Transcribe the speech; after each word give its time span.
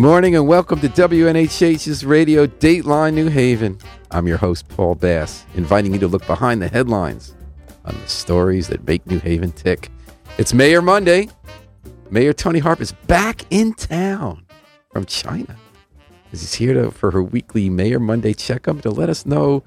Morning 0.00 0.34
and 0.34 0.48
welcome 0.48 0.80
to 0.80 0.88
WNHH's 0.88 2.06
Radio 2.06 2.46
Dateline 2.46 3.12
New 3.12 3.28
Haven. 3.28 3.76
I'm 4.10 4.26
your 4.26 4.38
host, 4.38 4.66
Paul 4.66 4.94
Bass, 4.94 5.44
inviting 5.56 5.92
you 5.92 5.98
to 5.98 6.08
look 6.08 6.26
behind 6.26 6.62
the 6.62 6.68
headlines 6.68 7.34
on 7.84 7.94
the 8.00 8.08
stories 8.08 8.68
that 8.68 8.86
make 8.86 9.06
New 9.06 9.18
Haven 9.18 9.52
tick. 9.52 9.90
It's 10.38 10.54
Mayor 10.54 10.80
Monday. 10.80 11.28
Mayor 12.08 12.32
Toni 12.32 12.60
Harp 12.60 12.80
is 12.80 12.92
back 13.08 13.44
in 13.50 13.74
town 13.74 14.46
from 14.90 15.04
China. 15.04 15.54
She's 16.30 16.54
here 16.54 16.72
to, 16.72 16.90
for 16.90 17.10
her 17.10 17.22
weekly 17.22 17.68
Mayor 17.68 18.00
Monday 18.00 18.32
checkup 18.32 18.80
to 18.80 18.90
let 18.90 19.10
us 19.10 19.26
know 19.26 19.62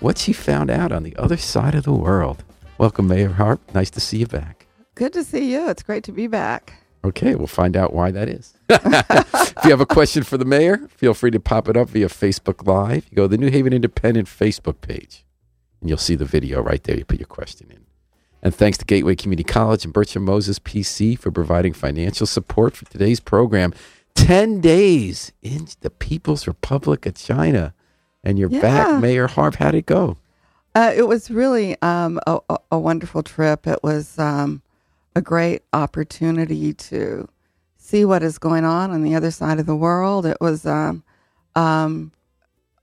what 0.00 0.18
she 0.18 0.32
found 0.32 0.68
out 0.68 0.90
on 0.90 1.04
the 1.04 1.14
other 1.14 1.36
side 1.36 1.76
of 1.76 1.84
the 1.84 1.92
world. 1.92 2.42
Welcome, 2.78 3.06
Mayor 3.06 3.28
Harp. 3.28 3.60
Nice 3.72 3.90
to 3.90 4.00
see 4.00 4.18
you 4.18 4.26
back. 4.26 4.66
Good 4.96 5.12
to 5.12 5.22
see 5.22 5.52
you. 5.52 5.68
It's 5.68 5.84
great 5.84 6.02
to 6.02 6.12
be 6.12 6.26
back. 6.26 6.85
Okay, 7.06 7.34
we'll 7.36 7.46
find 7.46 7.76
out 7.76 7.92
why 7.92 8.10
that 8.10 8.28
is. 8.28 8.54
if 8.68 9.64
you 9.64 9.70
have 9.70 9.80
a 9.80 9.86
question 9.86 10.22
for 10.24 10.36
the 10.36 10.44
mayor, 10.44 10.88
feel 10.88 11.14
free 11.14 11.30
to 11.30 11.38
pop 11.40 11.68
it 11.68 11.76
up 11.76 11.88
via 11.88 12.08
Facebook 12.08 12.66
Live. 12.66 13.06
You 13.10 13.16
go 13.16 13.22
to 13.24 13.28
the 13.28 13.38
New 13.38 13.50
Haven 13.50 13.72
Independent 13.72 14.26
Facebook 14.28 14.80
page, 14.80 15.24
and 15.80 15.88
you'll 15.88 15.98
see 15.98 16.16
the 16.16 16.24
video 16.24 16.60
right 16.60 16.82
there. 16.82 16.96
You 16.96 17.04
put 17.04 17.20
your 17.20 17.28
question 17.28 17.68
in. 17.70 17.80
And 18.42 18.54
thanks 18.54 18.76
to 18.78 18.84
Gateway 18.84 19.14
Community 19.14 19.44
College 19.44 19.84
and 19.84 19.92
Bertram 19.94 20.24
Moses 20.24 20.58
PC 20.58 21.18
for 21.18 21.30
providing 21.30 21.72
financial 21.72 22.26
support 22.26 22.76
for 22.76 22.84
today's 22.86 23.20
program. 23.20 23.72
10 24.14 24.60
days 24.60 25.32
in 25.42 25.68
the 25.82 25.90
People's 25.90 26.46
Republic 26.46 27.06
of 27.06 27.14
China. 27.14 27.72
And 28.24 28.38
you're 28.38 28.50
Yeah. 28.50 28.60
back, 28.62 29.00
Mayor 29.00 29.26
Harp. 29.28 29.56
How'd 29.56 29.74
it 29.76 29.86
go? 29.86 30.16
Uh, 30.74 30.92
it 30.94 31.06
was 31.06 31.30
really 31.30 31.80
um, 31.82 32.18
a, 32.26 32.38
a- 32.50 32.58
a 32.72 32.78
wonderful 32.78 33.22
trip. 33.22 33.66
It 33.66 33.80
was 33.82 34.18
um, 34.18 34.62
a 35.16 35.22
great 35.22 35.62
opportunity 35.72 36.74
to 36.74 37.26
see 37.78 38.04
what 38.04 38.22
is 38.22 38.38
going 38.38 38.64
on 38.64 38.90
on 38.90 39.02
the 39.02 39.14
other 39.14 39.30
side 39.30 39.58
of 39.58 39.64
the 39.64 39.74
world. 39.74 40.26
It 40.26 40.36
was 40.42 40.66
um, 40.66 41.02
um, 41.56 42.12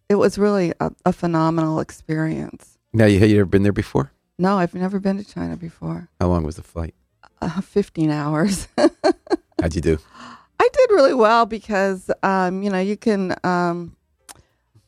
it 0.10 0.16
was 0.16 0.38
really 0.40 0.74
a, 0.80 0.92
a 1.06 1.14
phenomenal 1.14 1.80
experience. 1.80 2.80
Now, 2.92 3.06
you, 3.06 3.24
you 3.26 3.40
ever 3.40 3.46
been 3.46 3.64
there 3.64 3.72
before? 3.72 4.12
No, 4.40 4.58
I've 4.58 4.74
never 4.74 5.00
been 5.00 5.24
to 5.24 5.24
China 5.24 5.56
before. 5.56 6.10
How 6.20 6.28
long 6.28 6.44
was 6.44 6.56
the 6.56 6.64
flight? 6.64 6.96
Uh, 7.40 7.62
Fifteen 7.62 8.10
hours. 8.10 8.68
How'd 8.78 9.76
you 9.76 9.82
do? 9.82 10.00
I 10.60 10.70
did 10.74 10.90
really 10.92 11.14
well 11.14 11.46
because 11.46 12.10
um, 12.24 12.64
you 12.64 12.72
know 12.72 12.80
you 12.80 12.98
can 12.98 13.36
um, 13.44 13.96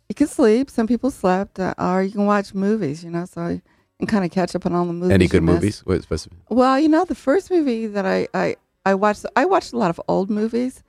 you 0.09 0.16
can 0.16 0.27
sleep. 0.27 0.71
Some 0.71 0.88
people 0.88 1.11
slept, 1.11 1.59
uh, 1.59 1.75
or 1.77 2.01
you 2.01 2.11
can 2.11 2.25
watch 2.25 2.55
movies. 2.55 3.03
You 3.03 3.11
know, 3.11 3.25
so 3.25 3.61
can 3.99 4.07
kind 4.07 4.25
of 4.25 4.31
catch 4.31 4.55
up 4.55 4.65
on 4.65 4.73
all 4.73 4.85
the 4.85 4.93
movies. 4.93 5.11
Any 5.11 5.27
good 5.27 5.43
movies? 5.43 5.77
Specific? 6.01 6.38
Well, 6.49 6.79
you 6.79 6.89
know, 6.89 7.05
the 7.05 7.15
first 7.15 7.49
movie 7.51 7.88
that 7.88 8.05
I 8.05 8.27
I 8.33 8.55
I 8.85 8.93
watched, 8.95 9.25
I 9.35 9.45
watched 9.45 9.73
a 9.73 9.77
lot 9.77 9.89
of 9.89 9.99
old 10.07 10.29
movies. 10.29 10.83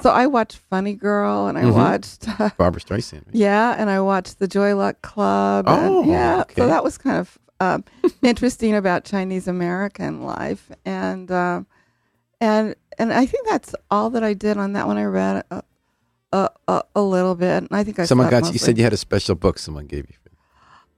So 0.00 0.08
I 0.10 0.26
watched 0.26 0.56
Funny 0.56 0.94
Girl, 0.94 1.46
and 1.46 1.58
I 1.58 1.62
Mhm. 1.64 1.74
watched 1.74 2.26
Barbra 2.56 2.80
Streisand. 2.80 3.26
right? 3.26 3.34
yeah, 3.34 3.74
and 3.76 3.90
I 3.90 4.00
watched 4.00 4.38
The 4.38 4.48
Joy 4.48 4.74
Luck 4.74 5.02
Club. 5.02 5.68
and- 5.68 5.86
Oh, 5.90 6.04
yeah. 6.04 6.40
okay. 6.40 6.54
So 6.62 6.66
that 6.68 6.82
was 6.82 6.96
kind 6.96 7.18
of 7.18 7.38
um, 7.60 7.84
interesting 8.22 8.74
about 8.74 9.04
Chinese 9.04 9.46
American 9.46 10.22
life, 10.24 10.70
and 10.86 11.30
um, 11.30 11.66
and 12.40 12.74
and 12.98 13.12
I 13.12 13.26
think 13.26 13.46
that's 13.48 13.74
all 13.90 14.08
that 14.10 14.24
I 14.24 14.32
did 14.32 14.56
on 14.56 14.72
that 14.72 14.86
one. 14.86 14.96
I 14.96 15.04
read 15.04 15.44
a 15.50 15.62
a, 16.32 16.48
a, 16.68 16.82
a 16.96 17.02
little 17.02 17.34
bit, 17.34 17.58
and 17.64 17.68
I 17.70 17.84
think 17.84 17.98
I 17.98 18.06
Someone 18.06 18.30
got 18.30 18.44
you. 18.46 18.52
You 18.52 18.58
said 18.58 18.78
you 18.78 18.84
had 18.84 18.92
a 18.94 18.96
special 18.96 19.34
book 19.34 19.58
someone 19.58 19.86
gave 19.86 20.08
you. 20.08 20.16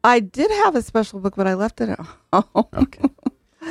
I 0.05 0.21
did 0.21 0.51
have 0.51 0.75
a 0.75 0.83
special 0.83 1.21
book, 1.21 1.35
but 1.37 1.47
I 1.47 1.55
left 1.55 1.81
it 1.81 1.89
at 1.89 2.01
home. 2.33 2.67
Okay. 2.75 3.03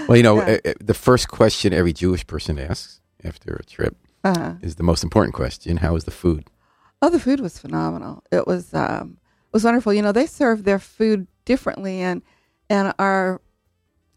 Well, 0.07 0.15
you 0.17 0.23
know, 0.23 0.37
Yeah. 0.37 0.57
uh, 0.65 0.73
the 0.79 0.93
first 0.93 1.27
question 1.27 1.73
every 1.73 1.91
Jewish 1.93 2.25
person 2.25 2.57
asks 2.57 3.01
after 3.23 3.55
a 3.55 3.63
trip 3.63 3.97
Uh-huh. 4.23 4.53
is 4.61 4.75
the 4.75 4.83
most 4.83 5.03
important 5.03 5.33
question: 5.35 5.77
How 5.77 5.93
was 5.93 6.05
the 6.05 6.11
food? 6.11 6.49
Oh, 7.01 7.09
the 7.09 7.19
food 7.19 7.39
was 7.41 7.57
phenomenal. 7.59 8.23
It 8.31 8.47
was 8.47 8.73
um, 8.73 9.17
it 9.47 9.53
was 9.53 9.63
wonderful. 9.63 9.93
You 9.93 10.01
know, 10.01 10.11
they 10.13 10.25
serve 10.27 10.63
their 10.63 10.79
food 10.79 11.27
differently, 11.45 11.99
and 12.01 12.21
and 12.69 12.93
our 12.99 13.41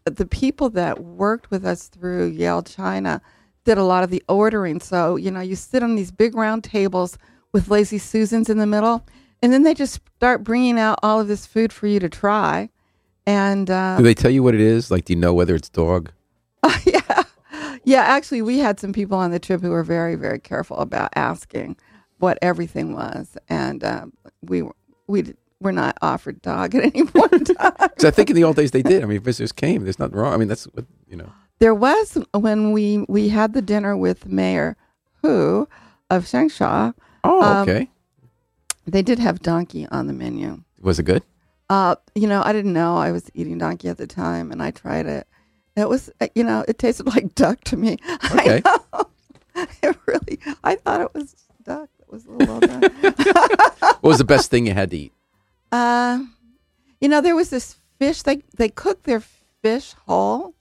the 0.05 0.25
people 0.25 0.69
that 0.69 1.03
worked 1.03 1.49
with 1.51 1.65
us 1.65 1.87
through 1.87 2.27
Yale 2.27 2.61
China 2.63 3.21
did 3.65 3.77
a 3.77 3.83
lot 3.83 4.03
of 4.03 4.11
the 4.11 4.23
ordering. 4.29 4.79
So 4.79 5.17
you 5.17 5.31
know, 5.31 5.41
you 5.41 5.55
sit 5.55 5.83
on 5.83 5.95
these 5.95 6.11
big 6.11 6.35
round 6.35 6.63
tables 6.63 7.17
with 7.51 7.69
lazy 7.69 7.97
susans 7.97 8.49
in 8.49 8.57
the 8.59 8.67
middle, 8.67 9.05
and 9.41 9.51
then 9.53 9.63
they 9.63 9.73
just 9.73 9.99
start 10.17 10.43
bringing 10.43 10.79
out 10.79 10.99
all 11.03 11.19
of 11.19 11.27
this 11.27 11.45
food 11.45 11.71
for 11.73 11.87
you 11.87 11.99
to 11.99 12.09
try. 12.09 12.69
And 13.27 13.69
uh, 13.69 13.97
Do 13.97 14.03
they 14.03 14.13
tell 14.13 14.31
you 14.31 14.43
what 14.43 14.53
it 14.53 14.61
is? 14.61 14.91
Like, 14.91 15.05
do 15.05 15.13
you 15.13 15.19
know 15.19 15.33
whether 15.33 15.55
it's 15.55 15.69
dog? 15.69 16.11
yeah, 16.85 17.23
yeah. 17.83 18.01
Actually, 18.01 18.41
we 18.41 18.59
had 18.59 18.79
some 18.79 18.93
people 18.93 19.17
on 19.17 19.31
the 19.31 19.39
trip 19.39 19.61
who 19.61 19.69
were 19.71 19.83
very, 19.83 20.15
very 20.15 20.39
careful 20.39 20.77
about 20.77 21.09
asking 21.15 21.77
what 22.19 22.37
everything 22.41 22.93
was, 22.93 23.37
and 23.49 23.83
um, 23.83 24.13
we 24.41 24.61
were- 24.61 24.75
we 25.07 25.33
were 25.59 25.71
not 25.71 25.95
offered 26.01 26.41
dog 26.41 26.73
at 26.75 26.83
any 26.83 27.05
point 27.05 27.31
in 27.33 27.43
time. 27.55 27.73
Because 27.77 28.05
I 28.05 28.11
think 28.11 28.29
in 28.31 28.35
the 28.35 28.43
old 28.43 28.55
days 28.55 28.71
they 28.71 28.81
did. 28.81 29.03
I 29.03 29.05
mean, 29.05 29.21
visitors 29.21 29.51
came. 29.51 29.83
There's 29.83 29.99
nothing 29.99 30.17
wrong. 30.17 30.33
I 30.33 30.37
mean, 30.37 30.47
that's 30.47 30.65
what 30.65 30.85
you 31.07 31.15
know. 31.17 31.29
there 31.59 31.75
was 31.75 32.17
when 32.33 32.71
we 32.71 33.05
we 33.07 33.29
had 33.29 33.53
the 33.53 33.61
dinner 33.61 33.95
with 33.95 34.25
Mayor 34.27 34.75
Hu 35.21 35.67
of 36.09 36.25
Changsha. 36.25 36.93
Oh, 37.23 37.41
Um, 37.41 37.69
okay. 37.69 37.89
They 38.85 39.01
did 39.01 39.19
have 39.19 39.39
donkey 39.41 39.87
on 39.89 40.07
the 40.07 40.13
menu. 40.13 40.63
Was 40.81 40.99
it 40.99 41.03
good? 41.03 41.23
Uh, 41.69 41.95
you 42.13 42.27
know, 42.27 42.43
I 42.45 42.53
didn't 42.53 42.73
know 42.73 42.97
I 42.97 43.11
was 43.11 43.29
eating 43.33 43.57
donkey 43.57 43.89
at 43.89 43.97
the 43.97 44.05
time, 44.07 44.51
and 44.51 44.61
I 44.61 44.71
tried 44.71 45.07
it. 45.07 45.27
It 45.75 45.89
was, 45.89 46.11
uh, 46.21 46.27
you 46.35 46.43
know, 46.43 46.63
it 46.67 46.77
tasted 46.77 47.05
like 47.15 47.33
duck 47.35 47.63
to 47.65 47.77
me. 47.77 47.97
Okay. 48.31 48.61
I 48.65 48.77
know. 48.93 49.09
It 49.81 49.95
really, 50.05 50.37
I 50.65 50.75
thought 50.75 50.99
it 50.99 51.13
was 51.13 51.33
duck. 51.63 51.87
It 51.99 52.11
was 52.11 52.25
a 52.25 52.31
little 52.31 52.59
well 52.59 52.79
done. 52.81 52.91
What 54.01 54.03
was 54.03 54.17
the 54.17 54.25
best 54.25 54.51
thing 54.51 54.67
you 54.67 54.73
had 54.73 54.91
to 54.91 54.97
eat? 54.97 55.13
Uh, 55.71 56.23
you 56.99 57.07
know, 57.07 57.21
there 57.21 57.37
was 57.37 57.51
this 57.51 57.77
fish. 57.97 58.21
They 58.21 58.43
they 58.57 58.67
cooked 58.67 59.05
their 59.05 59.21
fish 59.61 59.93
whole, 60.07 60.55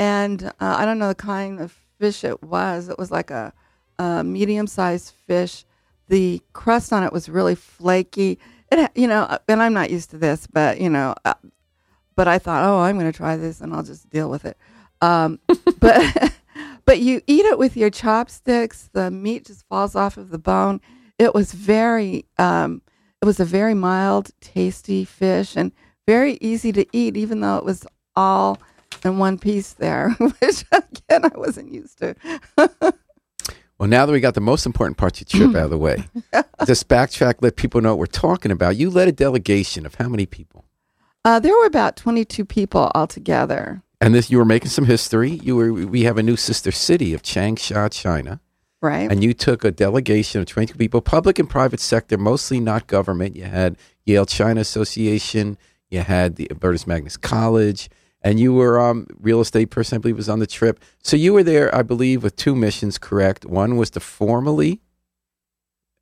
and 0.00 0.42
uh, 0.44 0.50
I 0.58 0.84
don't 0.84 0.98
know 0.98 1.06
the 1.06 1.14
kind 1.14 1.60
of 1.60 1.70
fish 2.00 2.24
it 2.24 2.42
was. 2.42 2.88
It 2.88 2.98
was 2.98 3.12
like 3.12 3.30
a, 3.30 3.52
a 4.00 4.24
medium 4.24 4.66
sized 4.66 5.12
fish. 5.28 5.64
The 6.08 6.42
crust 6.52 6.92
on 6.92 7.02
it 7.02 7.12
was 7.12 7.28
really 7.28 7.54
flaky. 7.54 8.38
It, 8.70 8.90
you 8.94 9.06
know, 9.06 9.38
and 9.48 9.62
I'm 9.62 9.72
not 9.72 9.90
used 9.90 10.10
to 10.10 10.18
this, 10.18 10.46
but 10.46 10.80
you 10.80 10.90
know, 10.90 11.14
uh, 11.24 11.34
but 12.14 12.28
I 12.28 12.38
thought, 12.38 12.64
oh, 12.64 12.80
I'm 12.80 12.98
going 12.98 13.10
to 13.10 13.16
try 13.16 13.36
this, 13.36 13.60
and 13.60 13.74
I'll 13.74 13.82
just 13.82 14.08
deal 14.10 14.30
with 14.30 14.44
it. 14.44 14.56
Um, 15.00 15.38
but 15.80 16.32
but 16.84 17.00
you 17.00 17.20
eat 17.26 17.44
it 17.44 17.58
with 17.58 17.76
your 17.76 17.90
chopsticks. 17.90 18.88
The 18.92 19.10
meat 19.10 19.46
just 19.46 19.66
falls 19.68 19.94
off 19.94 20.16
of 20.16 20.30
the 20.30 20.38
bone. 20.38 20.80
It 21.18 21.34
was 21.34 21.52
very. 21.52 22.24
Um, 22.38 22.82
it 23.22 23.24
was 23.24 23.40
a 23.40 23.44
very 23.44 23.74
mild, 23.74 24.30
tasty 24.40 25.04
fish 25.04 25.56
and 25.56 25.72
very 26.06 26.38
easy 26.40 26.70
to 26.72 26.86
eat, 26.92 27.16
even 27.16 27.40
though 27.40 27.56
it 27.56 27.64
was 27.64 27.86
all 28.14 28.58
in 29.04 29.18
one 29.18 29.38
piece 29.38 29.72
there, 29.72 30.10
which 30.18 30.64
again 30.72 31.24
I 31.24 31.36
wasn't 31.36 31.72
used 31.72 31.98
to. 31.98 32.14
Well, 33.78 33.88
now 33.88 34.06
that 34.06 34.12
we 34.12 34.20
got 34.20 34.34
the 34.34 34.40
most 34.40 34.64
important 34.64 34.96
parts 34.96 35.20
of 35.20 35.32
your 35.32 35.48
trip 35.48 35.56
out 35.56 35.64
of 35.64 35.70
the 35.70 35.78
way, 35.78 36.04
just 36.66 36.88
backtrack, 36.88 37.36
let 37.40 37.56
people 37.56 37.80
know 37.80 37.90
what 37.90 37.98
we're 37.98 38.06
talking 38.06 38.50
about. 38.50 38.76
You 38.76 38.88
led 38.88 39.06
a 39.06 39.12
delegation 39.12 39.84
of 39.84 39.96
how 39.96 40.08
many 40.08 40.24
people? 40.24 40.64
Uh, 41.24 41.40
there 41.40 41.52
were 41.52 41.66
about 41.66 41.96
22 41.96 42.44
people 42.44 42.90
altogether. 42.94 43.82
And 44.00 44.14
this, 44.14 44.30
you 44.30 44.38
were 44.38 44.44
making 44.44 44.68
some 44.68 44.86
history. 44.86 45.32
You 45.42 45.56
were. 45.56 45.72
We 45.72 46.04
have 46.04 46.18
a 46.18 46.22
new 46.22 46.36
sister 46.36 46.70
city 46.70 47.12
of 47.14 47.22
Changsha, 47.22 47.90
China. 47.92 48.40
Right. 48.82 49.10
and 49.10 49.24
you 49.24 49.32
took 49.32 49.64
a 49.64 49.70
delegation 49.72 50.40
of 50.40 50.46
22 50.46 50.76
people, 50.76 51.00
public 51.00 51.38
and 51.38 51.48
private 51.48 51.80
sector, 51.80 52.18
mostly 52.18 52.60
not 52.60 52.86
government. 52.86 53.34
You 53.34 53.44
had 53.44 53.76
Yale 54.04 54.26
China 54.26 54.60
Association, 54.60 55.56
you 55.90 56.02
had 56.02 56.36
the 56.36 56.48
Albertus 56.50 56.86
Magnus 56.86 57.16
College, 57.16 57.88
and 58.26 58.40
you 58.40 58.52
were 58.52 58.74
um, 58.80 59.06
real 59.20 59.40
estate 59.40 59.70
person, 59.70 59.96
I 59.96 59.98
believe, 60.00 60.16
was 60.16 60.28
on 60.28 60.40
the 60.40 60.46
trip. 60.48 60.80
So 61.02 61.16
you 61.16 61.32
were 61.32 61.44
there, 61.44 61.72
I 61.72 61.82
believe, 61.82 62.24
with 62.24 62.34
two 62.34 62.56
missions. 62.56 62.98
Correct. 62.98 63.44
One 63.44 63.76
was 63.76 63.90
to 63.90 64.00
formally 64.00 64.80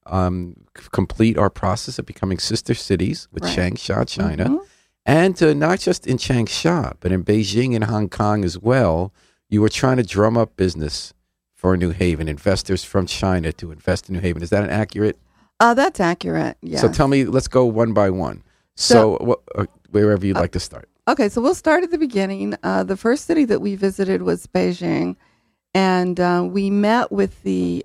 um, 0.07 0.55
complete 0.93 1.37
our 1.39 1.51
process 1.51 1.99
of 1.99 2.07
becoming 2.07 2.39
sister 2.39 2.75
cities 2.75 3.29
with 3.33 3.43
Right. 3.45 3.57
Changsha, 3.57 4.07
China, 4.07 4.45
Mhm. 4.49 4.59
and 5.07 5.37
to 5.37 5.55
not 5.55 5.81
just 5.81 6.07
in 6.07 6.17
Changsha, 6.19 6.95
but 7.01 7.11
in 7.13 7.25
Beijing 7.25 7.75
and 7.75 7.85
Hong 7.85 8.09
Kong 8.09 8.45
as 8.45 8.59
well. 8.59 9.13
You 9.49 9.61
were 9.63 9.69
trying 9.71 9.97
to 9.99 10.03
drum 10.03 10.37
up 10.37 10.57
business 10.57 11.15
for 11.55 11.77
New 11.77 11.91
Haven, 11.91 12.29
investors 12.29 12.85
from 12.85 13.07
China 13.07 13.53
to 13.55 13.71
invest 13.73 14.09
in 14.09 14.15
New 14.15 14.21
Haven. 14.21 14.43
Is 14.43 14.51
that 14.51 14.63
an 14.65 14.71
accurate? 14.71 15.19
Uh, 15.61 15.73
that's 15.75 16.01
accurate. 16.01 16.57
Yeah. 16.63 16.81
So 16.81 16.89
tell 16.93 17.09
me, 17.09 17.25
let's 17.25 17.49
go 17.49 17.65
one 17.65 17.93
by 17.93 18.11
one. 18.11 18.43
So, 18.77 19.17
what, 19.21 19.41
uh, 19.55 19.67
wherever 19.91 20.27
you'd 20.27 20.37
like 20.37 20.53
to 20.53 20.61
start. 20.61 20.89
Okay, 21.07 21.29
so 21.29 21.43
we'll 21.43 21.55
start 21.55 21.85
at 21.85 21.91
the 21.91 21.99
beginning. 21.99 22.55
Uh, 22.63 22.83
the 22.83 22.97
first 22.97 23.27
city 23.27 23.45
that 23.45 23.61
we 23.61 23.77
visited 23.77 24.23
was 24.23 24.47
Beijing, 24.47 25.17
and 25.75 26.19
uh, 26.19 26.47
we 26.51 26.71
met 26.71 27.13
with 27.13 27.43
the 27.43 27.85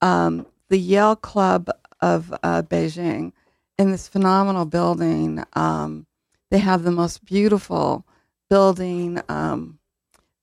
um, 0.00 0.46
the 0.68 0.78
Yale 0.78 1.16
Club 1.16 1.70
of 2.00 2.32
uh, 2.44 2.62
Beijing 2.62 3.32
in 3.78 3.90
this 3.90 4.06
phenomenal 4.06 4.64
building. 4.64 5.42
Um, 5.54 6.06
they 6.52 6.58
have 6.58 6.84
the 6.84 6.92
most 6.92 7.24
beautiful 7.24 8.06
building 8.48 9.20
um, 9.28 9.80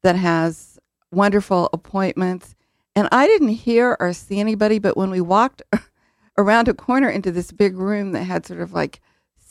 that 0.03 0.17
has 0.17 0.77
wonderful 1.13 1.69
appointments, 1.71 2.53
And 2.95 3.07
I 3.13 3.27
didn't 3.27 3.49
hear 3.49 3.95
or 3.99 4.11
see 4.11 4.39
anybody, 4.41 4.77
but 4.79 4.97
when 4.97 5.09
we 5.09 5.21
walked 5.21 5.61
around 6.37 6.67
a 6.67 6.73
corner 6.73 7.09
into 7.09 7.31
this 7.31 7.51
big 7.51 7.77
room 7.77 8.11
that 8.11 8.23
had 8.23 8.45
sort 8.45 8.59
of 8.59 8.73
like 8.73 8.99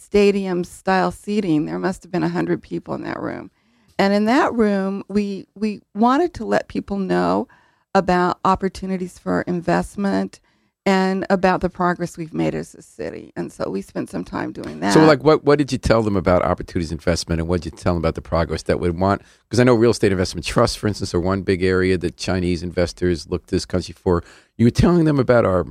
stadium 0.08 0.64
style 0.64 1.10
seating, 1.10 1.66
there 1.66 1.78
must 1.78 2.02
have 2.02 2.10
been 2.10 2.22
a 2.22 2.31
hundred 2.31 2.62
people 2.62 2.94
in 2.94 3.02
that 3.02 3.20
room. 3.20 3.50
And 3.99 4.14
in 4.14 4.25
that 4.25 4.55
room, 4.55 5.05
we 5.08 5.46
we 5.55 5.82
wanted 5.94 6.32
to 6.34 6.46
let 6.46 6.69
people 6.69 6.96
know 6.96 7.46
about 7.94 8.38
opportunities 8.43 9.19
for 9.19 9.43
investment 9.43 10.40
and 10.87 11.26
about 11.28 11.60
the 11.60 11.69
progress 11.69 12.16
we've 12.16 12.32
made 12.32 12.55
as 12.55 12.75
a 12.75 12.81
city. 12.81 13.34
And 13.37 13.52
so 13.52 13.69
we 13.69 13.82
spent 13.82 14.08
some 14.08 14.25
time 14.25 14.52
doing 14.52 14.81
that. 14.81 14.94
So, 14.94 15.05
like, 15.05 15.22
what 15.22 15.44
what 15.44 15.58
did 15.58 15.72
you 15.72 15.76
tell 15.76 16.02
them 16.02 16.16
about 16.16 16.43
opportunities 16.43 16.90
investment, 16.90 17.38
and 17.43 17.46
what 17.46 17.60
did 17.60 17.72
you 17.72 17.78
tell 17.78 17.93
them 17.93 18.00
about 18.00 18.14
the 18.14 18.22
progress 18.22 18.62
that 18.62 18.81
would 18.81 18.99
want? 18.99 19.20
Because 19.43 19.60
I 19.60 19.64
know 19.64 19.75
real 19.75 19.90
estate 19.90 20.10
investment 20.10 20.46
trusts, 20.46 20.75
for 20.75 20.87
instance, 20.88 21.14
are 21.14 21.20
one 21.20 21.43
big 21.43 21.62
area 21.62 21.99
that 21.99 22.16
Chinese 22.16 22.62
investors 22.62 23.28
look 23.28 23.44
to 23.44 23.55
this 23.55 23.66
country 23.66 23.93
for. 23.93 24.25
You 24.56 24.64
were 24.64 24.70
telling 24.70 25.05
them 25.05 25.19
about 25.19 25.44
our 25.44 25.66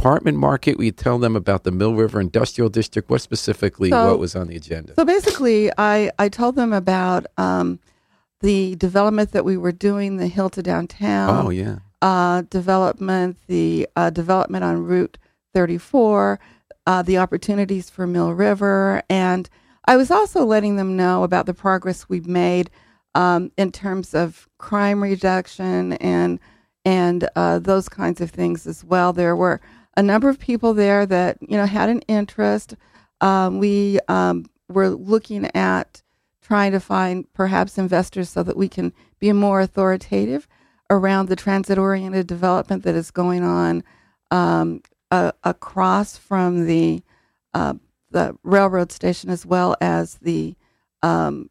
apartment 0.00 0.38
market. 0.38 0.78
We 0.78 0.90
tell 0.92 1.18
them 1.18 1.36
about 1.36 1.64
the 1.64 1.70
Mill 1.70 1.94
River 1.94 2.20
Industrial 2.20 2.70
District. 2.70 3.10
What 3.10 3.20
specifically? 3.20 3.90
So- 3.90 4.10
what 4.10 4.18
was 4.18 4.34
on 4.34 4.48
the 4.48 4.56
agenda? 4.56 4.94
So 4.94 5.04
basically, 5.04 5.70
I, 5.76 6.10
I 6.18 6.28
told 6.28 6.56
them 6.56 6.72
about 6.72 7.26
um, 7.36 7.78
the 8.40 8.74
development 8.76 9.32
that 9.32 9.44
we 9.44 9.56
were 9.56 9.72
doing, 9.72 10.16
the 10.16 10.26
hill 10.26 10.50
to 10.50 10.62
downtown. 10.62 11.46
oh 11.46 11.50
yeah. 11.50 11.76
uh, 12.00 12.42
development, 12.42 13.36
the 13.46 13.86
uh, 13.96 14.10
development 14.10 14.64
on 14.64 14.82
Route 14.84 15.18
34, 15.52 16.40
uh, 16.86 17.02
the 17.02 17.18
opportunities 17.18 17.90
for 17.90 18.06
Mill 18.06 18.32
River, 18.32 19.02
and 19.10 19.48
I 19.84 19.96
was 19.96 20.10
also 20.10 20.44
letting 20.44 20.76
them 20.76 20.96
know 20.96 21.24
about 21.24 21.46
the 21.46 21.54
progress 21.54 22.08
we've 22.08 22.26
made 22.26 22.70
um, 23.14 23.50
in 23.58 23.72
terms 23.72 24.14
of 24.14 24.48
crime 24.58 25.02
reduction 25.02 25.94
and 25.94 26.38
and 26.86 27.28
uh, 27.36 27.58
those 27.58 27.90
kinds 27.90 28.22
of 28.22 28.30
things 28.30 28.66
as 28.66 28.82
well. 28.82 29.12
There 29.12 29.36
were 29.36 29.60
a 29.96 30.02
number 30.02 30.28
of 30.28 30.38
people 30.38 30.74
there 30.74 31.06
that 31.06 31.38
you 31.40 31.56
know 31.56 31.66
had 31.66 31.88
an 31.88 32.00
interest. 32.02 32.74
Um, 33.20 33.58
we 33.58 33.98
um, 34.08 34.46
were 34.68 34.88
looking 34.88 35.50
at 35.54 36.02
trying 36.42 36.72
to 36.72 36.80
find 36.80 37.32
perhaps 37.32 37.78
investors 37.78 38.28
so 38.30 38.42
that 38.42 38.56
we 38.56 38.68
can 38.68 38.92
be 39.18 39.32
more 39.32 39.60
authoritative 39.60 40.48
around 40.88 41.28
the 41.28 41.36
transit 41.36 41.78
oriented 41.78 42.26
development 42.26 42.82
that 42.82 42.94
is 42.94 43.10
going 43.10 43.44
on 43.44 43.84
um, 44.30 44.82
a, 45.10 45.32
across 45.44 46.16
from 46.16 46.66
the 46.66 47.02
uh, 47.54 47.74
the 48.10 48.36
railroad 48.42 48.90
station 48.90 49.30
as 49.30 49.46
well 49.46 49.76
as 49.80 50.16
the 50.22 50.54
um, 51.02 51.50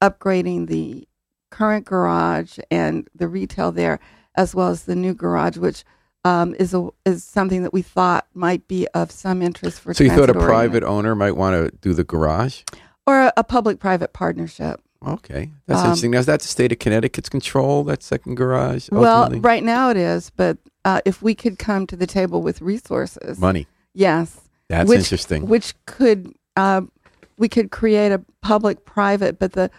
upgrading 0.00 0.66
the 0.68 1.06
current 1.50 1.84
garage 1.84 2.58
and 2.70 3.08
the 3.14 3.28
retail 3.28 3.72
there 3.72 3.98
as 4.34 4.54
well 4.54 4.68
as 4.68 4.84
the 4.84 4.96
new 4.96 5.14
garage 5.14 5.56
which 5.56 5.84
um, 6.28 6.54
is 6.58 6.74
a, 6.74 6.88
is 7.04 7.24
something 7.24 7.62
that 7.62 7.72
we 7.72 7.82
thought 7.82 8.26
might 8.34 8.66
be 8.68 8.86
of 8.94 9.10
some 9.10 9.40
interest 9.42 9.80
for 9.80 9.94
So 9.94 10.04
you 10.04 10.10
thought 10.10 10.30
a 10.30 10.34
private 10.34 10.82
owner 10.84 11.14
might 11.14 11.36
want 11.36 11.54
to 11.56 11.76
do 11.80 11.94
the 11.94 12.04
garage? 12.04 12.62
or 13.06 13.20
a, 13.22 13.32
a 13.38 13.44
public 13.44 13.78
private 13.80 14.12
partnership 14.12 14.80
Okay, 15.06 15.50
that's 15.66 15.80
Um, 15.80 15.86
interesting. 15.86 16.10
Now 16.10 16.18
is 16.18 16.26
that 16.26 16.40
the 16.40 16.48
state 16.48 16.72
of 16.72 16.78
Connecticut's 16.80 17.28
control? 17.28 17.84
That 17.84 18.02
second 18.02 18.34
garage? 18.36 18.88
well 18.90 19.30
right 19.52 19.64
now 19.64 19.90
it 19.90 19.96
is 19.96 20.30
but 20.30 20.58
uh, 20.84 21.00
if 21.04 21.22
we 21.22 21.34
could 21.34 21.58
come 21.58 21.86
to 21.86 21.96
the 21.96 22.06
table 22.06 22.42
with 22.42 22.60
resources 22.60 23.38
money. 23.38 23.66
yes 23.94 24.40
That's 24.68 24.88
which, 24.88 24.98
interesting. 24.98 25.46
Which 25.48 25.74
could 25.86 26.20
uh, 26.56 26.82
we 27.38 27.48
could 27.48 27.70
create 27.70 28.10
a 28.12 28.20
public 28.42 28.84
private, 28.84 29.38
but 29.38 29.52
the 29.52 29.70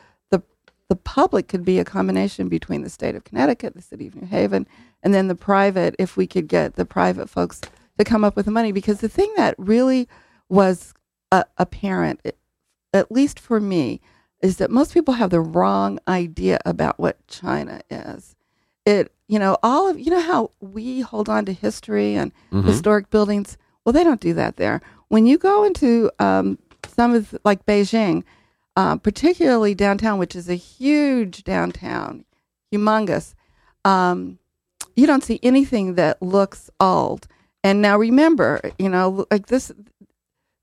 the 0.90 0.96
public 0.96 1.48
could 1.48 1.64
be 1.64 1.80
a 1.80 1.86
combination 1.86 2.50
between 2.50 2.82
the 2.82 2.90
state 2.90 3.16
of 3.16 3.24
Connecticut, 3.24 3.76
the 3.76 3.82
city 3.82 4.08
of 4.08 4.16
New 4.16 4.28
Haven, 4.28 4.68
and 5.04 5.14
then 5.14 5.28
the 5.28 5.36
private. 5.36 5.96
If 6.00 6.18
we 6.18 6.28
could 6.28 6.48
get 6.48 6.76
the 6.76 6.86
private 6.86 7.30
folks 7.30 7.62
to 7.98 8.04
come 8.04 8.24
up 8.24 8.36
with 8.36 8.46
the 8.46 8.52
money, 8.52 8.72
because 8.72 9.00
the 9.00 9.10
thing 9.10 9.32
that 9.38 9.56
really 9.58 10.08
was 10.50 10.94
uh, 11.32 11.44
apparent, 11.58 12.20
at 12.94 13.12
least 13.12 13.40
for 13.40 13.60
me, 13.60 14.02
is 14.42 14.58
that 14.58 14.72
most 14.72 14.94
people 14.94 15.14
have 15.16 15.30
the 15.30 15.40
wrong 15.42 16.00
idea 16.08 16.60
about 16.66 17.00
what 17.00 17.26
China 17.28 17.82
is. 17.92 18.36
It, 18.86 19.12
you 19.28 19.38
know, 19.38 19.58
all 19.62 19.88
of 19.90 20.00
you 20.00 20.10
know 20.10 20.22
how 20.22 20.52
we 20.60 21.02
hold 21.02 21.30
on 21.30 21.46
to 21.46 21.54
history 21.54 22.16
and 22.16 22.32
Mhm. 22.52 22.64
historic 22.66 23.10
buildings. 23.12 23.58
Well, 23.86 23.94
they 23.94 24.04
don't 24.04 24.22
do 24.22 24.34
that 24.34 24.58
there. 24.58 24.82
When 25.10 25.26
you 25.28 25.38
go 25.38 25.64
into 25.66 26.10
um, 26.20 26.58
some 26.88 27.14
of 27.14 27.38
like 27.46 27.66
Beijing, 27.68 28.24
uh, 28.76 28.96
particularly 28.98 29.76
downtown, 29.76 30.20
which 30.20 30.36
is 30.36 30.50
a 30.50 30.56
huge 30.56 31.44
downtown, 31.44 32.26
humongous, 32.74 33.34
um, 33.86 34.40
you 34.96 35.08
don't 35.08 35.24
see 35.24 35.40
anything 35.44 35.96
that 35.96 36.22
looks 36.22 36.70
old. 36.80 37.28
And 37.64 37.82
now 37.82 37.98
remember, 37.98 38.62
you 38.78 38.90
know, 38.90 39.26
like 39.32 39.48
this, 39.48 39.72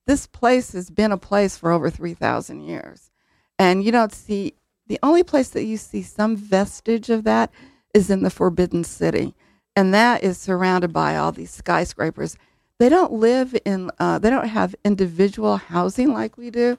this 0.06 0.26
place 0.26 0.72
has 0.72 0.90
been 0.90 1.12
a 1.12 1.18
place 1.18 1.56
for 1.56 1.72
over 1.72 1.90
three 1.90 2.14
thousand 2.14 2.60
years, 2.62 3.10
and 3.58 3.82
you 3.82 3.92
don't 3.92 4.12
see 4.12 4.54
the 4.86 4.98
only 5.02 5.22
place 5.22 5.48
that 5.50 5.64
you 5.64 5.76
see 5.76 6.02
some 6.02 6.36
vestige 6.36 7.10
of 7.10 7.24
that 7.24 7.50
is 7.92 8.08
in 8.08 8.22
the 8.22 8.30
Forbidden 8.30 8.84
City, 8.84 9.34
and 9.74 9.92
that 9.92 10.22
is 10.22 10.38
surrounded 10.38 10.92
by 10.92 11.16
all 11.16 11.32
these 11.32 11.50
skyscrapers. 11.50 12.36
They 12.78 12.88
don't 12.88 13.12
live 13.12 13.56
in, 13.64 13.90
uh, 13.98 14.18
they 14.18 14.30
don't 14.30 14.48
have 14.48 14.74
individual 14.84 15.56
housing 15.56 16.12
like 16.12 16.36
we 16.36 16.50
do. 16.50 16.78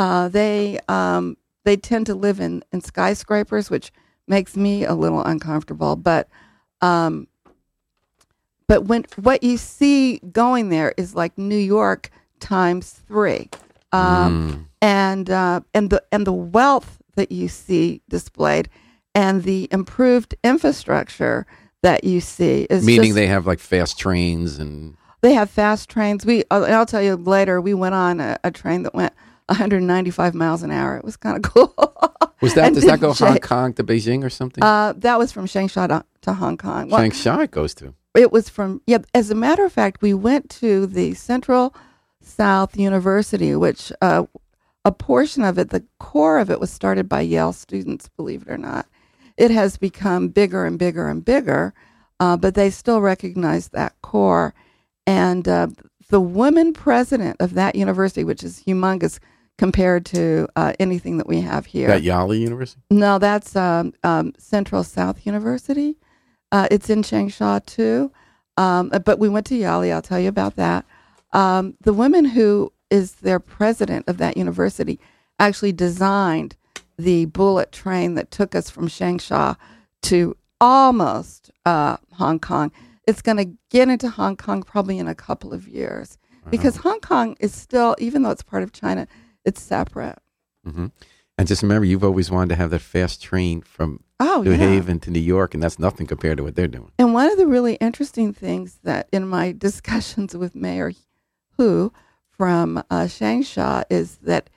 Uh, 0.00 0.28
they 0.28 0.80
um, 0.88 1.36
they 1.64 1.76
tend 1.76 2.06
to 2.06 2.14
live 2.14 2.40
in, 2.40 2.64
in 2.72 2.80
skyscrapers, 2.80 3.68
which 3.68 3.92
makes 4.26 4.56
me 4.56 4.82
a 4.86 4.94
little 4.94 5.22
uncomfortable. 5.22 5.94
But 5.94 6.26
um, 6.80 7.28
but 8.66 8.84
when 8.86 9.04
what 9.16 9.42
you 9.42 9.58
see 9.58 10.18
going 10.32 10.70
there 10.70 10.94
is 10.96 11.14
like 11.14 11.36
New 11.36 11.58
York 11.58 12.10
times 12.38 12.92
three, 13.06 13.50
um, 13.92 14.00
Mm. 14.00 14.66
and 14.80 15.28
uh, 15.30 15.60
and 15.74 15.90
the 15.90 16.02
and 16.10 16.26
the 16.26 16.32
wealth 16.32 16.98
that 17.16 17.30
you 17.30 17.48
see 17.48 18.00
displayed, 18.08 18.70
and 19.14 19.42
the 19.42 19.68
improved 19.70 20.34
infrastructure 20.42 21.46
that 21.82 22.04
you 22.04 22.22
see 22.22 22.66
is 22.70 22.86
Meaning 22.86 23.08
just- 23.10 23.16
they 23.16 23.26
have 23.26 23.46
like 23.46 23.58
fast 23.58 23.98
trains 23.98 24.58
and 24.58 24.96
they 25.20 25.34
have 25.34 25.50
fast 25.50 25.90
trains. 25.90 26.24
We 26.24 26.44
uh, 26.50 26.62
and 26.62 26.74
I'll 26.74 26.86
tell 26.86 27.02
you 27.02 27.16
later. 27.16 27.60
We 27.60 27.74
went 27.74 27.94
on 27.94 28.18
a, 28.20 28.38
a 28.44 28.50
train 28.50 28.84
that 28.84 28.94
went 28.94 29.12
195 29.50 30.34
miles 30.34 30.62
an 30.62 30.70
hour. 30.70 30.96
It 30.96 31.04
was 31.04 31.16
kind 31.16 31.36
of 31.36 31.42
cool. 31.52 31.74
was 32.40 32.54
that 32.54 32.72
does 32.72 32.84
that 32.84 33.00
go 33.00 33.12
Hong 33.12 33.38
Kong 33.38 33.72
to 33.74 33.84
Beijing 33.84 34.24
or 34.24 34.30
something? 34.30 34.62
Uh, 34.62 34.94
that 34.96 35.18
was 35.18 35.32
from 35.32 35.46
Changsha 35.46 35.88
to, 35.88 36.04
to 36.22 36.34
Hong 36.34 36.56
Kong. 36.56 36.88
Well, 36.88 37.10
Shanghai 37.10 37.44
it 37.44 37.50
goes 37.50 37.74
to. 37.74 37.94
it 38.14 38.32
was 38.32 38.48
from 38.48 38.80
yeah. 38.86 38.98
As 39.12 39.30
a 39.30 39.34
matter 39.34 39.64
of 39.64 39.72
fact, 39.72 40.02
we 40.02 40.14
went 40.14 40.48
to 40.60 40.86
the 40.86 41.14
Central 41.14 41.74
South 42.22 42.76
University, 42.76 43.54
which 43.56 43.92
uh, 44.00 44.24
a 44.84 44.92
portion 44.92 45.42
of 45.44 45.58
it, 45.58 45.70
the 45.70 45.84
core 45.98 46.38
of 46.38 46.50
it, 46.50 46.60
was 46.60 46.70
started 46.70 47.08
by 47.08 47.20
Yale 47.20 47.52
students. 47.52 48.08
Believe 48.16 48.42
it 48.42 48.50
or 48.50 48.58
not, 48.58 48.86
it 49.36 49.50
has 49.50 49.76
become 49.76 50.28
bigger 50.28 50.64
and 50.64 50.78
bigger 50.78 51.08
and 51.08 51.24
bigger, 51.24 51.74
uh, 52.20 52.36
but 52.36 52.54
they 52.54 52.70
still 52.70 53.00
recognize 53.00 53.68
that 53.68 53.94
core. 54.00 54.54
And 55.06 55.48
uh, 55.48 55.68
the 56.08 56.20
woman 56.20 56.72
president 56.72 57.36
of 57.40 57.54
that 57.54 57.74
university, 57.74 58.22
which 58.22 58.44
is 58.44 58.62
humongous 58.64 59.18
compared 59.60 60.06
to 60.06 60.48
uh, 60.56 60.72
anything 60.80 61.18
that 61.18 61.26
we 61.26 61.42
have 61.42 61.66
here. 61.66 61.86
That 61.86 62.02
Yali 62.02 62.40
University? 62.40 62.80
No, 62.90 63.18
that's 63.18 63.54
um, 63.54 63.92
um, 64.02 64.32
Central 64.38 64.82
South 64.82 65.26
University. 65.26 65.98
Uh, 66.50 66.66
it's 66.70 66.88
in 66.88 67.02
Changsha 67.02 67.66
too. 67.66 68.10
Um, 68.56 68.88
but 68.88 69.18
we 69.18 69.28
went 69.28 69.44
to 69.48 69.54
Yali. 69.54 69.92
I'll 69.92 70.00
tell 70.00 70.18
you 70.18 70.30
about 70.30 70.56
that. 70.56 70.86
Um, 71.34 71.74
the 71.82 71.92
woman 71.92 72.24
who 72.24 72.72
is 72.88 73.16
their 73.16 73.38
president 73.38 74.08
of 74.08 74.16
that 74.16 74.38
university 74.38 74.98
actually 75.38 75.72
designed 75.72 76.56
the 76.98 77.26
bullet 77.26 77.70
train 77.70 78.14
that 78.14 78.30
took 78.30 78.54
us 78.54 78.70
from 78.70 78.88
Changsha 78.88 79.58
to 80.04 80.38
almost 80.58 81.50
uh, 81.66 81.98
Hong 82.14 82.38
Kong. 82.40 82.72
It's 83.06 83.20
going 83.20 83.36
to 83.36 83.52
get 83.68 83.90
into 83.90 84.08
Hong 84.08 84.38
Kong 84.38 84.62
probably 84.62 84.98
in 84.98 85.06
a 85.06 85.14
couple 85.14 85.52
of 85.52 85.68
years 85.68 86.16
because 86.48 86.76
Hong 86.76 87.00
Kong 87.00 87.36
is 87.40 87.54
still, 87.54 87.94
even 87.98 88.22
though 88.22 88.30
it's 88.30 88.42
part 88.42 88.62
of 88.62 88.72
China, 88.72 89.06
it's 89.44 89.60
separate. 89.62 90.18
hmm 90.64 90.86
And 91.38 91.48
just 91.48 91.62
remember, 91.62 91.84
you've 91.86 92.04
always 92.04 92.30
wanted 92.30 92.50
to 92.50 92.56
have 92.56 92.70
that 92.70 92.80
fast 92.80 93.22
train 93.22 93.62
from 93.62 94.02
Oh, 94.22 94.42
New 94.42 94.50
yeah. 94.50 94.58
Haven 94.58 95.00
to 95.00 95.10
New 95.10 95.18
York, 95.20 95.54
and 95.54 95.62
that's 95.62 95.78
nothing 95.78 96.06
compared 96.06 96.36
to 96.36 96.42
what 96.44 96.54
they're 96.54 96.68
doing. 96.68 96.92
And 96.98 97.14
one 97.14 97.30
of 97.30 97.38
the 97.38 97.46
really 97.46 97.76
interesting 97.76 98.34
things 98.34 98.78
that 98.84 99.08
in 99.12 99.26
my 99.26 99.52
discussions 99.58 100.36
with 100.36 100.54
Mayor 100.54 100.92
Hu 101.56 101.90
from 102.28 102.78
uh, 102.78 103.04
Changsha 103.04 103.84
is 103.88 104.16
that 104.18 104.50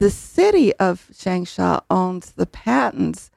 the 0.00 0.10
city 0.10 0.74
of 0.76 1.08
Changsha 1.12 1.82
owns 1.90 2.32
the 2.32 2.46
patents 2.46 3.30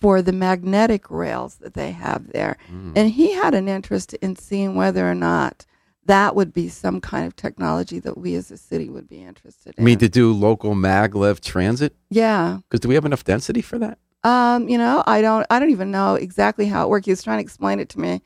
for 0.00 0.22
the 0.22 0.32
magnetic 0.32 1.10
rails 1.10 1.56
that 1.56 1.74
they 1.74 1.92
have 1.92 2.32
there. 2.32 2.56
Mm. 2.70 2.92
And 2.96 3.10
he 3.10 3.32
had 3.32 3.54
an 3.54 3.68
interest 3.68 4.14
in 4.14 4.34
seeing 4.36 4.74
whether 4.74 5.08
or 5.08 5.14
not 5.14 5.64
that 6.06 6.34
would 6.34 6.52
be 6.52 6.68
some 6.68 7.00
kind 7.00 7.26
of 7.26 7.36
technology 7.36 7.98
that 8.00 8.16
we 8.18 8.34
as 8.34 8.50
a 8.50 8.56
city 8.56 8.88
would 8.88 9.08
be 9.08 9.22
interested 9.22 9.74
I 9.76 9.80
in. 9.80 9.84
mean, 9.84 9.98
to 9.98 10.08
do 10.08 10.32
local 10.32 10.74
maglev 10.74 11.40
transit? 11.40 11.94
yeah. 12.10 12.58
Because 12.68 12.80
do 12.80 12.88
we 12.88 12.94
have 12.94 13.04
enough 13.04 13.24
density 13.24 13.62
for 13.62 13.78
that? 13.78 13.98
Um, 14.24 14.68
you 14.68 14.78
know, 14.78 15.04
I 15.06 15.20
don't. 15.20 15.46
I 15.50 15.60
don't 15.60 15.70
even 15.70 15.92
know 15.92 16.14
exactly 16.14 16.66
how 16.66 16.84
it 16.84 16.88
worked. 16.88 17.06
He 17.06 17.12
was 17.12 17.22
trying 17.22 17.38
to 17.38 17.42
explain 17.42 17.78
it 17.78 17.88
to 17.90 18.00
me. 18.00 18.22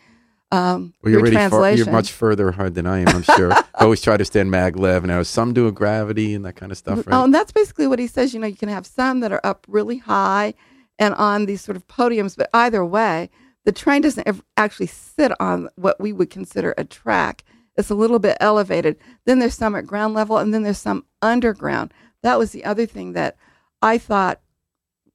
Um, 0.53 0.95
Well, 1.03 1.13
you're 1.13 1.23
really 1.23 1.37
far, 1.49 1.71
you're 1.73 1.91
much 1.91 2.11
further 2.11 2.49
ahead 2.49 2.75
than 2.75 2.87
I 2.87 3.01
am. 3.01 3.09
I'm 3.09 3.23
sure. 3.23 3.53
I 3.53 3.65
always 3.81 4.01
try 4.01 4.17
to 4.17 4.25
stand 4.25 4.51
maglev, 4.51 5.03
and 5.03 5.13
I 5.13 5.19
was 5.19 5.29
some 5.29 5.53
doing 5.53 5.75
gravity 5.75 6.35
and 6.35 6.45
that 6.45 6.57
kind 6.57 6.73
of 6.73 6.79
stuff. 6.79 7.07
Right? 7.07 7.15
Oh, 7.15 7.25
and 7.25 7.35
that's 7.35 7.53
basically 7.53 7.87
what 7.87 7.99
he 7.99 8.07
says. 8.07 8.33
You 8.33 8.41
know, 8.41 8.47
you 8.47 8.57
can 8.57 8.69
have 8.71 8.87
some 8.87 9.21
that 9.21 9.31
are 9.31 9.41
up 9.45 9.67
really 9.69 9.99
high 9.99 10.55
and 10.99 11.15
on 11.15 11.47
these 11.47 11.61
sort 11.61 11.77
of 11.77 11.87
podiums, 11.87 12.37
but 12.37 12.49
either 12.55 12.85
way, 12.85 13.31
the 13.65 13.73
train 13.73 14.03
doesn't 14.03 14.27
actually 14.57 14.87
sit 14.87 15.33
on 15.39 15.69
what 15.77 16.01
we 16.01 16.13
would 16.13 16.31
consider 16.31 16.75
a 16.79 16.85
track. 16.85 17.45
It's 17.77 17.91
a 17.91 17.95
little 17.95 18.19
bit 18.19 18.37
elevated. 18.41 18.97
Then 19.25 19.39
there's 19.39 19.55
some 19.55 19.75
at 19.75 19.87
ground 19.87 20.15
level, 20.15 20.39
and 20.39 20.53
then 20.53 20.63
there's 20.63 20.79
some 20.79 21.05
underground. 21.23 21.93
That 22.23 22.39
was 22.39 22.53
the 22.53 22.65
other 22.65 22.87
thing 22.87 23.13
that 23.13 23.37
I 23.81 23.99
thought 23.99 24.41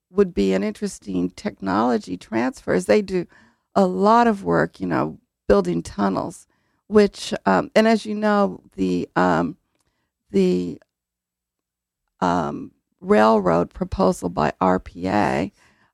would 0.10 0.34
be 0.34 0.54
an 0.54 0.64
interesting 0.64 1.30
technology 1.32 2.18
transfer. 2.18 2.74
Is 2.74 2.86
they 2.86 3.02
do 3.02 3.28
a 3.76 3.86
lot 3.86 4.28
of 4.28 4.44
work, 4.44 4.80
you 4.80 4.88
know, 4.88 5.20
building 5.48 5.84
tunnels, 5.84 6.48
which, 6.88 7.34
um, 7.46 7.70
and 7.76 7.88
as 7.88 8.06
you 8.06 8.16
know, 8.16 8.62
the 8.76 9.10
um, 9.16 9.58
the 10.32 10.80
um, 12.22 12.72
railroad 13.02 13.70
proposal 13.74 14.30
by 14.30 14.52
RPA, 14.62 15.52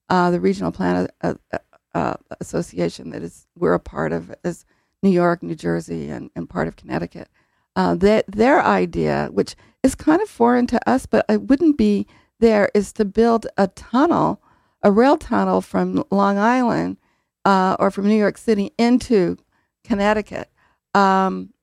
uh, 0.10 0.32
the 0.32 0.40
Regional 0.40 0.72
Plan 0.72 1.08
uh, 1.22 1.34
uh, 1.52 1.58
uh, 1.94 2.14
Association 2.40 3.10
that 3.12 3.24
is 3.24 3.48
we're 3.58 3.74
a 3.74 3.80
part 3.80 4.14
of, 4.14 4.34
is 4.44 4.66
New 5.02 5.10
York, 5.10 5.42
New 5.42 5.56
Jersey, 5.56 6.10
and, 6.10 6.30
and 6.36 6.50
part 6.50 6.68
of 6.68 6.76
Connecticut. 6.76 7.30
Uh, 7.76 7.96
that 7.96 8.26
their 8.28 8.64
idea, 8.64 9.30
which 9.32 9.56
is 9.82 9.96
kind 9.96 10.22
of 10.22 10.30
foreign 10.30 10.68
to 10.68 10.90
us, 10.90 11.06
but 11.06 11.26
it 11.30 11.44
wouldn't 11.44 11.78
be 11.78 12.06
there, 12.40 12.70
is 12.74 12.92
to 12.94 13.06
build 13.06 13.48
a 13.58 13.68
tunnel, 13.68 14.42
a 14.84 14.92
rail 14.92 15.18
tunnel 15.18 15.62
from 15.62 16.04
Long 16.12 16.38
Island 16.38 16.98
uh, 17.46 17.78
or 17.80 17.90
from 17.92 18.08
New 18.08 18.18
York 18.18 18.38
City 18.38 18.74
into 18.78 19.38
Connecticut. 19.84 20.50
Um, 20.94 21.54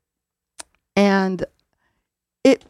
and 0.96 1.44
it 2.42 2.64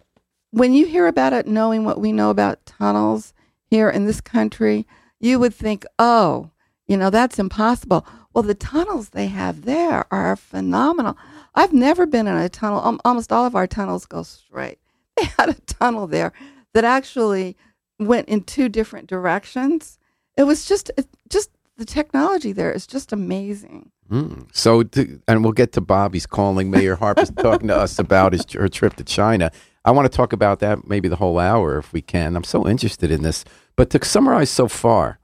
when 0.51 0.73
you 0.73 0.87
hear 0.87 1.07
about 1.07 1.33
it, 1.33 1.47
knowing 1.47 1.85
what 1.85 2.01
we 2.01 2.13
know 2.13 2.31
about 2.31 2.65
tunnels 2.67 3.35
here 3.67 3.91
in 3.91 4.07
this 4.07 4.21
country, 4.21 4.87
you 5.21 5.39
would 5.39 5.55
think, 5.55 5.85
oh, 5.99 6.51
you 6.87 6.97
know, 6.97 7.11
that's 7.11 7.39
impossible. 7.39 8.07
Well, 8.35 8.43
the 8.43 8.55
tunnels 8.55 9.11
they 9.11 9.27
have 9.27 9.65
there 9.65 10.07
are 10.13 10.37
phenomenal. 10.37 11.17
I've 11.55 11.73
never 11.73 12.07
been 12.07 12.27
in 12.27 12.37
a 12.37 12.49
tunnel. 12.49 13.01
Almost 13.05 13.33
all 13.33 13.47
of 13.47 13.57
our 13.57 13.67
tunnels 13.67 14.07
go 14.07 14.23
straight. 14.23 14.79
They 15.19 15.25
had 15.37 15.49
a 15.49 15.55
tunnel 15.67 16.07
there 16.07 16.33
that 16.75 16.85
actually 16.85 17.57
went 17.99 18.29
in 18.29 18.45
two 18.45 18.69
different 18.69 19.09
directions. 19.09 19.99
It 20.37 20.45
was 20.45 20.65
just, 20.65 20.93
just 21.29 21.51
the 21.77 21.85
technology 21.85 22.53
there 22.53 22.71
is 22.71 22.87
just 22.87 23.13
amazing. 23.13 23.91
Mm. 24.11 24.47
So, 24.53 24.85
to, 24.85 25.21
and 25.27 25.43
we'll 25.43 25.53
get 25.53 25.73
to 25.73 25.81
Bobby's 25.81 26.27
calling. 26.27 26.71
Mayor 26.71 26.97
Harper's 26.97 27.31
talking 27.31 27.69
to 27.69 27.77
us 27.77 27.99
about 27.99 28.33
his 28.33 28.45
her 28.53 28.69
trip 28.69 28.95
to 28.95 29.05
China. 29.05 29.51
I 29.85 29.91
want 29.91 30.11
to 30.11 30.17
talk 30.17 30.33
about 30.33 30.61
that 30.61 30.87
maybe 30.87 31.09
the 31.09 31.17
whole 31.17 31.39
hour 31.39 31.79
if 31.79 31.93
we 31.93 32.01
can. 32.01 32.37
I'm 32.37 32.45
so 32.45 32.67
interested 32.67 33.11
in 33.11 33.23
this. 33.23 33.45
But 33.77 33.91
to 33.91 34.05
summarize 34.05 34.51
so 34.51 34.69
far, 34.69 35.19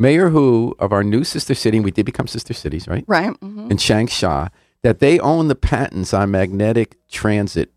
Mayor 0.00 0.30
Hu 0.30 0.74
of 0.78 0.92
our 0.94 1.04
new 1.04 1.24
sister 1.24 1.54
city, 1.54 1.78
we 1.78 1.90
did 1.90 2.06
become 2.06 2.26
sister 2.26 2.54
cities, 2.54 2.88
right? 2.88 3.04
Right. 3.06 3.36
hmm 3.36 3.70
In 3.70 3.76
Changsha, 3.76 4.48
that 4.82 4.98
they 4.98 5.18
own 5.20 5.48
the 5.48 5.54
patents 5.54 6.14
on 6.14 6.30
magnetic 6.30 6.96
transit, 7.10 7.70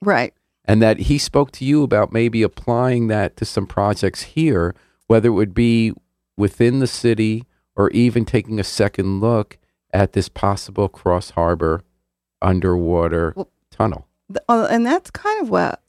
Right. 0.00 0.32
and 0.64 0.80
that 0.80 1.00
he 1.00 1.18
spoke 1.18 1.50
to 1.52 1.64
you 1.64 1.82
about 1.82 2.12
maybe 2.12 2.42
applying 2.44 3.08
that 3.08 3.36
to 3.38 3.44
some 3.44 3.66
projects 3.66 4.22
here, 4.22 4.76
whether 5.08 5.28
it 5.28 5.32
would 5.32 5.54
be 5.54 5.92
within 6.36 6.78
the 6.78 6.86
city 6.86 7.44
or 7.74 7.90
even 7.90 8.24
taking 8.24 8.60
a 8.60 8.64
second 8.64 9.18
look 9.20 9.58
at 9.92 10.12
this 10.12 10.28
possible 10.28 10.88
cross 10.88 11.30
harbor 11.30 11.82
underwater 12.40 13.32
Well- 13.34 13.48
tunnel. 13.72 14.06
Th- 14.28 14.38
uh, 14.48 14.68
and 14.70 14.86
that's 14.86 15.10
kind 15.10 15.40
of 15.42 15.50
what 15.50 15.82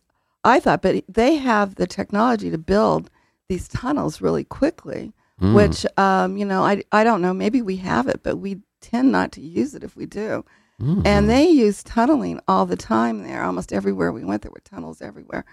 I 0.44 0.60
thought. 0.60 0.82
But 0.82 1.04
they 1.08 1.36
have 1.36 1.76
the 1.76 1.86
technology 1.88 2.50
to 2.50 2.58
build 2.58 3.12
these 3.48 3.68
tunnels 3.68 4.22
really 4.22 4.44
quickly, 4.44 5.14
Mm. 5.42 5.54
which 5.54 5.86
um, 5.98 6.36
you 6.38 6.46
know 6.46 6.64
I 6.64 6.84
I 6.92 7.04
don't 7.04 7.22
know. 7.22 7.34
Maybe 7.34 7.62
we 7.62 7.78
have 7.78 8.08
it, 8.08 8.22
but 8.24 8.38
we 8.38 8.58
tend 8.82 9.12
not 9.12 9.32
to 9.34 9.42
use 9.42 9.76
it 9.76 9.84
if 9.84 9.96
we 9.96 10.06
do. 10.08 10.44
Mm. 10.82 11.06
And 11.06 11.30
they 11.30 11.48
use 11.48 11.84
tunneling 11.84 12.40
all 12.48 12.66
the 12.66 12.76
time 12.76 13.24
there. 13.24 13.44
Almost 13.44 13.72
everywhere 13.74 14.12
we 14.12 14.24
went, 14.24 14.42
there 14.44 14.52
were 14.52 14.62
tunnels 14.64 15.02
everywhere. 15.02 15.46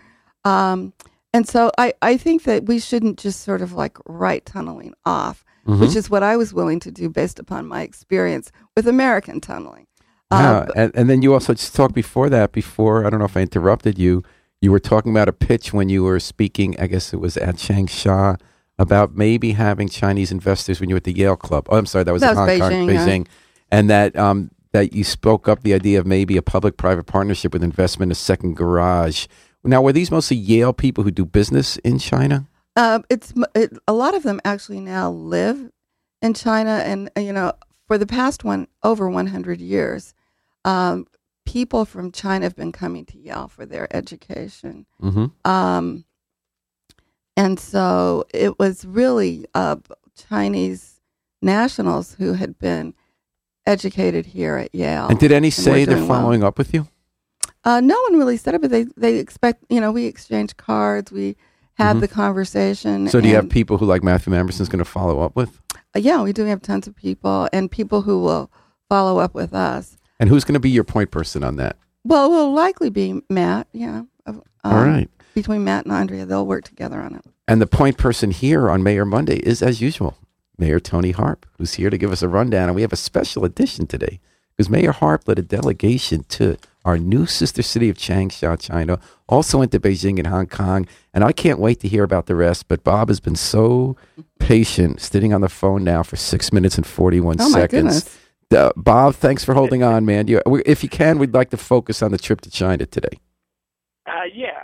Um, 0.44 0.92
and 1.32 1.48
so 1.48 1.70
I, 1.78 1.94
I 2.02 2.16
think 2.16 2.44
that 2.44 2.66
we 2.66 2.78
shouldn't 2.78 3.18
just 3.18 3.40
sort 3.40 3.60
of 3.62 3.72
like 3.72 3.96
write 4.06 4.46
tunneling 4.46 4.94
off, 5.04 5.44
Mhm. 5.66 5.80
which 5.80 5.96
is 5.96 6.10
what 6.10 6.22
I 6.22 6.36
was 6.36 6.52
willing 6.54 6.78
to 6.80 6.90
do 6.90 7.08
based 7.08 7.38
upon 7.38 7.66
my 7.66 7.80
experience 7.82 8.52
with 8.76 8.86
American 8.86 9.40
tunneling. 9.40 9.86
Uh, 10.30 10.66
Yeah, 10.66 10.82
and, 10.84 10.92
and 10.94 11.10
then 11.10 11.22
you 11.22 11.32
also 11.32 11.54
just 11.54 11.74
talked 11.74 11.94
before 11.94 12.28
that. 12.30 12.52
Before 12.52 13.06
I 13.06 13.10
don't 13.10 13.18
know 13.18 13.24
if 13.26 13.36
I 13.36 13.40
interrupted 13.40 13.98
you. 13.98 14.22
You 14.60 14.70
were 14.72 14.80
talking 14.80 15.10
about 15.12 15.28
a 15.28 15.32
pitch 15.32 15.72
when 15.72 15.88
you 15.88 16.04
were 16.04 16.20
speaking. 16.20 16.74
I 16.78 16.86
guess 16.86 17.12
it 17.12 17.20
was 17.20 17.36
at 17.36 17.56
Changsha 17.56 18.38
about 18.78 19.14
maybe 19.14 19.52
having 19.52 19.88
Chinese 19.88 20.32
investors 20.32 20.80
when 20.80 20.88
you 20.88 20.94
were 20.94 20.98
at 20.98 21.04
the 21.04 21.12
Yale 21.16 21.36
Club. 21.36 21.66
Oh, 21.70 21.76
I'm 21.76 21.86
sorry, 21.86 22.04
that 22.04 22.12
was 22.12 22.22
That 22.22 22.32
in 22.32 22.36
Hong 22.36 22.58
Kong, 22.58 22.88
Beijing, 22.88 23.24
yeah. 23.26 23.32
And 23.70 23.90
that 23.90 24.16
um, 24.16 24.50
that 24.72 24.92
you 24.92 25.04
spoke 25.04 25.48
up 25.48 25.62
the 25.62 25.74
idea 25.74 25.98
of 25.98 26.06
maybe 26.06 26.36
a 26.36 26.42
public-private 26.42 27.04
partnership 27.06 27.52
with 27.52 27.62
investment, 27.62 28.08
in 28.08 28.12
a 28.12 28.16
second 28.16 28.56
garage. 28.56 29.26
Now, 29.62 29.80
were 29.80 29.92
these 29.92 30.10
mostly 30.10 30.36
Yale 30.36 30.72
people 30.72 31.04
who 31.04 31.10
do 31.10 31.24
business 31.24 31.76
in 31.78 31.98
China? 31.98 32.46
Uh, 32.76 33.00
it's 33.08 33.32
it, 33.54 33.72
a 33.86 33.92
lot 33.92 34.14
of 34.14 34.22
them 34.24 34.40
actually 34.44 34.80
now 34.80 35.10
live 35.10 35.70
in 36.20 36.34
China, 36.34 36.82
and 36.84 37.10
uh, 37.16 37.20
you 37.20 37.32
know, 37.32 37.52
for 37.86 37.96
the 37.98 38.06
past 38.06 38.44
one 38.44 38.66
over 38.82 39.08
100 39.08 39.60
years, 39.60 40.12
um, 40.64 41.06
people 41.46 41.84
from 41.84 42.10
China 42.12 42.44
have 42.46 42.56
been 42.56 42.72
coming 42.72 43.04
to 43.06 43.18
Yale 43.18 43.48
for 43.48 43.64
their 43.64 43.86
education, 43.96 44.86
Mm-hmm. 45.02 45.26
um, 45.50 46.04
and 47.36 47.58
so 47.58 48.24
it 48.32 48.58
was 48.58 48.84
really 48.84 49.46
uh, 49.54 49.76
Chinese 50.28 51.00
nationals 51.42 52.14
who 52.14 52.32
had 52.34 52.58
been 52.58 52.94
educated 53.66 54.26
here 54.26 54.56
at 54.56 54.74
Yale. 54.74 55.08
And 55.08 55.18
did 55.18 55.32
any 55.32 55.50
say 55.50 55.84
they're 55.84 55.96
doing 55.96 56.08
well. 56.08 56.20
following 56.20 56.42
up 56.44 56.58
with 56.58 56.74
you? 56.74 56.88
Uh, 57.64 57.80
no 57.80 57.98
one 58.02 58.18
really 58.18 58.36
said 58.36 58.54
it, 58.54 58.60
but 58.60 58.70
they 58.70 58.84
they 58.96 59.16
expect 59.18 59.64
you 59.70 59.80
know 59.80 59.90
we 59.90 60.04
exchange 60.06 60.56
cards, 60.56 61.10
we 61.10 61.36
have 61.74 61.96
Mhm. 61.96 62.00
the 62.00 62.08
conversation. 62.08 63.08
So, 63.08 63.20
do 63.20 63.28
you 63.28 63.34
have 63.34 63.48
people 63.48 63.78
who 63.78 63.86
like 63.86 64.02
Matthew 64.04 64.32
Nemerson's 64.32 64.68
going 64.68 64.78
to 64.78 64.84
follow 64.84 65.20
up 65.20 65.34
with? 65.34 65.60
Uh, 65.74 65.98
yeah, 65.98 66.22
we 66.22 66.32
do 66.32 66.44
have 66.44 66.62
tons 66.62 66.86
of 66.86 66.94
people 66.94 67.48
and 67.52 67.70
people 67.70 68.02
who 68.02 68.20
will 68.22 68.50
follow 68.88 69.18
up 69.18 69.34
with 69.34 69.54
us. 69.54 69.96
And 70.20 70.28
who's 70.28 70.44
going 70.44 70.54
to 70.54 70.60
be 70.60 70.70
your 70.70 70.84
point 70.84 71.10
person 71.10 71.42
on 71.42 71.56
that? 71.56 71.76
Well, 72.04 72.26
it 72.26 72.28
will 72.36 72.52
likely 72.52 72.90
be 72.90 73.22
Matt. 73.30 73.66
Yeah. 73.72 74.02
Um, 74.26 74.42
All 74.62 74.74
right. 74.74 75.08
Between 75.34 75.64
Matt 75.64 75.84
and 75.84 75.92
Andrea, 75.92 76.24
they'll 76.26 76.46
work 76.46 76.64
together 76.64 77.00
on 77.00 77.14
it. 77.16 77.24
And 77.48 77.60
the 77.60 77.66
point 77.66 77.98
person 77.98 78.30
here 78.30 78.70
on 78.70 78.82
Mayor 78.82 79.04
Monday 79.04 79.36
is, 79.38 79.62
as 79.62 79.80
usual, 79.80 80.16
Mayor 80.58 80.80
Toni 80.80 81.10
Harp, 81.10 81.46
who's 81.58 81.74
here 81.74 81.90
to 81.90 81.98
give 81.98 82.12
us 82.12 82.22
a 82.22 82.28
rundown. 82.28 82.68
And 82.68 82.74
we 82.76 82.82
have 82.82 82.92
a 82.92 82.96
special 82.96 83.44
edition 83.44 83.86
today 83.86 84.20
because 84.56 84.70
Mayor 84.70 84.92
Harp 84.92 85.26
led 85.26 85.38
a 85.38 85.42
delegation 85.42 86.24
to 86.30 86.56
our 86.84 86.96
new 86.98 87.26
sister 87.26 87.62
city 87.62 87.88
of 87.88 87.96
Changsha, 87.96 88.60
China, 88.60 89.00
also 89.28 89.58
went 89.58 89.72
to 89.72 89.80
Beijing 89.80 90.18
and 90.18 90.26
Hong 90.28 90.46
Kong. 90.46 90.86
And 91.12 91.24
I 91.24 91.32
can't 91.32 91.58
wait 91.58 91.80
to 91.80 91.88
hear 91.88 92.04
about 92.04 92.26
the 92.26 92.34
rest. 92.36 92.68
But 92.68 92.84
Bob 92.84 93.08
has 93.08 93.20
been 93.20 93.36
so 93.36 93.96
patient, 94.38 95.00
sitting 95.00 95.32
on 95.32 95.40
the 95.40 95.48
phone 95.48 95.82
now 95.82 96.02
for 96.02 96.16
six 96.16 96.52
minutes 96.52 96.76
and 96.76 96.86
41 96.86 97.36
Oh, 97.40 97.48
my 97.48 97.60
seconds. 97.60 98.04
goodness. 98.04 98.18
Uh, 98.54 98.70
Bob, 98.76 99.14
thanks 99.16 99.42
for 99.44 99.54
holding 99.54 99.82
on, 99.82 100.04
man. 100.04 100.28
You, 100.28 100.40
if 100.64 100.82
you 100.84 100.88
can, 100.88 101.18
we'd 101.18 101.34
like 101.34 101.50
to 101.50 101.56
focus 101.56 102.02
on 102.02 102.12
the 102.12 102.18
trip 102.18 102.40
to 102.42 102.50
China 102.50 102.86
today. 102.86 103.18
Uh, 104.06 104.24
yeah. 104.32 104.60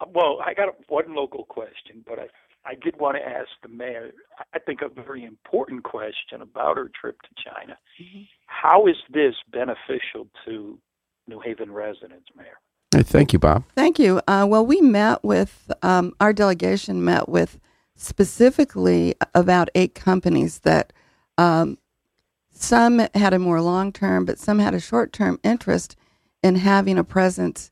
I, 0.00 0.04
I, 0.04 0.08
well, 0.12 0.38
I 0.44 0.54
got 0.54 0.74
one 0.88 1.14
local 1.14 1.44
question, 1.44 2.04
but 2.06 2.18
I 2.18 2.26
I 2.64 2.74
did 2.74 2.98
want 2.98 3.16
to 3.16 3.26
ask 3.26 3.48
the 3.62 3.68
mayor. 3.68 4.10
I 4.52 4.58
think 4.58 4.80
a 4.82 4.88
very 4.88 5.24
important 5.24 5.82
question 5.82 6.42
about 6.42 6.76
her 6.76 6.90
trip 7.00 7.16
to 7.22 7.28
China. 7.42 7.78
How 8.46 8.86
is 8.86 8.96
this 9.12 9.34
beneficial 9.50 10.28
to 10.44 10.78
New 11.26 11.40
Haven 11.40 11.72
residents, 11.72 12.26
Mayor? 12.36 12.58
Hey, 12.92 13.02
thank 13.02 13.32
you, 13.32 13.38
Bob. 13.38 13.64
Thank 13.74 13.98
you. 13.98 14.20
Uh, 14.26 14.46
well, 14.48 14.66
we 14.66 14.80
met 14.80 15.22
with, 15.24 15.70
um, 15.82 16.12
our 16.20 16.32
delegation 16.32 17.04
met 17.04 17.28
with 17.28 17.58
specifically 17.96 19.14
about 19.34 19.70
eight 19.74 19.94
companies 19.94 20.60
that 20.60 20.92
um, 21.38 21.78
some 22.50 22.98
had 23.14 23.32
a 23.32 23.38
more 23.38 23.60
long 23.60 23.92
term, 23.92 24.24
but 24.24 24.38
some 24.38 24.58
had 24.58 24.74
a 24.74 24.80
short 24.80 25.12
term 25.12 25.38
interest 25.42 25.96
in 26.42 26.56
having 26.56 26.98
a 26.98 27.04
presence 27.04 27.70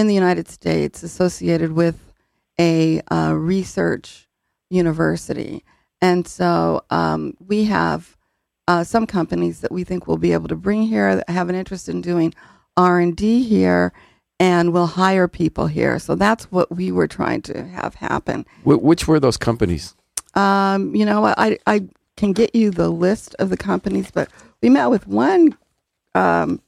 in 0.00 0.06
the 0.06 0.14
United 0.14 0.48
States 0.48 1.02
associated 1.02 1.72
with 1.72 2.12
a 2.58 3.00
uh, 3.12 3.34
research 3.34 4.26
university. 4.70 5.62
And 6.00 6.26
so 6.26 6.82
um, 6.88 7.34
we 7.38 7.64
have 7.64 8.16
uh, 8.66 8.82
some 8.82 9.06
companies 9.06 9.60
that 9.60 9.70
we 9.70 9.84
think 9.84 10.06
we'll 10.06 10.16
be 10.16 10.32
able 10.32 10.48
to 10.48 10.56
bring 10.56 10.82
here 10.82 11.16
that 11.16 11.28
have 11.28 11.50
an 11.50 11.54
interest 11.54 11.88
in 11.88 12.00
doing 12.00 12.34
R&D 12.76 13.42
here 13.42 13.92
and 14.38 14.72
will 14.72 14.86
hire 14.86 15.28
people 15.28 15.66
here. 15.66 15.98
So 15.98 16.14
that's 16.14 16.50
what 16.50 16.74
we 16.74 16.90
were 16.90 17.06
trying 17.06 17.42
to 17.42 17.64
have 17.64 17.96
happen. 17.96 18.46
Wh- 18.64 18.82
which 18.82 19.06
were 19.06 19.20
those 19.20 19.36
companies? 19.36 19.94
Um, 20.34 20.94
you 20.94 21.04
know, 21.04 21.26
I 21.26 21.58
I 21.66 21.88
can 22.16 22.32
get 22.32 22.54
you 22.54 22.70
the 22.70 22.88
list 22.88 23.34
of 23.38 23.50
the 23.50 23.56
companies, 23.56 24.10
but 24.10 24.30
we 24.62 24.70
met 24.70 24.86
with 24.86 25.06
one 25.06 25.58
um, 26.14 26.62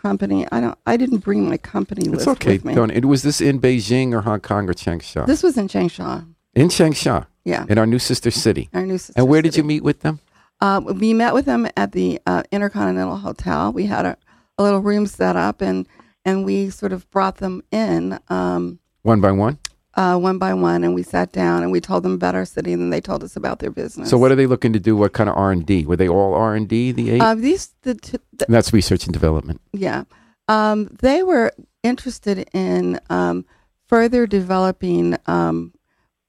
company. 0.00 0.46
I 0.52 0.60
don't. 0.60 0.78
I 0.86 0.96
didn't 0.96 1.18
bring 1.18 1.48
my 1.48 1.56
company 1.56 2.02
It's 2.02 2.26
list 2.26 2.28
okay. 2.28 2.52
with 2.54 2.64
me. 2.64 2.74
Don't, 2.74 2.90
it 2.90 3.04
was 3.04 3.22
this 3.22 3.40
in 3.40 3.60
Beijing 3.60 4.12
or 4.12 4.20
Hong 4.22 4.40
Kong 4.40 4.68
or 4.68 4.74
Changsha? 4.74 5.26
This 5.26 5.42
was 5.42 5.56
in 5.58 5.68
Changsha. 5.68 6.26
in 6.54 6.68
Changsha, 6.68 7.26
Yeah, 7.44 7.64
in 7.68 7.78
our 7.78 7.86
new 7.86 7.98
sister 7.98 8.30
city. 8.30 8.68
our 8.74 8.86
new. 8.86 8.98
Sister 8.98 9.14
And 9.16 9.28
where 9.28 9.42
did 9.42 9.56
you 9.56 9.64
meet 9.64 9.82
with 9.82 10.00
them? 10.00 10.20
Uh, 10.60 10.80
we 10.84 11.12
met 11.14 11.34
with 11.34 11.44
them 11.44 11.68
at 11.76 11.92
the 11.92 12.20
uh, 12.26 12.42
Intercontinental 12.50 13.16
Hotel. 13.18 13.72
We 13.72 13.86
had 13.86 14.04
a, 14.06 14.16
a 14.58 14.62
little 14.62 14.80
room 14.80 15.06
set 15.06 15.36
up, 15.36 15.60
and 15.60 15.86
and 16.24 16.44
we 16.44 16.70
sort 16.70 16.92
of 16.92 17.08
brought 17.10 17.36
them 17.36 17.62
in 17.70 18.18
um, 18.28 18.78
One 19.02 19.20
by 19.20 19.30
one. 19.32 19.58
Uh, 19.98 20.16
one 20.16 20.38
by 20.38 20.54
one, 20.54 20.84
and 20.84 20.94
we 20.94 21.02
sat 21.02 21.32
down 21.32 21.64
and 21.64 21.72
we 21.72 21.80
told 21.80 22.04
them 22.04 22.12
about 22.12 22.36
our 22.36 22.44
city, 22.44 22.72
and 22.72 22.80
then 22.80 22.90
they 22.90 23.00
told 23.00 23.24
us 23.24 23.34
about 23.34 23.58
their 23.58 23.72
business. 23.72 24.08
So 24.08 24.16
what 24.16 24.30
are 24.30 24.36
they 24.36 24.46
looking 24.46 24.72
to 24.72 24.78
do? 24.78 24.96
What 24.96 25.12
kind 25.12 25.28
of 25.28 25.36
R 25.36 25.50
and 25.50 25.66
D? 25.66 25.84
Were 25.86 25.96
they 25.96 26.08
all 26.08 26.34
R 26.34 26.54
and 26.54 26.68
D? 26.68 26.92
The 26.92 27.10
eight? 27.10 27.20
Uh, 27.20 27.34
these 27.34 27.74
the, 27.82 27.94
t- 27.96 28.18
the 28.32 28.46
That's 28.48 28.72
research 28.72 29.04
and 29.06 29.12
development. 29.12 29.60
yeah, 29.72 30.04
um, 30.46 30.86
they 31.00 31.24
were 31.24 31.52
interested 31.82 32.48
in 32.52 33.00
um, 33.10 33.44
further 33.88 34.24
developing 34.26 35.16
um, 35.26 35.74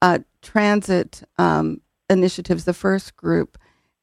uh, 0.02 0.18
transit 0.42 1.22
um, 1.38 1.80
initiatives. 2.08 2.64
The 2.64 2.74
first 2.74 3.14
group, 3.14 3.56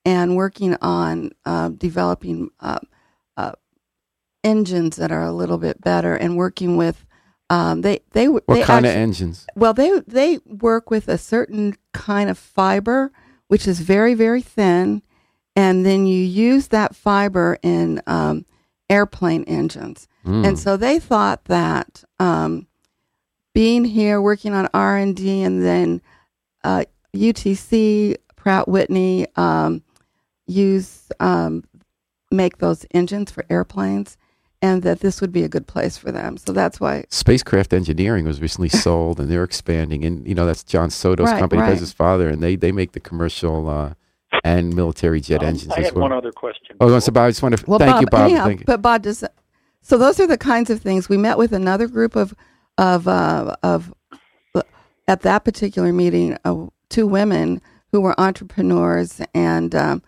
and 0.06 0.38
working 0.38 0.78
on 0.82 1.32
uh, 1.46 1.70
developing 1.70 2.52
uh, 2.62 2.80
uh, 3.36 3.52
engines 4.46 4.96
that 4.96 5.12
are 5.12 5.24
a 5.24 5.34
little 5.34 5.58
bit 5.58 5.82
better, 5.82 6.16
and 6.16 6.38
working 6.38 6.78
with 6.78 7.06
um, 7.50 7.82
they 7.82 8.02
they 8.12 8.28
What 8.28 8.46
they 8.48 8.64
kind 8.64 8.86
of 8.86 8.92
engines? 8.92 9.48
well, 9.56 9.74
they 9.74 10.02
they 10.08 10.40
work 10.46 10.92
with 10.92 11.08
a 11.08 11.18
certain 11.18 11.76
kind 11.94 12.30
of 12.30 12.38
fiber, 12.38 13.12
which 13.48 13.68
is 13.68 13.80
very 13.80 14.14
very 14.14 14.42
thin, 14.42 15.02
and 15.56 15.86
then 15.86 16.06
you 16.06 16.24
use 16.24 16.68
that 16.68 16.96
fiber 16.96 17.58
in 17.64 18.02
um, 18.08 18.46
airplane 18.90 19.44
engines. 19.46 20.08
Mm. 20.26 20.48
And 20.48 20.60
so 20.60 20.78
they 20.78 21.00
thought 21.00 21.46
that 21.46 22.04
um, 22.20 22.68
being 23.54 23.86
here, 23.86 24.22
working 24.22 24.54
on 24.54 24.68
R 24.74 24.98
and 24.98 25.16
D, 25.16 25.42
and 25.42 25.64
then 25.64 26.02
uh, 26.64 26.84
UTC 27.16 28.18
Pratt 28.36 28.68
Whitney 28.68 29.28
um, 29.36 29.84
use 30.48 31.10
um, 31.20 31.64
make 32.32 32.58
those 32.58 32.86
engines 32.94 33.32
for 33.32 33.46
airplanes, 33.50 34.18
and 34.62 34.82
that 34.84 35.00
this 35.02 35.22
would 35.22 35.32
be 35.32 35.44
a 35.44 35.50
good 35.50 35.68
place 35.68 35.98
for 35.98 36.12
them. 36.12 36.38
So 36.38 36.52
that's 36.52 36.80
why 36.80 37.06
Spacecraft 37.10 37.74
engineering 37.74 38.26
was 38.26 38.42
recently 38.42 38.70
sold, 38.86 39.20
and 39.20 39.30
they're 39.30 39.44
expanding. 39.44 40.04
And 40.06 40.28
you 40.28 40.36
know 40.36 40.46
that's 40.46 40.64
John 40.64 40.90
Soto's 40.90 41.28
Right, 41.32 41.40
company, 41.40 41.62
right. 41.62 41.70
does 41.72 41.80
his 41.80 41.94
father, 41.94 42.28
and 42.30 42.42
they 42.42 42.56
they 42.56 42.72
make 42.72 42.94
the 42.94 43.00
commercial 43.00 43.70
uh, 43.70 43.94
and 44.44 44.76
military 44.76 45.22
jet 45.22 45.42
Um, 45.42 45.50
engines 45.50 45.72
I 45.74 45.80
as 45.80 45.86
had 45.86 45.94
well. 45.96 46.04
one 46.04 46.12
other 46.14 46.32
question. 46.32 46.76
Oh, 46.80 46.98
so 47.00 47.12
Bob, 47.12 47.26
I 47.26 47.30
just 47.30 47.44
want 47.44 47.58
to 47.58 47.64
Well, 47.70 47.80
thank 47.80 47.92
Bob, 47.94 48.02
you, 48.02 48.08
Bob. 48.08 48.22
anyhow, 48.22 48.46
Thank 48.46 48.60
you. 48.62 48.66
but 48.66 48.82
Bob 48.82 49.04
does. 49.04 49.24
So 49.82 49.98
those 49.98 50.20
are 50.20 50.28
the 50.28 50.38
kinds 50.38 50.70
of 50.70 50.82
things 50.82 51.08
we 51.08 51.18
met 51.18 51.38
with 51.38 51.54
another 51.54 51.88
group 51.88 52.16
of 52.16 52.34
of 52.78 53.08
uh, 53.08 53.56
of 53.64 53.94
at 55.08 55.22
that 55.22 55.46
particular 55.46 55.94
meeting, 55.94 56.38
uh, 56.44 56.66
two 56.90 57.08
women 57.08 57.62
who 57.92 58.02
were 58.02 58.20
entrepreneurs 58.20 59.22
and 59.34 59.74
um, 59.74 60.02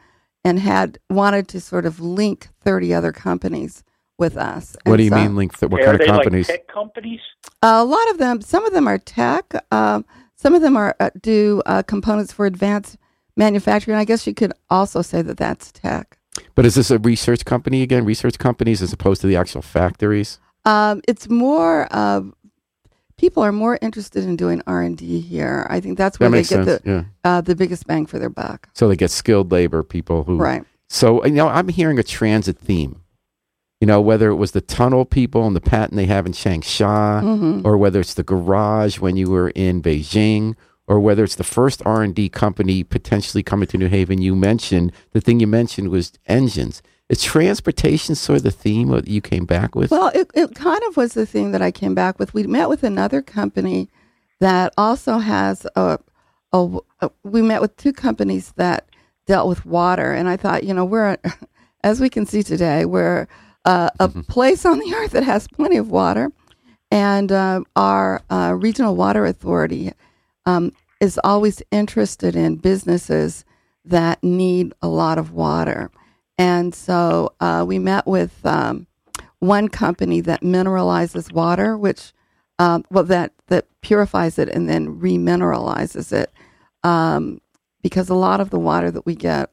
and 0.44 0.60
had 0.60 0.98
wanted 1.10 1.48
to 1.50 1.62
sort 1.62 1.86
of 1.86 2.00
link 2.00 2.50
thirty 2.62 2.94
other 2.94 3.12
companies 3.12 3.84
with 4.20 4.38
us. 4.38 4.76
What 4.84 4.94
And 4.94 4.98
do 5.00 5.04
you 5.06 5.10
so- 5.10 5.16
mean 5.16 5.36
link? 5.36 5.58
Th- 5.58 5.72
what 5.72 5.84
kind 5.84 6.00
of 6.00 6.06
companies? 6.08 6.50
like 6.50 6.60
tech 6.68 6.74
companies? 6.74 7.20
A 7.64 7.84
lot 7.84 8.10
of 8.12 8.18
them. 8.18 8.42
Some 8.42 8.66
of 8.66 8.74
them 8.74 8.88
are 8.88 8.98
tech. 8.98 9.54
Um, 9.72 10.06
some 10.36 10.54
of 10.54 10.62
them 10.62 10.78
are 10.78 10.96
uh, 11.00 11.10
do 11.22 11.62
uh, 11.66 11.84
components 11.84 12.32
for 12.32 12.46
advanced 12.46 12.98
manufacturing. 13.36 13.98
I 13.98 14.06
guess 14.06 14.28
you 14.28 14.34
could 14.34 14.54
also 14.70 15.02
say 15.02 15.22
that 15.22 15.38
that's 15.38 15.72
tech. 15.72 16.18
but 16.56 16.66
is 16.66 16.76
this 16.76 16.92
a 16.92 17.00
research 17.00 17.46
company 17.46 17.82
again? 17.82 18.06
Research 18.06 18.38
companies 18.38 18.82
as 18.82 18.94
opposed 18.94 19.22
to 19.22 19.28
the 19.28 19.36
actual 19.36 19.62
factories? 19.62 20.40
Um, 20.66 21.02
it's 21.08 21.30
more 21.30 21.86
of 21.94 22.34
people 23.18 23.44
are 23.44 23.52
more 23.52 23.78
interested 23.82 24.24
in 24.24 24.36
doing 24.38 24.62
R 24.68 24.82
and 24.82 24.98
D 24.98 25.20
here. 25.20 25.68
I 25.70 25.80
think 25.82 25.98
that's 25.98 26.20
where 26.20 26.30
That 26.30 26.36
they 26.36 26.42
get 26.44 26.66
sense. 26.66 26.82
the 26.84 26.90
yeah. 26.90 27.04
uh, 27.24 27.42
the 27.42 27.56
biggest 27.56 27.88
bang 27.88 28.06
for 28.06 28.20
their 28.20 28.30
buck. 28.30 28.70
So 28.74 28.88
they 28.88 28.96
get 28.96 29.12
skilled 29.12 29.52
labor 29.52 29.84
people 29.84 30.24
who. 30.24 30.38
Right. 30.38 30.64
So 30.88 31.26
you 31.26 31.32
know, 31.34 31.48
I'm 31.50 31.68
hearing 31.68 32.00
a 32.00 32.04
transit 32.04 32.58
theme. 32.58 33.02
You 33.82 33.88
know, 33.88 34.02
whether 34.02 34.30
it 34.30 34.36
was 34.36 34.52
the 34.52 34.60
tunnel 34.62 35.06
people 35.06 35.48
and 35.48 35.56
the 35.56 35.62
patent 35.62 35.96
they 35.96 36.06
have 36.06 36.26
in 36.26 36.34
Changsha, 36.34 37.22
hmm 37.22 37.62
or 37.66 37.78
whether 37.78 38.00
it's 38.02 38.14
the 38.14 38.24
garage 38.24 39.00
when 39.00 39.16
you 39.16 39.30
were 39.30 39.50
in 39.52 39.82
Beijing, 39.82 40.56
or 40.88 41.00
whether 41.00 41.24
it's 41.24 41.36
the 41.36 41.44
first 41.46 41.82
R 41.86 42.04
and 42.04 42.14
D 42.14 42.28
company 42.30 42.84
potentially 42.84 43.42
coming 43.44 43.68
to 43.68 43.78
New 43.78 43.88
Haven. 43.88 44.22
You 44.22 44.36
mentioned 44.36 44.92
the 45.14 45.22
thing 45.22 45.40
you 45.40 45.48
mentioned 45.48 45.90
was 45.90 46.12
engines. 46.28 46.82
Is 47.08 47.24
transportation 47.24 48.14
sort 48.16 48.38
of 48.38 48.44
the 48.44 48.52
theme 48.52 48.90
that 48.90 49.08
you 49.08 49.20
came 49.22 49.46
back 49.46 49.74
with? 49.76 49.90
Well, 49.90 50.10
it, 50.14 50.30
it 50.36 50.54
kind 50.54 50.82
of 50.90 50.96
was 50.98 51.14
the 51.14 51.26
thing 51.26 51.52
that 51.54 51.62
I 51.62 51.72
came 51.72 51.96
back 51.96 52.20
with. 52.20 52.34
We 52.36 52.44
met 52.44 52.70
with 52.70 52.84
another 52.84 53.22
company 53.24 53.90
that 54.40 54.74
also 54.78 55.18
has 55.18 55.66
a, 55.76 55.98
a, 56.54 56.78
a- 57.02 57.10
we 57.24 57.42
met 57.42 57.62
with 57.62 57.76
two 57.78 57.94
companies 57.94 58.52
that 58.58 58.88
dealt 59.26 59.48
with 59.48 59.66
water, 59.66 60.12
and 60.14 60.28
I 60.30 60.38
thought, 60.38 60.64
you 60.66 60.74
know, 60.74 60.86
we're 60.86 61.18
as 61.84 62.00
we 62.02 62.10
can 62.10 62.26
see 62.28 62.44
today, 62.44 62.86
we're 62.86 63.28
uh, 63.70 63.90
a 64.00 64.10
place 64.24 64.66
on 64.66 64.80
the 64.80 64.96
earth 64.96 65.12
that 65.12 65.22
has 65.24 65.48
plenty 65.48 65.78
of 65.78 65.92
water, 65.92 66.32
and 66.90 67.32
uh, 67.32 67.62
our 67.76 68.20
uh, 68.32 68.56
regional 68.58 68.96
water 68.96 69.28
authority 69.28 69.92
um, 70.48 70.72
is 71.00 71.20
always 71.24 71.62
interested 71.70 72.36
in 72.36 72.56
businesses 72.56 73.46
that 73.86 74.24
need 74.24 74.74
a 74.82 74.88
lot 74.88 75.20
of 75.20 75.34
water. 75.34 75.92
And 76.36 76.74
so 76.74 77.34
uh, 77.40 77.64
we 77.68 77.78
met 77.78 78.08
with 78.08 78.44
um, 78.44 78.88
one 79.38 79.68
company 79.70 80.20
that 80.22 80.42
mineralizes 80.42 81.32
water, 81.32 81.78
which 81.78 82.12
um, 82.58 82.84
well 82.90 83.04
that 83.04 83.34
that 83.48 83.66
purifies 83.82 84.40
it 84.40 84.50
and 84.50 84.68
then 84.68 85.00
remineralizes 85.00 86.12
it, 86.12 86.32
um, 86.84 87.40
because 87.84 88.10
a 88.10 88.16
lot 88.16 88.42
of 88.42 88.50
the 88.50 88.60
water 88.60 88.90
that 88.90 89.06
we 89.06 89.14
get 89.14 89.52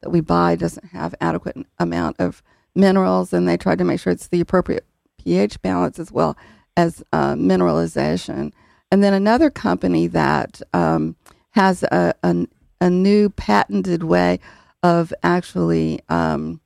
that 0.00 0.10
we 0.10 0.22
buy 0.22 0.56
doesn't 0.56 0.86
have 0.86 1.14
adequate 1.20 1.58
amount 1.78 2.16
of 2.18 2.42
minerals, 2.74 3.32
and 3.32 3.48
they 3.48 3.56
tried 3.56 3.78
to 3.78 3.84
make 3.84 4.00
sure 4.00 4.12
it's 4.12 4.28
the 4.28 4.40
appropriate 4.40 4.86
pH 5.18 5.60
balance 5.62 5.98
as 5.98 6.10
well 6.10 6.36
as 6.76 7.02
uh, 7.12 7.34
mineralization. 7.34 8.52
And 8.90 9.02
then 9.02 9.14
another 9.14 9.50
company 9.50 10.06
that 10.08 10.60
um, 10.72 11.16
has 11.50 11.82
a, 11.84 12.14
a 12.22 12.46
a 12.80 12.90
new 12.90 13.28
patented 13.30 14.02
way 14.02 14.40
of 14.82 15.12
actually 15.22 16.00
um, 16.08 16.60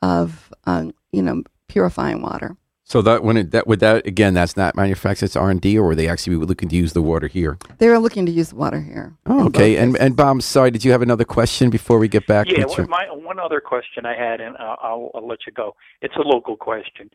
of 0.00 0.52
um, 0.64 0.94
you 1.12 1.22
know 1.22 1.42
purifying 1.68 2.22
water. 2.22 2.56
So 2.84 3.00
that 3.02 3.22
when 3.22 3.36
it, 3.36 3.50
that 3.52 3.66
would 3.66 3.80
that 3.80 4.06
again, 4.06 4.34
that's 4.34 4.56
not 4.56 4.74
manufactured. 4.76 5.26
It's 5.26 5.36
R 5.36 5.50
and 5.50 5.60
D, 5.60 5.78
or 5.78 5.84
were 5.84 5.94
they 5.94 6.08
actually 6.08 6.36
looking 6.36 6.68
to 6.68 6.76
use 6.76 6.92
the 6.92 7.02
water 7.02 7.28
here? 7.28 7.58
They 7.78 7.88
were 7.88 7.98
looking 7.98 8.26
to 8.26 8.32
use 8.32 8.50
the 8.50 8.56
water 8.56 8.80
here. 8.80 9.14
Oh, 9.26 9.46
okay. 9.46 9.76
And 9.76 9.94
cases. 9.94 10.06
and 10.06 10.16
Bob, 10.16 10.28
I'm 10.28 10.40
sorry. 10.40 10.70
Did 10.70 10.84
you 10.84 10.92
have 10.92 11.02
another 11.02 11.24
question 11.24 11.70
before 11.70 11.98
we 11.98 12.08
get 12.08 12.26
back? 12.26 12.48
Yeah, 12.48 12.64
to 12.64 12.82
one, 12.82 12.90
my, 12.90 13.06
one 13.10 13.38
other 13.38 13.60
question 13.60 14.04
I 14.04 14.14
had, 14.16 14.40
and 14.40 14.56
I'll, 14.58 14.78
I'll, 14.82 15.10
I'll 15.14 15.26
let 15.26 15.40
you 15.46 15.52
go. 15.52 15.74
It's 16.00 16.16
a 16.16 16.22
local 16.22 16.56
question. 16.56 17.10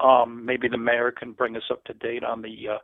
Um, 0.00 0.44
maybe 0.44 0.68
the 0.68 0.78
mayor 0.78 1.12
can 1.12 1.32
bring 1.32 1.56
us 1.56 1.62
up 1.70 1.84
to 1.84 1.94
date 1.94 2.24
on 2.24 2.42
the 2.42 2.68
uh, 2.74 2.78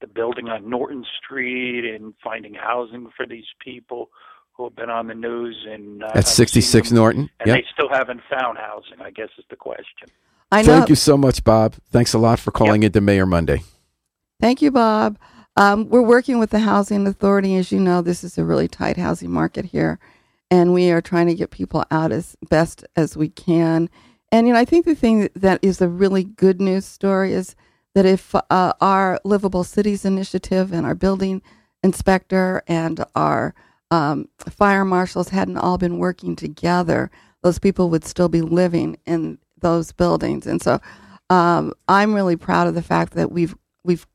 the 0.00 0.06
building 0.06 0.48
on 0.48 0.68
Norton 0.70 1.04
Street 1.22 1.84
and 1.94 2.14
finding 2.22 2.54
housing 2.54 3.10
for 3.16 3.26
these 3.26 3.44
people 3.62 4.08
who 4.52 4.64
have 4.64 4.76
been 4.76 4.90
on 4.90 5.08
the 5.08 5.14
news 5.14 5.66
and 5.68 6.02
uh, 6.04 6.10
At 6.14 6.26
66 6.28 6.90
Norton. 6.92 7.28
and 7.40 7.48
Yep. 7.48 7.56
they 7.56 7.64
still 7.72 7.88
haven't 7.90 8.20
found 8.30 8.56
housing. 8.58 9.00
I 9.02 9.10
guess 9.10 9.28
is 9.38 9.44
the 9.50 9.56
question. 9.56 10.08
I 10.52 10.62
know. 10.62 10.78
Thank 10.78 10.88
you 10.88 10.96
so 10.96 11.16
much, 11.16 11.44
Bob. 11.44 11.74
Thanks 11.90 12.12
a 12.12 12.18
lot 12.18 12.40
for 12.40 12.50
calling 12.50 12.82
into 12.82 13.00
Mayor 13.00 13.26
Monday. 13.26 13.62
Thank 14.40 14.62
you, 14.62 14.70
Bob. 14.70 15.18
Um, 15.56 15.88
we're 15.88 16.02
working 16.02 16.38
with 16.38 16.50
the 16.50 16.60
housing 16.60 17.06
authority. 17.06 17.56
As 17.56 17.70
you 17.70 17.78
know, 17.78 18.02
this 18.02 18.24
is 18.24 18.38
a 18.38 18.44
really 18.44 18.68
tight 18.68 18.96
housing 18.96 19.30
market 19.30 19.66
here, 19.66 19.98
and 20.50 20.72
we 20.72 20.90
are 20.90 21.00
trying 21.00 21.26
to 21.28 21.34
get 21.34 21.50
people 21.50 21.84
out 21.90 22.12
as 22.12 22.36
best 22.48 22.84
as 22.96 23.16
we 23.16 23.28
can. 23.28 23.90
And 24.32 24.46
you 24.46 24.54
know, 24.54 24.58
I 24.58 24.64
think 24.64 24.86
the 24.86 24.94
thing 24.94 25.20
that, 25.20 25.34
that 25.34 25.58
is 25.62 25.80
a 25.80 25.88
really 25.88 26.24
good 26.24 26.60
news 26.60 26.84
story 26.84 27.32
is 27.32 27.54
that 27.94 28.06
if 28.06 28.34
uh, 28.34 28.72
our 28.80 29.20
livable 29.24 29.64
cities 29.64 30.04
initiative 30.04 30.72
and 30.72 30.86
our 30.86 30.94
building 30.94 31.42
inspector 31.82 32.62
and 32.66 33.04
our 33.14 33.54
um, 33.90 34.28
fire 34.38 34.84
marshals 34.84 35.30
hadn't 35.30 35.56
all 35.56 35.78
been 35.78 35.98
working 35.98 36.36
together, 36.36 37.10
those 37.42 37.58
people 37.58 37.90
would 37.90 38.04
still 38.04 38.28
be 38.28 38.40
living 38.40 38.98
in 39.06 39.38
those 39.60 39.92
buildings. 39.92 40.46
And 40.46 40.60
so, 40.60 40.80
um, 41.30 41.72
I'm 41.88 42.14
really 42.14 42.36
proud 42.36 42.66
of 42.66 42.74
the 42.74 42.82
fact 42.82 43.14
that 43.14 43.30
we've 43.30 43.54
we've 43.84 44.06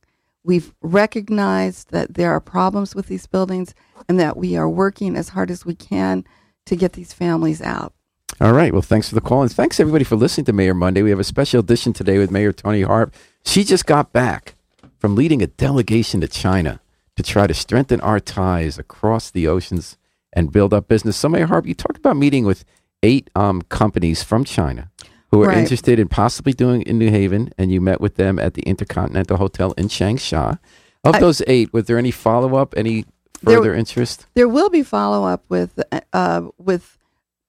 we've 0.43 0.73
recognized 0.81 1.91
that 1.91 2.13
there 2.13 2.31
are 2.31 2.41
problems 2.41 2.93
with 2.93 3.08
these 3.08 3.25
buildings 3.25 3.73
and 4.08 4.19
that 4.19 4.38
we 4.38 4.55
are 4.55 4.69
working 4.69 5.15
as 5.15 5.29
hard 5.29 5.49
as 5.49 5.65
we 5.65 5.75
can 5.75 6.23
to 6.65 6.75
get 6.75 6.93
these 6.93 7.13
families 7.13 7.62
out. 7.62 7.93
All 8.41 8.51
right. 8.51 8.73
Well, 8.73 8.81
thanks 8.81 9.08
for 9.10 9.15
the 9.15 9.21
call. 9.21 9.43
And 9.43 9.51
thanks, 9.51 9.79
everybody, 9.79 10.03
for 10.03 10.17
listening 10.17 10.45
to 10.45 10.53
Mayor 10.53 10.73
Monday. 10.73 11.01
We 11.01 11.10
have 11.10 11.19
a 11.19 11.23
special 11.23 11.62
edition 11.62 11.93
today 11.93 12.17
with 12.17 12.31
Mayor 12.31 12.51
Toni 12.51 12.81
Harp. 12.81 13.13
She 13.45 13.63
just 13.63 13.86
got 13.86 14.12
back 14.12 14.55
from 14.97 15.15
leading 15.15 15.41
a 15.41 15.47
delegation 15.47 16.21
to 16.21 16.27
China 16.27 16.81
to 17.15 17.23
try 17.23 17.47
to 17.47 17.53
strengthen 17.53 18.01
our 18.01 18.19
ties 18.19 18.77
across 18.77 19.31
the 19.31 19.47
oceans 19.47 19.97
and 20.34 20.51
build 20.51 20.73
up 20.73 20.88
business. 20.88 21.15
So, 21.15 21.29
Mayor 21.29 21.45
Harp, 21.45 21.65
you 21.65 21.73
talked 21.73 21.97
about 21.97 22.17
meeting 22.17 22.43
with 22.43 22.65
eight 23.03 23.29
um, 23.36 23.62
companies 23.63 24.21
from 24.21 24.43
China 24.43 24.91
who 25.35 25.43
are 25.43 25.47
Right. 25.47 25.57
interested 25.57 25.99
in 25.99 26.07
possibly 26.07 26.53
doing 26.53 26.81
in 26.83 26.97
New 26.97 27.09
Haven, 27.11 27.49
and 27.57 27.69
you 27.71 27.81
met 27.81 27.99
with 27.99 28.15
them 28.15 28.39
at 28.39 28.53
the 28.53 28.61
Intercontinental 28.61 29.35
Hotel 29.37 29.73
in 29.77 29.89
Changsha. 29.89 30.59
Of 31.03 31.15
I- 31.15 31.19
those 31.19 31.41
eight, 31.45 31.73
was 31.73 31.85
there 31.85 31.97
any 31.97 32.11
follow 32.11 32.55
up, 32.55 32.73
any 32.77 33.03
There- 33.43 33.57
further 33.57 33.73
interest? 33.75 34.25
There 34.33 34.47
will 34.47 34.69
be 34.69 34.81
follow 34.81 35.25
up 35.27 35.43
with 35.49 35.77
uh, 36.13 36.43
with 36.57 36.97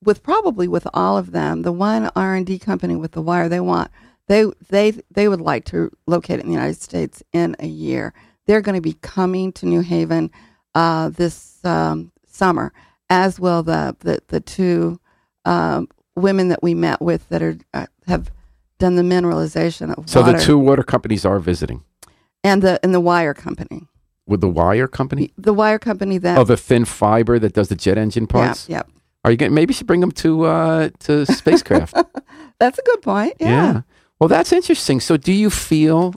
with 0.05 0.23
probably 0.25 0.67
with 0.69 0.87
all 0.93 1.17
of 1.17 1.31
them. 1.31 1.63
The 1.63 1.73
one 1.73 2.11
R 2.17 2.35
and 2.35 2.45
D 2.45 2.59
company 2.59 2.97
with 2.97 3.13
the 3.13 3.23
wire 3.23 3.49
they 3.49 3.61
want 3.61 3.91
they 4.29 4.51
they 4.69 4.93
they 5.13 5.29
would 5.29 5.41
like 5.41 5.65
to 5.67 5.91
locate 6.09 6.41
in 6.41 6.47
the 6.47 6.53
United 6.53 6.83
States 6.83 7.23
in 7.33 7.55
a 7.61 7.67
year. 7.69 8.13
They're 8.47 8.61
going 8.61 8.75
to 8.75 8.81
be 8.83 8.97
coming 9.01 9.53
to 9.53 9.67
New 9.67 9.81
Haven 9.81 10.31
uh, 10.75 11.09
this 11.11 11.65
um, 11.65 12.11
summer, 12.27 12.73
as 13.09 13.39
well 13.39 13.63
the 13.63 13.95
the 14.01 14.19
the 14.27 14.41
two 14.41 14.99
um, 15.45 15.89
women 16.17 16.49
that 16.49 16.63
we 16.63 16.75
met 16.75 17.01
with 17.01 17.29
that 17.29 17.43
are 17.43 17.57
uh, 17.75 17.87
have 18.07 18.31
done 18.79 18.97
the 18.97 19.03
mineralization 19.03 19.91
of 19.91 19.99
water. 19.99 20.09
So 20.09 20.21
water 20.23 20.33
the 20.39 20.45
two 20.45 20.59
water 20.59 20.83
companies 20.83 21.25
are 21.25 21.39
visiting 21.39 21.83
and 22.43 22.63
the 22.63 22.81
and 22.83 22.93
the 22.95 23.01
wire 23.01 23.35
company, 23.35 23.87
with 24.27 24.41
the 24.41 24.49
wire 24.49 24.89
company 24.89 25.33
the 25.39 25.53
wire 25.55 25.79
company 25.79 26.19
that 26.19 26.37
of 26.39 26.43
Oh, 26.43 26.45
the 26.45 26.57
thin 26.57 26.85
fiber 26.85 27.39
that 27.39 27.53
does 27.55 27.69
the 27.69 27.77
jet 27.77 27.99
engine 27.99 28.25
yeah 28.25 28.33
parts. 28.33 28.69
yep. 28.69 28.89
Are 29.25 29.31
you 29.31 29.37
going? 29.37 29.55
Maybe 29.55 29.73
you 29.73 29.77
should 29.77 29.87
bring 29.89 30.01
them 30.01 30.13
to 30.13 30.45
uh, 30.45 30.91
to 31.01 31.27
spacecraft. 31.27 31.95
that's 32.61 32.79
a 32.79 32.83
good 32.83 33.03
point 33.03 33.35
yeah. 33.41 33.83
Well, 34.21 34.29
that's 34.29 34.53
interesting. 34.53 35.01
So, 35.01 35.17
do 35.19 35.33
you 35.33 35.51
feel 35.51 36.15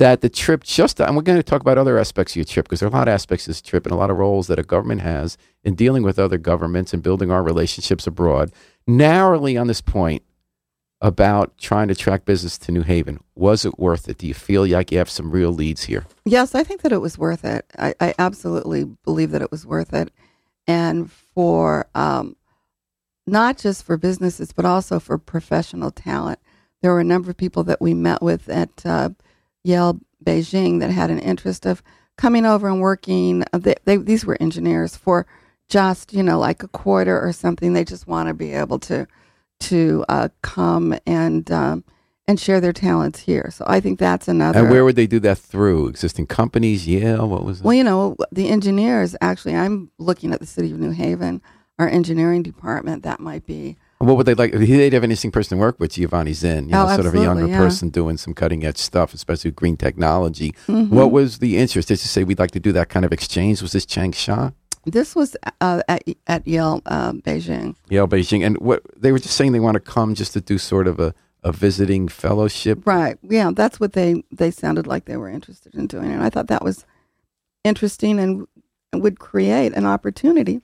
that 0.00 0.20
the 0.20 0.28
trip 0.28 0.64
just, 0.64 0.98
and 1.00 1.14
we're 1.14 1.22
going 1.22 1.38
to 1.38 1.42
talk 1.44 1.60
about 1.60 1.78
other 1.78 1.96
aspects 1.98 2.32
of 2.32 2.36
your 2.36 2.44
trip 2.44 2.64
because 2.66 2.80
there 2.80 2.88
are 2.88 2.92
a 2.92 2.94
lot 2.94 3.06
of 3.06 3.14
aspects 3.14 3.46
of 3.46 3.50
this 3.50 3.62
trip 3.62 3.86
and 3.86 3.92
a 3.92 3.96
lot 3.96 4.10
of 4.10 4.16
roles 4.16 4.48
that 4.48 4.58
a 4.58 4.64
government 4.64 5.02
has 5.02 5.38
in 5.62 5.76
dealing 5.76 6.02
with 6.02 6.18
other 6.18 6.36
governments 6.38 6.92
and 6.92 7.02
building 7.02 7.30
our 7.30 7.42
relationships 7.44 8.04
abroad. 8.06 8.50
Narrowly 8.86 9.56
on 9.56 9.66
this 9.66 9.80
point 9.80 10.22
about 11.00 11.56
trying 11.58 11.88
to 11.88 11.94
track 11.94 12.24
business 12.24 12.56
to 12.58 12.72
New 12.72 12.82
Haven, 12.82 13.20
was 13.34 13.64
it 13.64 13.78
worth 13.78 14.08
it? 14.08 14.18
Do 14.18 14.26
you 14.26 14.34
feel 14.34 14.66
like 14.66 14.90
you 14.90 14.98
have 14.98 15.10
some 15.10 15.30
real 15.30 15.52
leads 15.52 15.84
here? 15.84 16.06
Yes, 16.24 16.54
I 16.54 16.62
think 16.62 16.82
that 16.82 16.92
it 16.92 17.00
was 17.00 17.18
worth 17.18 17.44
it. 17.44 17.66
I, 17.78 17.94
I 18.00 18.14
absolutely 18.18 18.84
believe 19.04 19.30
that 19.32 19.42
it 19.42 19.50
was 19.50 19.66
worth 19.66 19.92
it. 19.92 20.10
And 20.66 21.10
for 21.10 21.86
um, 21.94 22.36
not 23.26 23.58
just 23.58 23.84
for 23.84 23.96
businesses, 23.96 24.52
but 24.52 24.64
also 24.64 25.00
for 25.00 25.18
professional 25.18 25.90
talent. 25.90 26.38
There 26.82 26.92
were 26.92 27.00
a 27.00 27.04
number 27.04 27.30
of 27.30 27.36
people 27.36 27.64
that 27.64 27.80
we 27.80 27.94
met 27.94 28.22
with 28.22 28.48
at 28.48 28.84
uh, 28.84 29.10
Yale 29.62 30.00
Beijing 30.24 30.80
that 30.80 30.90
had 30.90 31.10
an 31.10 31.18
interest 31.18 31.66
of 31.66 31.82
coming 32.16 32.44
over 32.44 32.68
and 32.68 32.80
working. 32.80 33.44
They, 33.52 33.74
they, 33.84 33.96
these 33.96 34.26
were 34.26 34.36
engineers 34.40 34.96
for 34.96 35.26
just, 35.68 36.12
you 36.12 36.22
know, 36.22 36.38
like 36.38 36.62
a 36.62 36.68
quarter 36.68 37.20
or 37.20 37.32
something. 37.32 37.72
They 37.72 37.84
just 37.84 38.06
want 38.06 38.28
to 38.28 38.34
be 38.34 38.52
able 38.52 38.78
to 38.80 39.06
to 39.60 40.04
uh, 40.08 40.28
come 40.42 40.94
and 41.06 41.50
um, 41.50 41.84
and 42.26 42.38
share 42.40 42.60
their 42.60 42.72
talents 42.72 43.20
here. 43.20 43.50
So 43.52 43.64
I 43.66 43.80
think 43.80 43.98
that's 43.98 44.28
another. 44.28 44.60
And 44.60 44.70
where 44.70 44.84
would 44.84 44.96
they 44.96 45.06
do 45.06 45.20
that 45.20 45.38
through? 45.38 45.88
Existing 45.88 46.26
companies? 46.26 46.86
yeah 46.86 47.18
What 47.22 47.44
was 47.44 47.60
it? 47.60 47.64
Well, 47.64 47.74
you 47.74 47.84
know, 47.84 48.16
the 48.32 48.48
engineers 48.48 49.16
actually, 49.20 49.54
I'm 49.56 49.90
looking 49.98 50.32
at 50.32 50.40
the 50.40 50.46
city 50.46 50.70
of 50.72 50.78
New 50.78 50.90
Haven, 50.90 51.40
our 51.78 51.88
engineering 51.88 52.42
department. 52.42 53.02
That 53.04 53.20
might 53.20 53.46
be. 53.46 53.76
What 53.98 54.16
would 54.18 54.26
they 54.26 54.34
like? 54.34 54.52
They'd 54.52 54.92
have 54.92 55.04
an 55.04 55.10
interesting 55.10 55.30
person 55.30 55.56
to 55.56 55.60
work 55.60 55.80
with, 55.80 55.92
Giovanni 55.92 56.34
Zinn, 56.34 56.66
you 56.66 56.72
know, 56.72 56.86
Oh, 56.86 56.94
sort 56.94 57.06
of 57.06 57.14
a 57.14 57.20
younger 57.22 57.46
yeah. 57.46 57.56
person 57.56 57.88
doing 57.88 58.18
some 58.18 58.34
cutting 58.34 58.62
edge 58.64 58.76
stuff, 58.76 59.14
especially 59.14 59.48
with 59.48 59.56
green 59.56 59.78
technology. 59.78 60.52
Mhm. 60.66 60.90
What 60.90 61.10
was 61.10 61.38
the 61.38 61.56
interest? 61.56 61.88
Did 61.88 61.94
you 62.02 62.08
say 62.08 62.22
we'd 62.22 62.38
like 62.38 62.50
to 62.50 62.60
do 62.60 62.72
that 62.72 62.90
kind 62.90 63.06
of 63.06 63.12
exchange? 63.12 63.62
Was 63.62 63.72
this 63.72 63.86
Changsha, 63.86 64.52
This 64.86 65.14
was 65.14 65.36
uh, 65.60 65.82
at 65.88 66.02
at 66.26 66.46
Yale, 66.46 66.82
uh, 66.86 67.12
Beijing. 67.12 67.76
Yale, 67.88 68.08
Beijing? 68.08 68.44
And 68.44 68.58
what 68.58 68.82
they 68.96 69.12
were 69.12 69.18
just 69.18 69.36
saying 69.36 69.52
they 69.52 69.60
want 69.60 69.74
to 69.74 69.80
come 69.80 70.14
just 70.14 70.32
to 70.34 70.40
do 70.40 70.58
sort 70.58 70.86
of 70.86 71.00
a, 71.00 71.14
a 71.42 71.52
visiting 71.52 72.08
fellowship. 72.08 72.86
Right. 72.86 73.16
Yeah, 73.22 73.50
that's 73.54 73.80
what 73.80 73.92
they 73.94 74.22
they 74.30 74.50
sounded 74.50 74.86
like 74.86 75.04
they 75.06 75.16
were 75.16 75.28
interested 75.30 75.74
in 75.74 75.86
doing, 75.86 76.10
and 76.12 76.22
I 76.22 76.30
thought 76.30 76.48
that 76.48 76.64
was 76.64 76.84
interesting 77.64 78.18
and 78.18 78.46
would 78.92 79.18
create 79.18 79.72
an 79.74 79.86
opportunity 79.86 80.60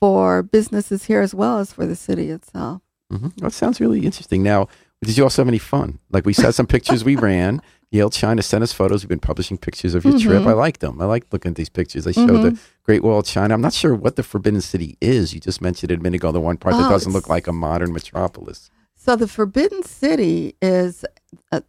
for 0.00 0.42
businesses 0.42 1.04
here 1.04 1.20
as 1.20 1.34
well 1.34 1.58
as 1.58 1.72
for 1.72 1.86
the 1.86 1.96
city 1.96 2.30
itself. 2.30 2.82
hmm 3.10 3.28
That 3.38 3.52
sounds 3.52 3.80
really 3.80 4.04
interesting. 4.04 4.42
Now, 4.42 4.68
did 5.02 5.16
you 5.16 5.22
also 5.24 5.42
have 5.42 5.48
any 5.48 5.58
fun? 5.58 5.98
Like 6.10 6.26
we 6.26 6.32
saw 6.32 6.50
some 6.50 6.66
pictures 6.66 7.04
we 7.04 7.16
ran. 7.30 7.62
Yale 7.92 8.08
China 8.08 8.40
sent 8.42 8.64
us 8.64 8.72
photos. 8.72 9.02
We've 9.02 9.10
been 9.10 9.20
publishing 9.20 9.58
pictures 9.58 9.94
of 9.94 10.02
your 10.04 10.18
trip. 10.18 10.42
Mhm. 10.42 10.46
I 10.48 10.52
like 10.54 10.78
them. 10.78 11.00
I 11.00 11.04
like 11.04 11.26
looking 11.30 11.50
at 11.50 11.56
these 11.56 11.68
pictures. 11.68 12.04
They 12.04 12.12
show 12.12 12.26
the 12.26 12.50
mm-hmm. 12.52 12.56
Great 12.84 13.02
Wall 13.04 13.18
of 13.18 13.26
China. 13.26 13.52
I'm 13.52 13.60
not 13.60 13.74
sure 13.74 13.94
what 13.94 14.16
the 14.16 14.22
Forbidden 14.22 14.62
City 14.62 14.96
is. 15.02 15.34
You 15.34 15.40
just 15.40 15.60
mentioned 15.60 15.92
it 15.92 16.00
a 16.00 16.02
minute 16.02 16.16
ago. 16.16 16.32
The 16.32 16.40
one 16.40 16.56
part 16.56 16.74
that 16.76 16.86
Oh, 16.86 16.90
doesn't 16.90 17.12
look 17.12 17.28
like 17.28 17.46
a 17.46 17.52
modern 17.52 17.92
metropolis. 17.92 18.70
So 18.94 19.14
the 19.14 19.28
Forbidden 19.28 19.82
City 19.82 20.56
is, 20.62 21.04
a, 21.52 21.62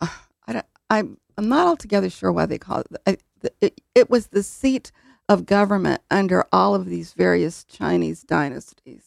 I 0.00 0.52
don't, 0.52 0.66
I'm 0.90 1.16
I'm 1.38 1.48
not 1.48 1.66
altogether 1.66 2.10
sure 2.10 2.30
why 2.30 2.44
they 2.44 2.58
call 2.58 2.80
it. 2.80 2.86
I, 3.06 3.16
it. 3.62 3.80
It 3.94 4.10
was 4.10 4.26
the 4.26 4.42
seat 4.42 4.92
of 5.26 5.46
government 5.46 6.02
under 6.10 6.44
all 6.52 6.74
of 6.74 6.84
these 6.84 7.14
various 7.14 7.64
Chinese 7.64 8.24
dynasties, 8.24 9.04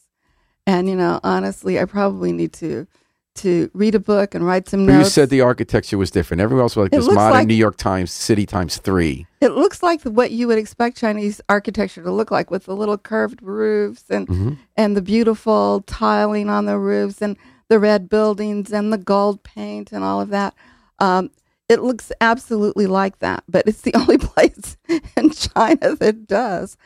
and 0.65 0.89
you 0.89 0.95
know, 0.95 1.19
honestly, 1.23 1.79
I 1.79 1.85
probably 1.85 2.31
need 2.31 2.53
to 2.53 2.87
to 3.35 3.69
read 3.73 3.95
a 3.95 3.99
book 3.99 4.35
and 4.35 4.45
write 4.45 4.69
some 4.69 4.85
But 4.85 4.93
you 4.99 5.05
said 5.05 5.29
the 5.29 5.41
architecture 5.41 5.97
was 5.97 6.11
different. 6.11 6.41
Everywhere 6.41 6.63
else 6.63 6.75
was 6.75 6.85
like 6.85 6.93
It 6.93 6.97
this 6.97 7.07
modern 7.13 7.31
like- 7.33 7.47
New 7.47 7.53
York 7.55 7.77
Times 7.77 8.11
city 8.11 8.45
times 8.45 8.77
three. 8.77 9.25
it 9.41 9.51
looks 9.53 9.81
like 9.81 10.01
what 10.03 10.31
you 10.31 10.47
would 10.47 10.57
expect 10.57 10.97
Chinese 10.97 11.41
architecture 11.49 12.03
to 12.03 12.11
look 12.11 12.31
like, 12.31 12.51
with 12.51 12.65
the 12.65 12.75
little 12.75 12.97
curved 12.97 13.41
roofs 13.41 14.03
and 14.09 14.27
Mhm. 14.27 14.57
and 14.77 14.95
the 14.95 15.01
beautiful 15.01 15.83
tiling 15.87 16.49
on 16.49 16.65
the 16.65 16.77
roofs 16.77 17.21
and 17.21 17.35
the 17.69 17.79
red 17.79 18.07
buildings 18.09 18.71
and 18.71 18.93
the 18.93 18.97
gold 18.97 19.41
paint 19.43 19.91
and 19.91 20.03
all 20.03 20.21
of 20.21 20.29
that. 20.29 20.53
Um, 20.99 21.31
it 21.69 21.81
looks 21.81 22.11
absolutely 22.21 22.85
like 22.87 23.19
that, 23.19 23.43
but 23.49 23.63
it's 23.67 23.81
the 23.81 23.93
only 23.95 24.17
place 24.17 24.77
in 25.17 25.31
China 25.31 25.95
that 25.95 26.27
does, 26.27 26.77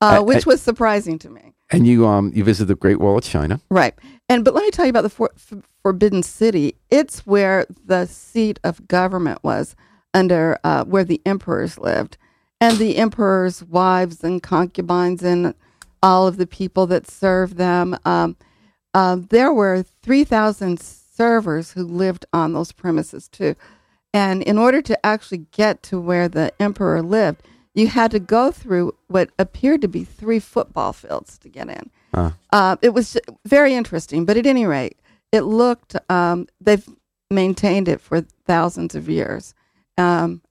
I- 0.00 0.16
uh, 0.16 0.22
which 0.22 0.46
I- 0.46 0.50
was 0.50 0.60
surprising 0.62 1.18
to 1.20 1.30
me. 1.30 1.54
And 1.72 1.86
you 1.86 2.06
um 2.06 2.30
you 2.34 2.44
visited 2.44 2.68
the 2.68 2.74
Great 2.74 3.00
Wall 3.00 3.18
of 3.18 3.24
China. 3.24 3.60
Right. 3.70 3.94
And 4.28 4.44
but 4.44 4.54
let 4.54 4.62
me 4.62 4.70
tell 4.70 4.84
you 4.84 4.90
about 4.90 5.02
the 5.02 5.10
for, 5.10 5.30
f- 5.34 5.64
Forbidden 5.82 6.22
City. 6.22 6.76
It's 6.90 7.26
where 7.26 7.66
the 7.84 8.06
seat 8.06 8.60
of 8.62 8.86
government 8.86 9.42
was 9.42 9.74
under 10.14 10.58
uh, 10.62 10.84
where 10.84 11.04
the 11.04 11.22
emperors 11.24 11.78
lived, 11.78 12.18
and 12.60 12.76
the 12.76 12.98
emperor's 12.98 13.64
wives 13.64 14.22
and 14.22 14.42
concubines 14.42 15.22
and 15.22 15.54
all 16.02 16.26
of 16.26 16.36
the 16.36 16.46
people 16.46 16.86
that 16.88 17.10
served 17.10 17.56
them. 17.56 17.96
Um, 18.04 18.36
uh, 18.92 19.16
there 19.30 19.52
were 19.52 19.82
three 20.02 20.24
thousand 20.24 20.78
servers 20.80 21.72
who 21.72 21.84
lived 21.84 22.26
on 22.32 22.52
those 22.52 22.72
premises 22.72 23.28
too, 23.28 23.56
and 24.12 24.42
in 24.42 24.58
order 24.58 24.82
to 24.82 25.06
actually 25.06 25.46
get 25.52 25.82
to 25.84 25.98
where 25.98 26.28
the 26.28 26.52
emperor 26.60 27.02
lived, 27.02 27.42
you 27.74 27.88
had 27.88 28.10
to 28.10 28.18
go 28.18 28.50
through 28.50 28.94
what 29.08 29.30
appeared 29.38 29.80
to 29.82 29.88
be 29.88 30.04
three 30.04 30.38
football 30.38 30.92
fields 30.92 31.38
to 31.38 31.48
get 31.48 31.68
in. 31.68 31.90
Huh. 32.14 32.32
Uh, 32.52 32.76
it 32.82 32.90
was 32.90 33.16
very 33.46 33.74
interesting, 33.74 34.24
but 34.24 34.36
at 34.36 34.46
any 34.46 34.66
rate, 34.66 34.98
it 35.30 35.42
looked. 35.42 35.96
Um, 36.10 36.46
they've 36.60 36.86
maintained 37.30 37.88
it 37.88 38.00
for 38.00 38.20
thousands 38.46 38.94
of 38.94 39.08
years, 39.08 39.54
um, 39.96 40.42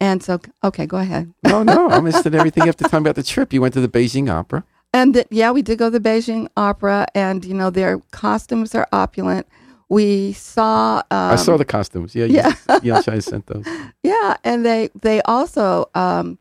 and 0.00 0.22
so 0.22 0.40
okay, 0.62 0.86
go 0.86 0.98
ahead. 0.98 1.32
No, 1.44 1.62
no, 1.62 1.90
I'm 1.90 2.06
interested 2.06 2.34
everything 2.34 2.62
you 2.62 2.68
have 2.68 2.76
to 2.78 2.84
tell 2.84 3.00
me 3.00 3.04
about 3.04 3.16
the 3.16 3.22
trip. 3.22 3.52
You 3.52 3.60
went 3.60 3.74
to 3.74 3.80
the 3.82 3.88
Beijing 3.88 4.30
Opera. 4.30 4.64
And 4.94 5.12
th- 5.12 5.26
yeah, 5.30 5.50
we 5.50 5.60
did 5.60 5.78
go 5.78 5.90
to 5.90 5.98
the 5.98 6.08
Beijing 6.08 6.48
Opera, 6.56 7.06
and 7.14 7.44
you 7.44 7.52
know 7.52 7.68
their 7.68 7.98
costumes 8.10 8.74
are 8.74 8.88
opulent. 8.92 9.46
We 9.92 10.32
saw. 10.32 11.02
Um, 11.10 11.32
I 11.32 11.36
saw 11.36 11.58
the 11.58 11.66
costumes. 11.66 12.14
Yeah, 12.14 12.24
yeah. 12.24 12.54
yeah. 12.82 13.02
Yale 13.06 13.20
sent 13.20 13.46
those. 13.46 13.66
Yeah, 14.02 14.38
and 14.42 14.64
they 14.64 14.88
they 14.98 15.20
also 15.22 15.90
um, 15.94 16.38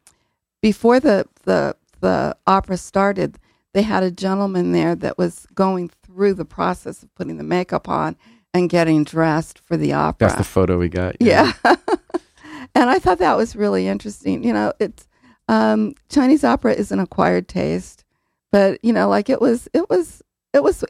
before 0.61 1.01
the 1.01 1.27
the 1.43 1.75
the 1.99 2.37
opera 2.47 2.77
started, 2.77 3.37
they 3.73 3.81
had 3.81 4.03
a 4.03 4.11
gentleman 4.11 4.71
there 4.71 4.95
that 4.95 5.17
was 5.17 5.47
going 5.53 5.89
through 6.01 6.35
the 6.35 6.45
process 6.45 7.03
of 7.03 7.13
putting 7.15 7.35
the 7.35 7.43
makeup 7.43 7.89
on 7.89 8.15
and 8.53 8.69
getting 8.69 9.03
dressed 9.03 9.59
for 9.59 9.75
the 9.75 9.91
opera. 9.91 10.29
That's 10.29 10.37
the 10.37 10.45
photo 10.45 10.77
we 10.77 10.87
got. 10.87 11.17
yeah, 11.19 11.51
and 11.65 12.89
I 12.89 12.99
thought 12.99 13.17
that 13.17 13.35
was 13.35 13.53
really 13.53 13.85
interesting. 13.85 14.45
You 14.45 14.53
know, 14.53 14.71
it's 14.79 15.09
um, 15.49 15.95
Chinese 16.07 16.45
opera 16.45 16.71
is 16.71 16.89
an 16.93 17.01
acquired 17.01 17.49
taste, 17.49 18.05
but 18.49 18.79
you 18.81 18.93
know, 18.93 19.09
like 19.09 19.29
it 19.29 19.41
was 19.41 19.67
it 19.73 19.89
was 19.89 20.21
it 20.53 20.63
was 20.63 20.83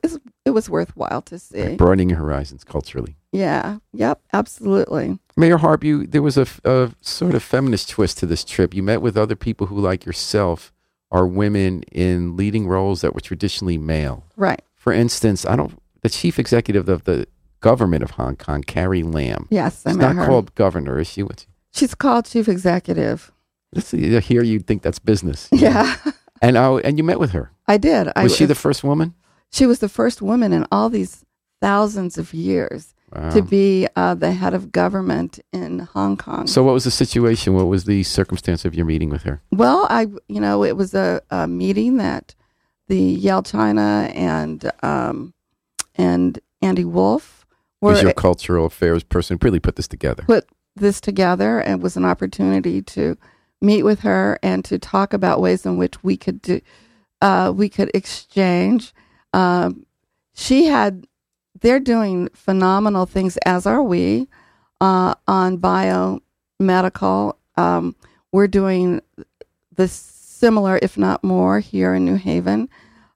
it 0.45 0.51
was, 0.51 0.69
worthwhile 0.69 1.21
to 1.23 1.37
see. 1.37 1.75
Broadening 1.75 2.09
your 2.09 2.19
horizons 2.19 2.63
culturally. 2.63 3.15
Yeah. 3.31 3.77
Yep. 3.93 4.21
Absolutely. 4.33 5.19
Mayor 5.37 5.57
Harp, 5.57 5.83
you, 5.83 6.07
there 6.07 6.21
was 6.21 6.37
a, 6.37 6.47
a 6.65 6.91
sort 7.01 7.35
of 7.35 7.43
feminist 7.43 7.89
twist 7.89 8.17
to 8.19 8.25
this 8.25 8.43
trip. 8.43 8.73
You 8.73 8.83
met 8.83 9.01
with 9.01 9.17
other 9.17 9.35
people 9.35 9.67
who, 9.67 9.79
like 9.79 10.05
yourself, 10.05 10.73
are 11.11 11.27
women 11.27 11.83
in 11.91 12.35
leading 12.35 12.67
roles 12.67 13.01
that 13.01 13.13
were 13.13 13.21
traditionally 13.21 13.77
male. 13.77 14.25
Right. 14.35 14.61
For 14.75 14.91
instance, 14.93 15.45
I 15.45 15.55
don't. 15.55 15.77
The 16.01 16.09
chief 16.09 16.39
executive 16.39 16.89
of 16.89 17.03
the 17.03 17.27
government 17.59 18.03
of 18.03 18.11
Hong 18.11 18.35
Kong, 18.35 18.63
Carrie 18.63 19.03
Lam. 19.03 19.47
Yes, 19.51 19.85
I 19.85 19.91
She's 19.91 19.97
not 19.97 20.15
her. 20.15 20.25
called 20.25 20.55
governor, 20.55 20.99
is 20.99 21.07
she? 21.07 21.21
What's 21.23 21.45
She's 21.71 21.95
called 21.95 22.25
chief 22.25 22.49
executive. 22.49 23.31
Let's 23.73 23.87
see, 23.87 24.19
here 24.19 24.43
you'd 24.43 24.67
think 24.67 24.81
that's 24.81 24.99
business. 24.99 25.47
Yeah, 25.53 25.95
And 26.41 26.57
oh, 26.57 26.79
and 26.79 26.97
you 26.97 27.03
met 27.03 27.19
with 27.19 27.31
her. 27.31 27.51
I 27.67 27.77
did. 27.77 28.09
I 28.15 28.23
Was 28.23 28.35
she 28.35 28.45
the 28.45 28.55
first 28.55 28.83
woman? 28.83 29.13
She 29.51 29.65
was 29.65 29.79
the 29.79 29.89
first 29.89 30.21
woman 30.21 30.53
in 30.53 30.65
all 30.71 30.89
these 30.89 31.25
thousands 31.59 32.17
of 32.17 32.33
years 32.33 32.93
Wow. 33.13 33.29
to 33.31 33.41
be 33.41 33.89
uh, 33.97 34.13
the 34.13 34.31
head 34.31 34.53
of 34.53 34.71
government 34.71 35.37
in 35.51 35.79
Hong 35.79 36.15
Kong. 36.15 36.47
So 36.47 36.63
what 36.63 36.71
was 36.73 36.85
the 36.85 36.91
situation? 36.91 37.53
What 37.53 37.67
was 37.67 37.83
the 37.83 38.03
circumstance 38.03 38.63
of 38.63 38.73
your 38.73 38.85
meeting 38.85 39.09
with 39.09 39.23
her? 39.23 39.41
Well, 39.51 39.85
I, 39.89 40.07
you 40.29 40.39
know, 40.39 40.63
it 40.63 40.77
was 40.77 40.93
a, 40.93 41.21
a 41.29 41.45
meeting 41.45 41.97
that 41.97 42.35
the 42.87 42.97
Yale 42.97 43.43
China 43.43 44.09
and 44.15 44.71
um, 44.81 45.33
and 45.95 46.39
Andy 46.61 46.85
Wolf 46.85 47.45
were 47.81 47.91
was 47.91 48.01
your 48.01 48.13
cultural 48.13 48.65
affairs 48.65 49.03
person 49.03 49.37
really 49.41 49.59
put 49.59 49.75
this 49.75 49.89
together? 49.89 50.23
put 50.23 50.47
this 50.77 51.01
together, 51.01 51.59
and 51.59 51.81
it 51.81 51.83
was 51.83 51.97
an 51.97 52.05
opportunity 52.05 52.81
to 52.81 53.17
meet 53.61 53.83
with 53.83 53.99
her 53.99 54.39
and 54.41 54.63
to 54.63 54.79
talk 54.79 55.11
about 55.11 55.41
ways 55.41 55.65
in 55.65 55.75
which 55.75 56.01
we 56.01 56.15
could 56.15 56.41
do, 56.41 56.61
uh, 57.21 57.51
we 57.53 57.67
could 57.67 57.91
exchange. 57.93 58.93
Um, 59.33 59.85
she 60.33 60.65
had, 60.65 61.05
they're 61.59 61.79
doing 61.79 62.29
phenomenal 62.33 63.05
things, 63.05 63.37
as 63.45 63.65
are 63.65 63.83
we, 63.83 64.27
uh, 64.79 65.15
on 65.27 65.57
biomedical. 65.57 67.35
Um, 67.57 67.95
we're 68.31 68.47
doing 68.47 69.01
the 69.75 69.87
similar, 69.87 70.79
if 70.81 70.97
not 70.97 71.23
more, 71.23 71.59
here 71.59 71.93
in 71.93 72.05
New 72.05 72.15
Haven. 72.15 72.69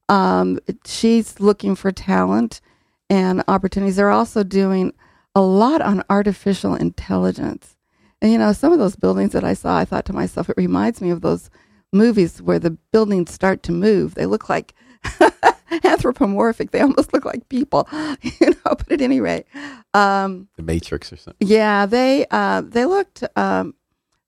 Um, 0.09 0.59
she's 0.85 1.39
looking 1.39 1.75
for 1.75 1.91
talent 1.91 2.61
and 3.09 3.43
opportunities. 3.47 3.95
They're 3.95 4.11
also 4.11 4.43
doing 4.43 4.93
a 5.33 5.41
lot 5.41 5.81
on 5.81 6.03
artificial 6.09 6.75
intelligence. 6.75 7.75
And 8.21 8.31
you 8.31 8.37
know, 8.37 8.53
some 8.53 8.71
of 8.71 8.79
those 8.79 8.95
buildings 8.95 9.33
that 9.33 9.43
I 9.43 9.53
saw, 9.53 9.77
I 9.77 9.85
thought 9.85 10.05
to 10.05 10.13
myself, 10.13 10.49
it 10.49 10.57
reminds 10.57 11.01
me 11.01 11.09
of 11.09 11.21
those 11.21 11.49
movies 11.91 12.41
where 12.41 12.59
the 12.59 12.71
buildings 12.91 13.31
start 13.31 13.63
to 13.63 13.71
move. 13.71 14.15
They 14.15 14.25
look 14.25 14.49
like 14.49 14.73
anthropomorphic. 15.83 16.71
They 16.71 16.81
almost 16.81 17.13
look 17.13 17.25
like 17.25 17.47
people, 17.49 17.87
you 18.21 18.49
know. 18.49 18.55
But 18.77 18.91
at 18.91 19.01
any 19.01 19.19
rate, 19.21 19.45
um, 19.93 20.47
The 20.55 20.63
Matrix 20.63 21.11
or 21.11 21.17
something? 21.17 21.47
yeah, 21.47 21.85
they 21.85 22.25
uh, 22.31 22.61
they 22.61 22.85
looked 22.85 23.23
um, 23.35 23.75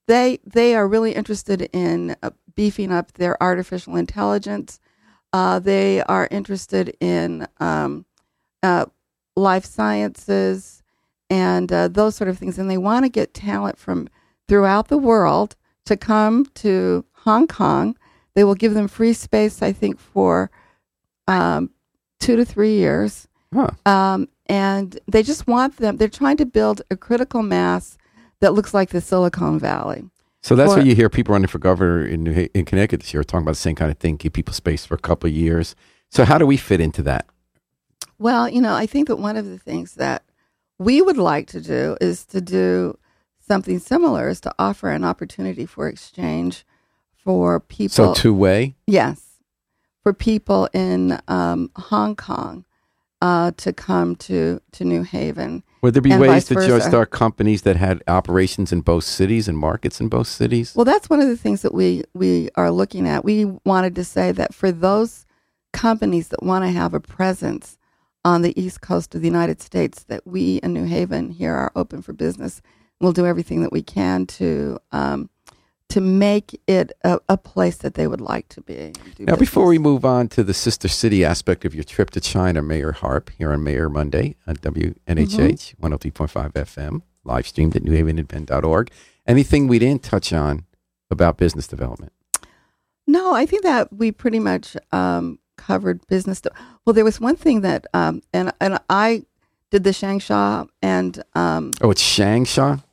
they 0.07 0.39
they 0.45 0.75
are 0.75 0.87
really 0.87 1.13
interested 1.13 1.69
in 1.73 2.15
uh, 2.23 2.31
beefing 2.55 2.91
up 2.91 3.13
their 3.13 3.41
artificial 3.41 3.95
intelligence. 3.95 4.79
Uh, 5.33 5.59
they 5.59 6.01
are 6.03 6.27
interested 6.31 6.95
in 6.99 7.47
um, 7.59 8.05
uh, 8.63 8.85
life 9.35 9.65
sciences 9.65 10.81
and 11.29 11.71
uh, 11.71 11.87
those 11.89 12.15
sort 12.15 12.29
of 12.29 12.37
things, 12.37 12.57
and 12.57 12.69
they 12.71 12.77
want 12.77 13.03
to 13.03 13.09
get 13.09 13.33
talent 13.33 13.77
from 13.77 14.07
throughout 14.47 14.87
the 14.87 14.97
world 14.97 15.55
to 15.85 15.97
come 15.97 16.45
to 16.55 17.03
Hong 17.23 17.47
Kong. 17.47 17.97
They 18.33 18.43
will 18.43 18.55
give 18.55 18.73
them 18.73 18.87
free 18.87 19.13
space, 19.13 19.61
I 19.61 19.73
think, 19.73 19.99
for 19.99 20.49
um, 21.27 21.69
two 22.19 22.35
to 22.35 22.45
three 22.45 22.73
years 22.75 23.27
Huh. 23.53 23.69
um, 23.85 24.27
and 24.47 24.99
they 25.07 25.23
just 25.23 25.47
want 25.47 25.77
them. 25.77 25.97
They're 25.97 26.07
trying 26.09 26.37
to 26.37 26.45
build 26.45 26.81
a 26.91 26.97
critical 26.97 27.41
mass 27.43 27.97
that 28.41 28.53
looks 28.53 28.73
like 28.73 28.89
the 28.89 29.01
Silicon 29.01 29.57
Valley. 29.59 30.03
So 30.43 30.55
that's 30.55 30.71
Or- 30.73 30.77
what 30.77 30.85
you 30.85 30.95
hear 30.95 31.09
people 31.09 31.33
running 31.33 31.47
for 31.47 31.59
governor 31.59 32.05
in 32.05 32.23
New 32.23 32.47
in 32.53 32.65
Connecticut 32.65 33.01
this 33.01 33.13
year 33.13 33.23
talking 33.23 33.43
about 33.43 33.51
the 33.51 33.55
same 33.55 33.75
kind 33.75 33.91
of 33.91 33.97
thing, 33.97 34.17
keep 34.17 34.33
people 34.33 34.53
space 34.53 34.85
for 34.85 34.95
a 34.95 34.99
couple 34.99 35.27
of 35.29 35.33
years. 35.35 35.75
So 36.11 36.23
how 36.25 36.37
do 36.37 36.45
we 36.45 36.55
fit 36.57 36.79
into 36.79 37.01
that? 37.03 37.25
Well, 38.19 38.47
you 38.49 38.61
know, 38.61 38.73
I 38.73 38.85
think 38.85 39.07
that 39.09 39.17
one 39.17 39.35
of 39.37 39.45
the 39.45 39.57
things 39.59 39.95
that 39.95 40.23
we 40.79 41.01
would 41.01 41.17
like 41.17 41.47
to 41.47 41.61
do 41.61 41.97
is 41.99 42.25
to 42.27 42.39
do 42.41 42.97
something 43.45 43.79
similar, 43.79 44.29
is 44.29 44.39
to 44.41 44.53
offer 44.59 44.89
an 44.89 45.03
opportunity 45.03 45.65
for 45.65 45.87
exchange 45.87 46.65
for 47.23 47.59
people. 47.59 47.93
So 47.93 48.13
two 48.13 48.33
way. 48.33 48.75
Yes, 48.87 49.26
for 50.07 50.13
people 50.13 50.69
in 50.71 51.19
um, 51.27 51.69
Hong 51.75 52.15
Kong 52.15 52.63
uh, 53.21 53.51
to 53.57 53.73
come 53.73 54.15
to 54.15 54.61
to 54.71 54.85
New 54.85 55.03
Haven. 55.03 55.63
Would 55.81 55.95
there 55.95 56.01
be 56.01 56.15
ways 56.15 56.45
to 56.45 56.53
versa. 56.53 56.67
just 56.67 56.87
start 56.87 57.11
companies 57.11 57.63
that 57.63 57.75
had 57.75 58.01
operations 58.07 58.71
in 58.71 58.79
both 58.79 59.03
cities 59.03 59.49
and 59.49 59.57
markets 59.57 59.99
in 59.99 60.07
both 60.07 60.27
cities? 60.27 60.73
Well, 60.77 60.85
that's 60.85 61.09
one 61.09 61.19
of 61.19 61.27
the 61.27 61.35
things 61.35 61.61
that 61.61 61.73
we 61.73 62.05
we 62.13 62.47
are 62.55 62.71
looking 62.71 63.05
at. 63.05 63.25
We 63.25 63.43
wanted 63.65 63.95
to 63.95 64.05
say 64.05 64.31
that 64.31 64.53
for 64.53 64.71
those 64.71 65.25
companies 65.73 66.29
that 66.29 66.41
want 66.41 66.63
to 66.63 66.71
have 66.71 66.93
a 66.93 67.01
presence 67.01 67.77
on 68.23 68.43
the 68.43 68.57
east 68.57 68.79
coast 68.79 69.13
of 69.13 69.19
the 69.19 69.27
United 69.27 69.61
States, 69.61 70.03
that 70.03 70.25
we 70.25 70.61
in 70.63 70.71
New 70.71 70.85
Haven 70.85 71.31
here 71.31 71.53
are 71.53 71.73
open 71.75 72.01
for 72.01 72.13
business. 72.13 72.61
We'll 73.01 73.11
do 73.11 73.25
everything 73.25 73.61
that 73.61 73.73
we 73.73 73.81
can 73.81 74.25
to 74.37 74.79
um, 74.93 75.29
to 75.89 76.01
make 76.01 76.59
it 76.67 76.91
a, 77.03 77.19
a 77.29 77.37
place 77.37 77.77
that 77.77 77.93
they 77.93 78.07
would 78.07 78.19
like 78.21 78.49
to 78.49 78.61
be. 78.61 78.91
Now, 79.19 79.35
before 79.35 79.65
we 79.67 79.77
move 79.77 80.03
on 80.03 80.27
to 80.29 80.43
the 80.43 80.53
sister 80.53 80.87
city 80.87 81.23
aspect 81.23 81.63
of 81.65 81.73
your 81.73 81.83
trip 81.83 82.09
to 82.11 82.19
China, 82.19 82.61
Mayor 82.61 82.91
Harp 82.91 83.29
here 83.37 83.53
on 83.53 83.63
Mayor 83.63 83.89
Monday 83.89 84.35
on 84.45 84.57
WNHH 84.57 85.75
103.5 85.77 86.51
FM, 86.53 87.01
live 87.23 87.47
streamed 87.47 87.75
at 87.75 87.83
newhavenindependent.org. 87.83 88.91
Anything 89.25 89.67
we 89.67 89.79
didn't 89.79 90.03
touch 90.03 90.33
on 90.33 90.65
about 91.09 91.37
business 91.37 91.67
development? 91.67 92.11
No, 93.05 93.33
I 93.33 93.45
think 93.45 93.63
that 93.63 93.93
we 93.93 94.11
pretty 94.11 94.39
much 94.39 94.75
um, 94.91 95.39
covered 95.55 96.05
business. 96.07 96.41
De- 96.41 96.51
well, 96.85 96.93
there 96.93 97.05
was 97.05 97.21
one 97.21 97.37
thing 97.37 97.61
that, 97.61 97.85
um, 97.93 98.21
and 98.33 98.51
and 98.59 98.79
I 98.89 99.23
did 99.71 99.85
the 99.85 99.91
Shangsha, 99.91 100.67
and 100.81 101.23
um, 101.33 101.71
Oh, 101.81 101.91
it's 101.91 102.03
Shangsha? 102.03 102.83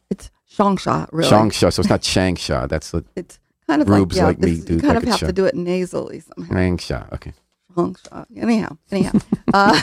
Shangsha, 0.57 1.09
really. 1.13 1.31
Shangsha. 1.31 1.73
So 1.73 1.81
it's 1.81 1.91
not 1.91 2.01
Changsha. 2.03 2.69
That's 2.69 2.91
the 2.91 3.05
It's 3.17 3.39
kind 3.67 3.83
of 3.83 3.89
Rubes 3.89 4.17
like, 4.17 4.21
yeah, 4.21 4.27
like 4.27 4.39
me 4.39 4.61
do 4.61 4.75
You 4.75 4.81
kind 4.81 4.95
like 4.95 5.03
of 5.03 5.09
have 5.09 5.21
to 5.21 5.33
do 5.33 5.47
it 5.47 5.55
nasally 5.55 6.21
somehow. 6.21 6.55
Shangsha. 6.55 7.13
Okay. 7.13 7.33
Shangsha. 7.75 8.27
Anyhow, 8.37 8.77
anyhow. 8.91 9.13
uh, 9.55 9.81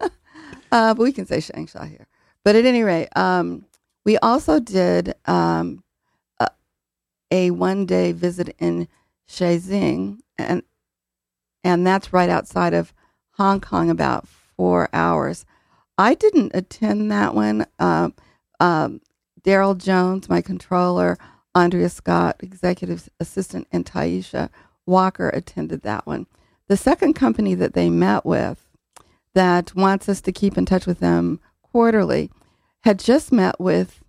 uh, 0.72 0.94
but 0.94 0.98
we 0.98 1.12
can 1.12 1.26
say 1.26 1.38
Shangsha 1.38 1.88
here. 1.88 2.06
But 2.44 2.56
at 2.56 2.64
any 2.64 2.82
rate, 2.82 3.08
um, 3.16 3.66
we 4.04 4.16
also 4.18 4.58
did 4.60 5.14
um, 5.26 5.84
a, 6.40 6.48
a 7.30 7.50
one 7.50 7.86
day 7.86 8.12
visit 8.12 8.54
in 8.58 8.88
Shenzhen, 9.28 10.18
and 10.38 10.62
and 11.62 11.86
that's 11.86 12.12
right 12.12 12.30
outside 12.30 12.72
of 12.72 12.92
Hong 13.32 13.60
Kong, 13.60 13.90
about 13.90 14.26
four 14.26 14.88
hours. 14.92 15.44
I 15.98 16.14
didn't 16.14 16.52
attend 16.54 17.12
that 17.12 17.34
one. 17.34 17.66
Um, 17.78 18.14
um, 18.58 19.00
Daryl 19.44 19.76
Jones, 19.76 20.28
my 20.28 20.40
controller, 20.40 21.18
Andrea 21.54 21.88
Scott, 21.88 22.36
executive 22.40 23.08
assistant, 23.18 23.66
and 23.72 23.84
Taisha 23.84 24.50
Walker 24.86 25.28
attended 25.30 25.82
that 25.82 26.06
one. 26.06 26.26
The 26.68 26.76
second 26.76 27.14
company 27.14 27.54
that 27.54 27.74
they 27.74 27.90
met 27.90 28.24
with 28.24 28.66
that 29.34 29.74
wants 29.74 30.08
us 30.08 30.20
to 30.22 30.32
keep 30.32 30.56
in 30.56 30.66
touch 30.66 30.86
with 30.86 31.00
them 31.00 31.40
quarterly 31.62 32.30
had 32.82 32.98
just 32.98 33.32
met 33.32 33.60
with 33.60 34.02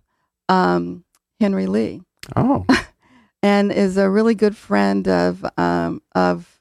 um, 0.48 1.04
Henry 1.40 1.66
Lee 1.66 2.02
Oh, 2.36 2.64
and 3.42 3.72
is 3.72 3.96
a 3.96 4.08
really 4.08 4.34
good 4.34 4.56
friend 4.56 5.08
of 5.08 5.44
um, 5.58 6.02
of 6.14 6.60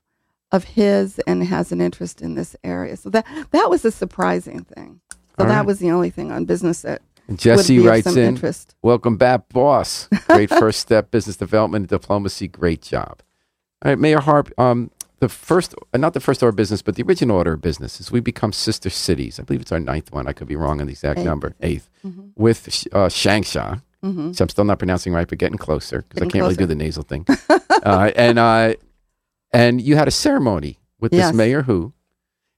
of 0.52 0.64
his 0.64 1.20
and 1.20 1.44
has 1.44 1.72
an 1.72 1.80
interest 1.80 2.22
in 2.22 2.34
this 2.36 2.56
area. 2.64 2.98
So 2.98 3.10
that 3.12 3.26
that 3.52 3.70
was 3.70 3.86
a 3.86 3.92
surprising 3.92 4.64
thing. 4.64 5.02
So 5.12 5.18
All 5.40 5.46
that 5.46 5.58
right. 5.58 5.66
was 5.66 5.80
the 5.80 5.92
only 5.92 6.10
thing 6.10 6.32
on 6.32 6.46
business 6.46 6.82
that 6.82 7.02
Jesse 7.40 7.80
writes 7.80 8.08
in 8.16 8.18
interest. 8.24 8.76
Welcome 8.82 9.18
back, 9.18 9.50
boss. 9.50 10.08
Great 10.28 10.50
first 10.64 10.80
step, 10.80 11.12
business 11.12 11.38
development 11.38 11.84
and 11.84 11.90
diplomacy. 11.90 12.48
Great 12.48 12.82
job. 12.82 13.22
All 13.84 13.92
right, 13.92 14.00
Mayor 14.00 14.20
Harp. 14.20 14.52
Um, 14.60 14.92
the 15.20 15.30
first, 15.30 15.76
uh, 15.94 15.98
not 15.98 16.14
the 16.14 16.20
first 16.20 16.42
order 16.42 16.50
of 16.50 16.56
business, 16.56 16.82
but 16.82 16.96
the 16.96 17.04
original 17.04 17.38
order 17.38 17.54
of 17.54 17.62
business 17.62 18.00
is 18.00 18.12
we 18.12 18.20
become 18.20 18.52
sister 18.52 18.90
cities. 18.90 19.40
I 19.40 19.44
believe 19.44 19.62
it's 19.62 19.72
our 19.72 19.80
ninth 19.80 20.12
one. 20.12 20.28
I 20.28 20.34
could 20.34 20.48
be 20.48 20.56
wrong 20.56 20.82
on 20.82 20.88
the 20.88 20.94
exact 20.94 21.20
number. 21.20 21.54
Eighth 21.62 21.90
Mhm. 22.06 22.32
with 22.36 22.68
uh, 22.92 23.08
Shangsha, 23.08 23.82
hmm 24.02 24.30
which 24.30 24.42
I'm 24.42 24.50
still 24.50 24.64
not 24.66 24.80
pronouncing 24.80 25.14
right, 25.14 25.28
but 25.28 25.38
getting 25.38 25.60
closer 25.60 26.04
because 26.10 26.24
I 26.28 26.30
can't 26.32 26.42
really 26.44 26.56
do 26.56 26.66
the 26.66 26.74
nasal 26.76 27.04
thing. 27.04 27.26
uh, 27.84 28.12
and 28.16 28.40
uh, 28.40 28.74
and 29.54 29.80
you 29.80 29.96
had 29.96 30.08
a 30.08 30.12
ceremony 30.12 30.80
with 31.00 31.14
Yes. 31.14 31.30
this 31.30 31.38
mayor 31.38 31.62
who, 31.64 31.94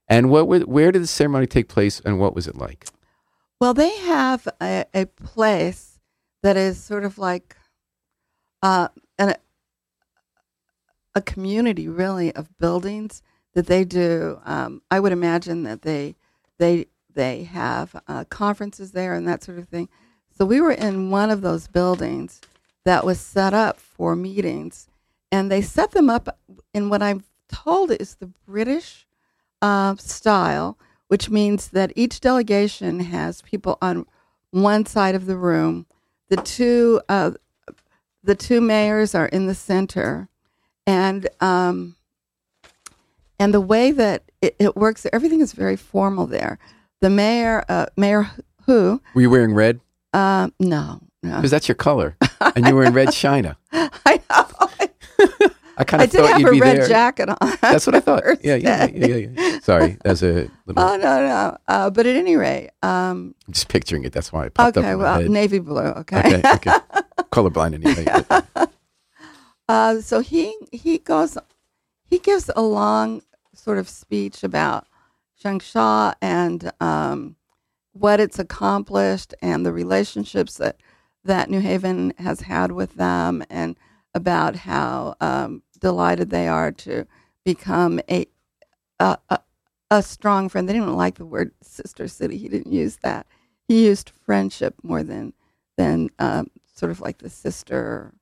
and 0.07 0.29
what? 0.29 0.47
Where 0.67 0.91
did 0.93 1.01
the 1.03 1.07
ceremony 1.07 1.47
take 1.47 1.67
place, 1.67 1.99
and 2.05 2.17
what 2.19 2.33
was 2.33 2.47
it 2.47 2.55
like? 2.57 2.87
Well, 3.59 3.73
they 3.73 3.95
have 3.97 4.47
a, 4.61 4.85
a 4.93 5.05
place 5.05 5.99
that 6.41 6.57
is 6.57 6.83
sort 6.83 7.05
of 7.05 7.17
like 7.17 7.55
uh, 8.61 8.89
an, 9.17 9.35
a 11.15 11.21
community, 11.21 11.87
really, 11.87 12.33
of 12.35 12.57
buildings 12.57 13.21
that 13.53 13.67
they 13.67 13.83
do. 13.85 14.39
Um, 14.45 14.81
I 14.91 14.99
would 14.99 15.11
imagine 15.11 15.63
that 15.63 15.83
they 15.83 16.15
they 16.59 16.87
they 17.13 17.43
have 17.43 18.01
uh, 18.07 18.25
conferences 18.25 18.91
there 18.91 19.13
and 19.13 19.27
that 19.27 19.43
sort 19.43 19.59
of 19.59 19.67
thing. 19.67 19.89
So 20.37 20.45
we 20.45 20.59
were 20.61 20.71
in 20.71 21.11
one 21.11 21.29
of 21.29 21.41
those 21.41 21.67
buildings 21.67 22.41
that 22.85 23.05
was 23.05 23.19
set 23.19 23.53
up 23.53 23.79
for 23.79 24.15
meetings, 24.15 24.87
and 25.31 25.51
they 25.51 25.61
set 25.61 25.91
them 25.91 26.09
up 26.09 26.39
in 26.73 26.89
what 26.89 27.03
I'm 27.03 27.23
told 27.47 27.91
is 27.91 28.15
the 28.15 28.31
British 28.47 29.05
uh, 29.61 29.95
style, 29.97 30.77
which 31.13 31.29
means 31.29 31.67
that 31.67 31.93
each 31.95 32.19
delegation 32.21 32.99
has 32.99 33.43
people 33.43 33.77
on 33.83 34.03
one 34.49 34.83
side 34.83 35.13
of 35.13 35.27
the 35.27 35.37
room. 35.37 35.85
The 36.29 36.37
two, 36.37 37.01
uh, 37.07 37.33
the 38.23 38.33
two 38.33 38.59
mayors 38.59 39.13
are 39.13 39.27
in 39.27 39.45
the 39.45 39.53
center, 39.53 40.27
and 40.87 41.29
um, 41.39 41.97
and 43.37 43.53
the 43.53 43.61
way 43.61 43.91
that 43.91 44.23
it, 44.41 44.55
it 44.57 44.75
works, 44.75 45.05
everything 45.13 45.39
is 45.39 45.53
very 45.53 45.75
formal 45.75 46.25
there. 46.25 46.57
The 47.01 47.11
mayor, 47.11 47.63
uh, 47.69 47.85
Mayor 47.95 48.31
Hu, 48.65 48.99
Were 49.13 49.21
you 49.21 49.29
wearing 49.29 49.53
red? 49.53 49.81
uh, 50.13 50.49
no, 50.59 50.99
no, 51.21 51.35
Because 51.35 51.51
that's 51.51 51.67
your 51.67 51.75
color. 51.75 52.17
And 52.55 52.65
you 52.67 52.75
were 52.75 52.85
in 52.85 52.93
red 52.93 53.11
China. 53.23 53.55
I 53.71 54.19
know. 54.31 55.47
I 55.77 55.83
kind 55.83 56.01
I 56.01 56.05
of 56.05 56.11
did 56.11 56.17
thought 56.21 56.29
have 56.31 56.41
you'd 56.41 56.47
a 56.49 56.51
be 56.51 56.61
red 56.61 56.77
there. 56.77 56.87
jacket 56.87 57.29
on. 57.29 57.37
That's 57.61 57.85
what 57.87 57.95
I 57.95 57.99
thought. 58.07 58.23
Yeah, 58.43 58.55
yeah, 58.55 58.87
yeah, 58.93 59.07
yeah, 59.07 59.27
yeah. 59.37 59.59
Sorry, 59.61 59.97
that's 60.03 60.21
a 60.21 60.49
little. 60.65 60.83
Oh 60.83 60.97
no, 60.97 61.27
no. 61.27 61.57
Uh, 61.67 61.89
but 61.89 62.05
at 62.05 62.15
any 62.15 62.35
rate, 62.35 62.69
um, 62.83 63.33
I'm 63.47 63.53
just 63.53 63.69
picturing 63.69 64.03
it. 64.03 64.13
That's 64.13 64.31
why 64.31 64.45
it 64.45 64.53
popped 64.53 64.77
up 64.77 64.83
okay, 64.83 64.95
well, 64.95 65.21
navy 65.23 65.59
blue. 65.59 65.81
Okay. 65.81 66.19
Okay, 66.37 66.53
okay. 66.55 66.71
Colorblind 67.31 67.73
anyway. 67.83 68.23
but- 68.29 68.71
Uh, 69.69 70.01
so 70.01 70.19
he 70.19 70.53
he 70.71 70.97
goes, 70.99 71.37
he 72.05 72.19
gives 72.19 72.51
a 72.55 72.61
long 72.61 73.21
sort 73.55 73.77
of 73.77 73.87
speech 73.87 74.43
about 74.43 74.85
Changsha 75.41 76.13
and 76.21 76.71
um, 76.81 77.35
what 77.93 78.19
it's 78.19 78.37
accomplished 78.39 79.33
and 79.41 79.65
the 79.65 79.71
relationships 79.71 80.55
that 80.57 80.77
that 81.23 81.49
New 81.49 81.61
Haven 81.61 82.13
has 82.17 82.41
had 82.41 82.73
with 82.73 82.95
them, 82.95 83.41
and 83.49 83.77
about 84.15 84.55
how 84.55 85.15
um, 85.21 85.63
delighted 85.79 86.29
they 86.29 86.47
are 86.47 86.71
to 86.71 87.05
become 87.45 87.99
a 88.09 88.25
a, 88.99 89.17
a 89.29 89.39
a 89.91 90.01
strong 90.03 90.49
friend. 90.49 90.67
They 90.67 90.73
didn't 90.73 90.95
like 90.95 91.15
the 91.15 91.25
word 91.25 91.51
sister 91.61 92.07
city. 92.07 92.37
He 92.37 92.47
didn't 92.49 92.71
use 92.73 92.97
that. 93.03 93.27
He 93.67 93.85
used 93.85 94.11
friendship 94.25 94.75
more 94.83 95.03
than 95.03 95.33
than 95.77 96.09
um, 96.19 96.47
sort 96.73 96.91
of 96.91 97.01
like 97.01 97.19
the 97.19 97.29
sister 97.29 98.13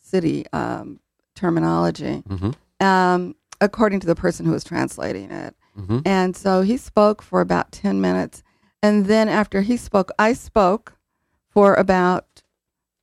city 0.00 0.44
um, 0.52 1.00
terminology, 1.34 2.22
Mhm, 2.28 2.54
um, 2.84 3.34
according 3.60 4.00
to 4.00 4.06
the 4.06 4.14
person 4.14 4.46
who 4.46 4.52
was 4.52 4.64
translating 4.64 5.30
it. 5.30 5.54
mhm. 5.78 6.02
And 6.04 6.36
so 6.36 6.62
he 6.62 6.76
spoke 6.76 7.22
for 7.22 7.40
about 7.40 7.70
10 7.72 8.00
minutes. 8.00 8.42
And 8.82 9.06
then 9.06 9.28
after 9.28 9.60
he 9.62 9.76
spoke, 9.76 10.10
I 10.18 10.32
spoke 10.32 10.94
for 11.48 11.74
about, 11.74 12.42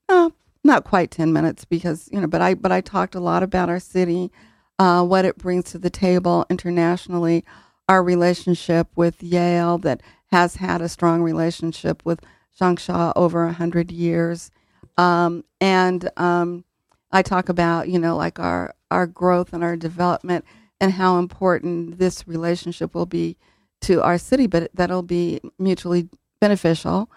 oh, 0.10 0.33
not 0.63 0.84
quite 0.84 1.12
10 1.12 1.32
minutes 1.34 1.65
because, 1.65 2.10
you 2.12 2.20
know, 2.20 2.28
but 2.28 2.41
I, 2.41 2.54
but 2.54 2.72
I 2.72 2.82
talked 2.82 3.15
a 3.15 3.20
lot 3.20 3.43
about 3.43 3.70
our 3.70 3.80
city, 3.80 4.32
uh, 4.80 5.04
what 5.04 5.26
it 5.26 5.38
brings 5.38 5.72
to 5.72 5.78
the 5.78 5.89
table 5.89 6.46
internationally, 6.50 7.43
our 7.89 8.04
relationship 8.04 8.88
with 8.96 9.24
Yale 9.24 9.78
that 9.80 10.02
has 10.32 10.58
had 10.58 10.82
a 10.82 10.89
strong 10.89 11.22
relationship 11.22 12.02
with 12.06 12.20
Changsha 12.60 13.13
over 13.15 13.46
a 13.46 13.54
hundred 13.54 13.91
years. 13.91 14.52
Um, 14.98 15.43
and, 15.62 16.10
um, 16.17 16.65
I 17.12 17.22
talk 17.22 17.48
about, 17.48 17.88
you 17.88 18.00
know, 18.00 18.17
like 18.17 18.39
our, 18.39 18.76
our 18.91 19.08
growth 19.08 19.54
and 19.54 19.63
our 19.63 19.78
development 19.78 20.43
and 20.80 20.91
how 20.93 21.20
important 21.20 21.98
this 21.98 22.28
relationship 22.28 22.93
will 22.93 23.06
be 23.06 23.38
to 23.82 24.02
our 24.02 24.17
city, 24.17 24.48
but 24.48 24.70
that'll 24.74 25.04
be 25.04 25.39
mutually 25.58 26.10
beneficial. 26.39 27.10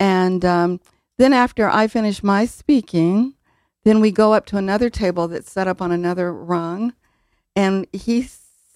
And 0.00 0.44
um, 0.44 0.80
then 1.18 1.32
after 1.32 1.68
I 1.68 1.86
finish 1.86 2.22
my 2.22 2.44
speaking, 2.46 3.34
then 3.84 4.00
we 4.00 4.10
go 4.10 4.32
up 4.32 4.46
to 4.46 4.56
another 4.56 4.90
table 4.90 5.28
that's 5.28 5.50
set 5.50 5.68
up 5.68 5.80
on 5.80 5.92
another 5.92 6.32
rung, 6.32 6.92
and 7.54 7.86
he 7.92 8.22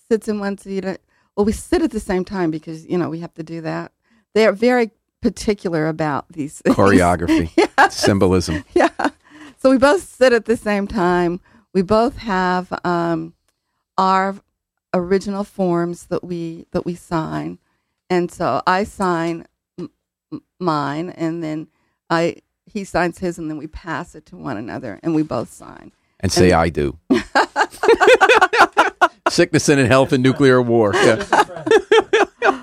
sits 0.09 0.29
in 0.29 0.38
one 0.40 0.57
seat. 0.59 0.85
uh, 0.85 0.96
Well, 1.37 1.44
we 1.46 1.53
sit 1.53 1.83
at 1.83 1.90
the 1.90 2.00
same 2.00 2.24
time 2.24 2.50
because 2.50 2.87
you 2.87 2.96
know 2.96 3.09
we 3.11 3.20
have 3.20 3.35
to 3.35 3.42
do 3.42 3.61
that. 3.62 3.92
They 4.35 4.46
are 4.46 4.53
very 4.53 4.90
particular 5.20 5.87
about 5.88 6.26
these 6.33 6.61
things. 6.61 6.76
Choreography, 6.76 7.50
yeah. 7.57 7.88
symbolism. 7.88 8.64
yeah. 8.74 8.88
So 9.59 9.70
we 9.70 9.76
both 9.79 10.03
sit 10.03 10.33
at 10.33 10.46
the 10.46 10.57
same 10.57 10.87
time. 10.87 11.40
We 11.74 11.83
both 11.83 12.16
have 12.18 12.72
um, 12.85 13.35
our 13.98 14.37
original 14.94 15.44
forms 15.44 16.07
that 16.07 16.24
we 16.24 16.66
that 16.70 16.87
we 16.87 16.94
sign, 16.94 17.59
and 18.09 18.31
so 18.31 18.62
I 18.66 18.85
sign 18.85 19.46
m- 19.79 19.90
mine, 20.59 21.11
and 21.11 21.42
then 21.44 21.68
I 22.10 22.36
he 22.66 22.84
signs 22.84 23.18
his, 23.18 23.38
and 23.38 23.50
then 23.50 23.56
we 23.56 23.66
pass 23.66 24.14
it 24.14 24.26
to 24.26 24.36
one 24.36 24.56
another, 24.56 25.00
and 25.02 25.14
we 25.14 25.22
both 25.22 25.52
sign. 25.52 25.92
And 26.20 26.30
say, 26.30 26.52
I 26.52 26.68
do. 26.68 26.98
Sickness 29.28 29.68
and 29.68 29.80
health 29.86 30.12
and 30.12 30.22
nuclear 30.22 30.60
war. 30.62 30.94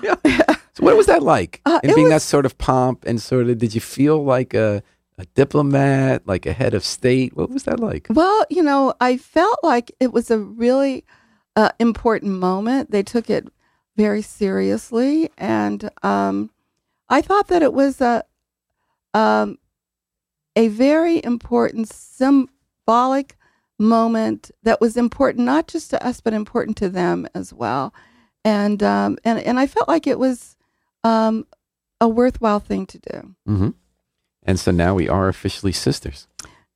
Yeah. 0.00 0.44
so, 0.74 0.84
what 0.84 0.96
was 0.96 1.06
that 1.06 1.22
like? 1.22 1.60
Uh, 1.64 1.80
in 1.82 1.90
it 1.90 1.96
being 1.96 2.08
that 2.08 2.22
sort 2.22 2.46
of 2.46 2.56
pomp 2.58 3.04
and 3.06 3.20
sort 3.20 3.48
of, 3.48 3.58
did 3.58 3.74
you 3.74 3.80
feel 3.80 4.22
like 4.24 4.54
a, 4.54 4.82
a 5.16 5.24
diplomat, 5.34 6.26
like 6.26 6.46
a 6.46 6.52
head 6.52 6.74
of 6.74 6.84
state? 6.84 7.36
What 7.36 7.50
was 7.50 7.64
that 7.64 7.80
like? 7.80 8.06
Well, 8.10 8.44
you 8.50 8.62
know, 8.62 8.94
I 9.00 9.16
felt 9.16 9.58
like 9.62 9.90
it 10.00 10.12
was 10.12 10.30
a 10.30 10.38
really 10.38 11.04
uh, 11.56 11.70
important 11.78 12.32
moment. 12.32 12.90
They 12.90 13.02
took 13.02 13.30
it 13.30 13.48
very 13.96 14.22
seriously, 14.22 15.30
and 15.38 15.90
um, 16.02 16.50
I 17.08 17.22
thought 17.22 17.48
that 17.48 17.62
it 17.62 17.72
was 17.72 18.00
a 18.00 18.24
a 19.14 20.68
very 20.68 21.22
important 21.24 21.88
symbolic 21.92 23.36
moment 23.78 24.50
that 24.64 24.80
was 24.80 24.96
important 24.96 25.44
not 25.46 25.68
just 25.68 25.90
to 25.90 26.04
us 26.04 26.20
but 26.20 26.32
important 26.32 26.76
to 26.78 26.88
them 26.88 27.26
as 27.34 27.52
well. 27.52 27.94
And 28.44 28.82
um, 28.82 29.18
and 29.24 29.38
and 29.40 29.58
I 29.58 29.66
felt 29.66 29.88
like 29.88 30.06
it 30.06 30.18
was 30.18 30.56
um, 31.04 31.46
a 32.00 32.08
worthwhile 32.08 32.60
thing 32.60 32.86
to 32.86 32.98
do. 32.98 33.34
hmm 33.46 33.68
And 34.44 34.58
so 34.58 34.70
now 34.70 34.94
we 34.94 35.08
are 35.08 35.28
officially 35.28 35.72
sisters 35.72 36.26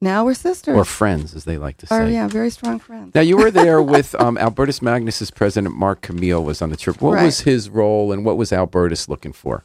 Now 0.01 0.25
we're 0.25 0.35
sisters. 0.35 0.77
or 0.77 0.85
friends, 0.85 1.35
as 1.35 1.45
they 1.45 1.59
like 1.59 1.77
to 1.79 1.87
say. 1.87 1.97
Oh 1.97 2.07
yeah, 2.07 2.29
very 2.29 2.51
strong 2.51 2.79
friends. 2.79 3.15
Now 3.15 3.21
you 3.23 3.37
were 3.37 3.51
there 3.63 3.81
with 3.83 4.15
um, 4.21 4.37
Albertus 4.39 4.83
Magnus's 4.83 5.31
president 5.31 5.75
Marc 5.75 6.03
Camille 6.03 6.45
was 6.45 6.61
on 6.63 6.71
the 6.71 6.77
trip. 6.77 7.01
What 7.01 7.15
Right. 7.15 7.25
was 7.25 7.41
his 7.41 7.69
role, 7.71 8.13
and 8.13 8.25
what 8.25 8.37
was 8.37 8.53
Albertus 8.53 9.09
looking 9.09 9.33
for? 9.33 9.63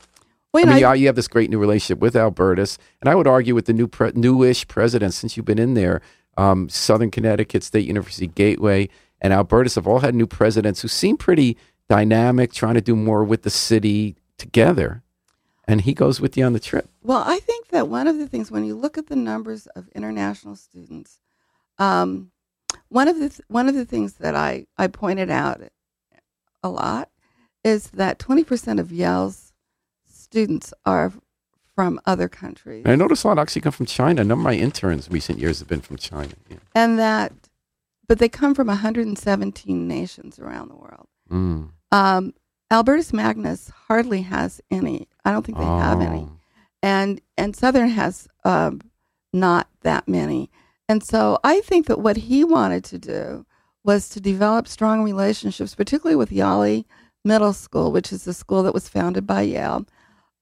Well, 0.53 0.63
I 0.63 0.67
you 0.67 0.73
mean, 0.73 0.89
you, 0.89 1.01
you 1.01 1.07
have 1.07 1.15
this 1.15 1.27
great 1.27 1.49
new 1.49 1.59
relationship 1.59 1.99
with 1.99 2.15
Albertus, 2.15 2.77
and 3.01 3.09
I 3.09 3.15
would 3.15 3.27
argue 3.27 3.53
with 3.53 3.65
the 3.65 3.73
new 3.73 3.87
pre- 3.87 4.11
newish 4.15 4.67
president 4.67 5.13
since 5.13 5.35
you've 5.35 5.45
been 5.45 5.59
in 5.59 5.73
there, 5.73 6.01
um, 6.37 6.69
Southern 6.69 7.11
Connecticut 7.11 7.63
State 7.63 7.85
University 7.85 8.27
Gateway, 8.27 8.89
and 9.21 9.33
Albertus 9.33 9.75
have 9.75 9.87
all 9.87 9.99
had 9.99 10.15
new 10.15 10.27
presidents 10.27 10.81
who 10.81 10.87
seem 10.87 11.17
pretty 11.17 11.57
dynamic, 11.89 12.53
trying 12.53 12.75
to 12.75 12.81
do 12.81 12.95
more 12.95 13.23
with 13.23 13.43
the 13.43 13.49
city 13.49 14.15
together. 14.37 15.03
And 15.67 15.81
he 15.81 15.93
goes 15.93 16.21
with 16.21 16.37
you 16.37 16.45
on 16.45 16.53
the 16.53 16.59
trip. 16.59 16.89
Well, 17.01 17.23
I 17.25 17.39
think 17.39 17.69
that 17.69 17.89
one 17.89 18.07
of 18.07 18.17
the 18.17 18.27
things 18.27 18.49
when 18.49 18.63
you 18.63 18.75
look 18.75 18.97
at 18.97 19.07
the 19.07 19.17
numbers 19.17 19.67
of 19.67 19.89
international 19.89 20.55
students, 20.55 21.19
um, 21.77 22.31
one 22.89 23.07
of 23.09 23.19
the 23.19 23.29
th- 23.29 23.41
one 23.49 23.67
of 23.67 23.75
the 23.75 23.85
things 23.85 24.13
that 24.13 24.33
I 24.33 24.67
I 24.77 24.87
pointed 24.87 25.29
out 25.29 25.61
a 26.63 26.69
lot 26.69 27.09
is 27.63 27.89
that 27.91 28.17
twenty 28.17 28.45
percent 28.45 28.79
of 28.79 28.93
Yale's 28.93 29.46
students 30.29 30.73
are 30.85 31.13
from 31.75 31.99
other 32.05 32.27
countries, 32.27 32.83
I 32.87 32.95
notice 32.95 33.23
a 33.23 33.27
lot 33.27 33.37
actually 33.37 33.61
come 33.61 33.71
from 33.71 33.85
China. 33.85 34.23
Number 34.23 34.41
of 34.41 34.55
my 34.55 34.59
interns 34.59 35.07
in 35.07 35.13
recent 35.13 35.37
years 35.37 35.59
have 35.59 35.67
been 35.67 35.81
from 35.81 35.97
China. 35.97 36.33
Yeah. 36.49 36.57
and 36.73 36.97
that, 36.97 37.33
but 38.07 38.17
they 38.17 38.29
come 38.29 38.55
from 38.55 38.67
117 38.67 39.87
nations 39.87 40.39
around 40.39 40.69
the 40.69 40.75
world. 40.75 41.07
Mm. 41.29 41.69
Um, 41.91 42.33
Albertus 42.71 43.13
Magnus 43.13 43.71
hardly 43.87 44.23
has 44.23 44.59
any. 44.71 45.07
I 45.23 45.31
don't 45.31 45.45
think 45.45 45.57
they 45.59 45.63
have 45.63 46.01
any. 46.01 46.19
Oh. 46.19 46.31
and 46.81 47.21
and 47.37 47.55
Southern 47.55 47.89
has 47.89 48.27
um, 48.43 48.81
not 49.31 49.69
that 49.81 50.07
many. 50.07 50.49
And 50.89 51.03
so 51.03 51.37
I 51.43 51.61
think 51.61 51.87
that 51.87 51.99
what 51.99 52.17
he 52.17 52.43
wanted 52.43 52.83
to 52.85 52.97
do 52.97 53.45
was 53.83 54.09
to 54.09 54.19
develop 54.19 54.67
strong 54.67 55.03
relationships, 55.03 55.75
particularly 55.75 56.15
with 56.15 56.29
Yali 56.29 56.85
Middle 57.23 57.53
School, 57.53 57.91
which 57.91 58.11
is 58.11 58.23
the 58.23 58.33
school 58.33 58.63
that 58.63 58.73
was 58.73 58.89
founded 58.89 59.27
by 59.27 59.41
Yale, 59.41 59.85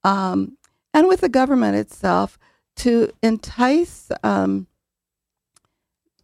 um, 0.05 0.57
and 0.93 1.07
with 1.07 1.21
the 1.21 1.29
government 1.29 1.75
itself 1.75 2.37
to 2.77 3.09
entice 3.23 4.11
um, 4.23 4.67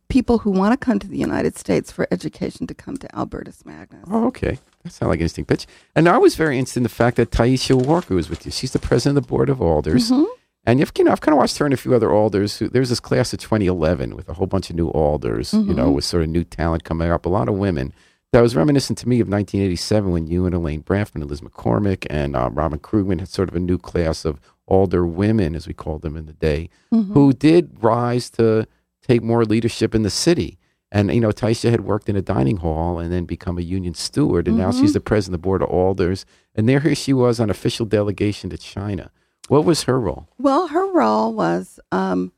people 0.09 0.39
who 0.39 0.51
want 0.51 0.73
to 0.73 0.85
come 0.85 0.99
to 0.99 1.07
the 1.07 1.17
United 1.17 1.57
States 1.57 1.91
for 1.91 2.07
education 2.11 2.67
to 2.67 2.73
come 2.73 2.97
to 2.97 3.13
Albertus 3.15 3.65
Magnus. 3.65 4.05
Oh, 4.11 4.27
okay. 4.27 4.59
That 4.83 4.91
sounds 4.91 5.09
like 5.09 5.19
an 5.19 5.23
interesting 5.23 5.45
pitch. 5.45 5.65
And 5.95 6.09
I 6.09 6.17
was 6.17 6.35
very 6.35 6.57
interested 6.59 6.79
in 6.79 6.83
the 6.83 6.89
fact 6.89 7.17
that 7.17 7.31
Tyisha 7.31 7.75
Walker 7.85 8.15
was 8.15 8.29
with 8.29 8.45
you. 8.45 8.51
She's 8.51 8.73
the 8.73 8.79
president 8.79 9.17
of 9.17 9.23
the 9.23 9.27
board 9.29 9.49
of 9.49 9.61
alders. 9.61 10.11
Mhm. 10.11 10.25
And 10.65 10.79
you've, 10.79 10.91
you 10.97 11.05
know, 11.05 11.11
I've 11.11 11.21
kind 11.21 11.33
of 11.33 11.37
watched 11.39 11.57
her 11.57 11.65
and 11.65 11.73
a 11.73 11.77
few 11.77 11.95
other 11.95 12.11
alders. 12.11 12.57
Who, 12.57 12.67
there's 12.69 12.89
this 12.89 12.99
class 12.99 13.33
of 13.33 13.39
2011 13.39 14.15
with 14.15 14.29
a 14.29 14.33
whole 14.33 14.45
bunch 14.47 14.69
of 14.69 14.75
new 14.75 14.89
alders, 14.89 15.53
you 15.53 15.73
know, 15.73 15.89
with 15.89 16.05
sort 16.05 16.21
of 16.23 16.29
new 16.29 16.43
talent 16.43 16.83
coming 16.83 17.09
up, 17.09 17.25
a 17.25 17.29
lot 17.29 17.49
of 17.49 17.55
women. 17.55 17.93
That 18.31 18.41
was 18.41 18.55
reminiscent 18.55 18.97
to 18.99 19.09
me 19.09 19.19
of 19.19 19.27
1987 19.27 20.09
when 20.09 20.25
you 20.25 20.45
and 20.45 20.55
Elaine 20.55 20.83
Braffman 20.83 21.15
and 21.21 21.29
Liz 21.29 21.41
McCormick 21.41 22.07
and 22.09 22.33
um, 22.33 22.55
Robin 22.55 22.79
Krugman 22.79 23.19
had 23.19 23.27
sort 23.27 23.49
of 23.49 23.55
a 23.55 23.59
new 23.59 23.77
class 23.77 24.23
of 24.23 24.39
alder 24.67 25.05
women, 25.05 25.53
as 25.53 25.67
we 25.67 25.73
called 25.73 26.01
them 26.01 26.15
in 26.15 26.27
the 26.27 26.33
day, 26.33 26.69
Mhm. 26.93 27.11
who 27.11 27.33
did 27.33 27.71
rise 27.83 28.29
to 28.31 28.65
take 29.05 29.21
more 29.21 29.43
leadership 29.43 29.93
in 29.93 30.03
the 30.03 30.09
city. 30.09 30.57
And, 30.93 31.13
you 31.13 31.19
know, 31.19 31.31
Tyisha 31.31 31.71
had 31.71 31.81
worked 31.81 32.07
in 32.07 32.15
a 32.15 32.21
dining 32.21 32.57
hall 32.57 32.99
and 32.99 33.11
then 33.11 33.25
become 33.25 33.57
a 33.57 33.61
union 33.61 33.93
steward. 33.95 34.47
And 34.47 34.57
now 34.57 34.71
Mhm. 34.71 34.79
she's 34.79 34.93
the 34.93 35.01
president 35.01 35.35
of 35.35 35.41
the 35.41 35.45
board 35.45 35.61
of 35.61 35.69
alders. 35.69 36.25
And 36.55 36.69
there 36.69 36.79
here 36.79 36.95
she 36.95 37.11
was 37.11 37.37
on 37.41 37.49
official 37.49 37.85
delegation 37.85 38.49
to 38.49 38.57
China. 38.57 39.11
What 39.49 39.65
was 39.65 39.83
her 39.83 39.99
role? 39.99 40.27
Well, 40.39 40.67
her 40.69 40.89
role 40.89 41.33
was 41.33 41.81
um, 41.91 42.31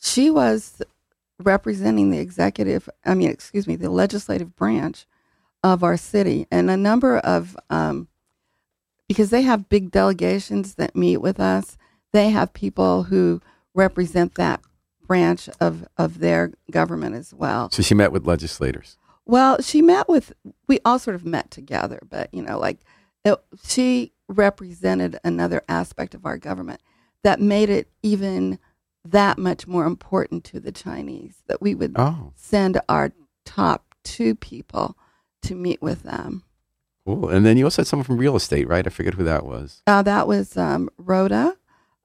she 0.00 0.30
was 0.30 0.80
representing 1.44 2.10
the 2.10 2.18
executive, 2.18 2.88
I 3.04 3.14
mean, 3.14 3.30
excuse 3.30 3.66
me, 3.66 3.76
the 3.76 3.90
legislative 3.90 4.56
branch 4.56 5.06
of 5.62 5.84
our 5.84 5.96
city. 5.96 6.46
And 6.50 6.70
a 6.70 6.76
number 6.76 7.18
of, 7.18 7.56
um, 7.70 8.08
because 9.08 9.30
they 9.30 9.42
have 9.42 9.68
big 9.68 9.90
delegations 9.90 10.76
that 10.76 10.96
meet 10.96 11.18
with 11.18 11.38
us, 11.38 11.76
they 12.12 12.30
have 12.30 12.52
people 12.52 13.04
who 13.04 13.40
represent 13.74 14.34
that 14.34 14.60
branch 15.06 15.48
of, 15.60 15.86
of 15.98 16.20
their 16.20 16.52
government 16.70 17.14
as 17.14 17.34
well. 17.34 17.70
So 17.70 17.82
she 17.82 17.94
met 17.94 18.12
with 18.12 18.26
legislators. 18.26 18.96
Well, 19.24 19.60
she 19.60 19.82
met 19.82 20.08
with, 20.08 20.32
we 20.66 20.80
all 20.84 20.98
sort 20.98 21.14
of 21.14 21.24
met 21.24 21.50
together, 21.50 22.00
but, 22.08 22.32
you 22.32 22.42
know, 22.42 22.58
like 22.58 22.80
it, 23.24 23.38
she 23.64 24.12
represented 24.28 25.18
another 25.22 25.62
aspect 25.68 26.14
of 26.14 26.26
our 26.26 26.38
government 26.38 26.80
that 27.22 27.40
made 27.40 27.70
it 27.70 27.88
even 28.02 28.58
that 29.04 29.38
much 29.38 29.66
more 29.66 29.84
important 29.86 30.44
to 30.44 30.60
the 30.60 30.72
Chinese 30.72 31.42
that 31.48 31.60
we 31.60 31.74
would 31.74 31.92
Oh, 31.96 32.32
send 32.36 32.80
our 32.88 33.12
top 33.44 33.94
two 34.04 34.34
people 34.34 34.96
to 35.42 35.54
meet 35.54 35.82
with 35.82 36.02
them. 36.04 36.44
cool. 37.06 37.28
And 37.28 37.44
then 37.44 37.56
you 37.56 37.64
also 37.64 37.82
had 37.82 37.86
someone 37.88 38.04
from 38.04 38.18
real 38.18 38.36
estate, 38.36 38.68
right? 38.68 38.86
I 38.86 38.90
forget 38.90 39.14
who 39.14 39.24
that 39.24 39.44
was. 39.44 39.82
Uh, 39.86 40.02
that 40.02 40.28
was 40.28 40.56
um, 40.56 40.88
Rhoda, 40.98 41.56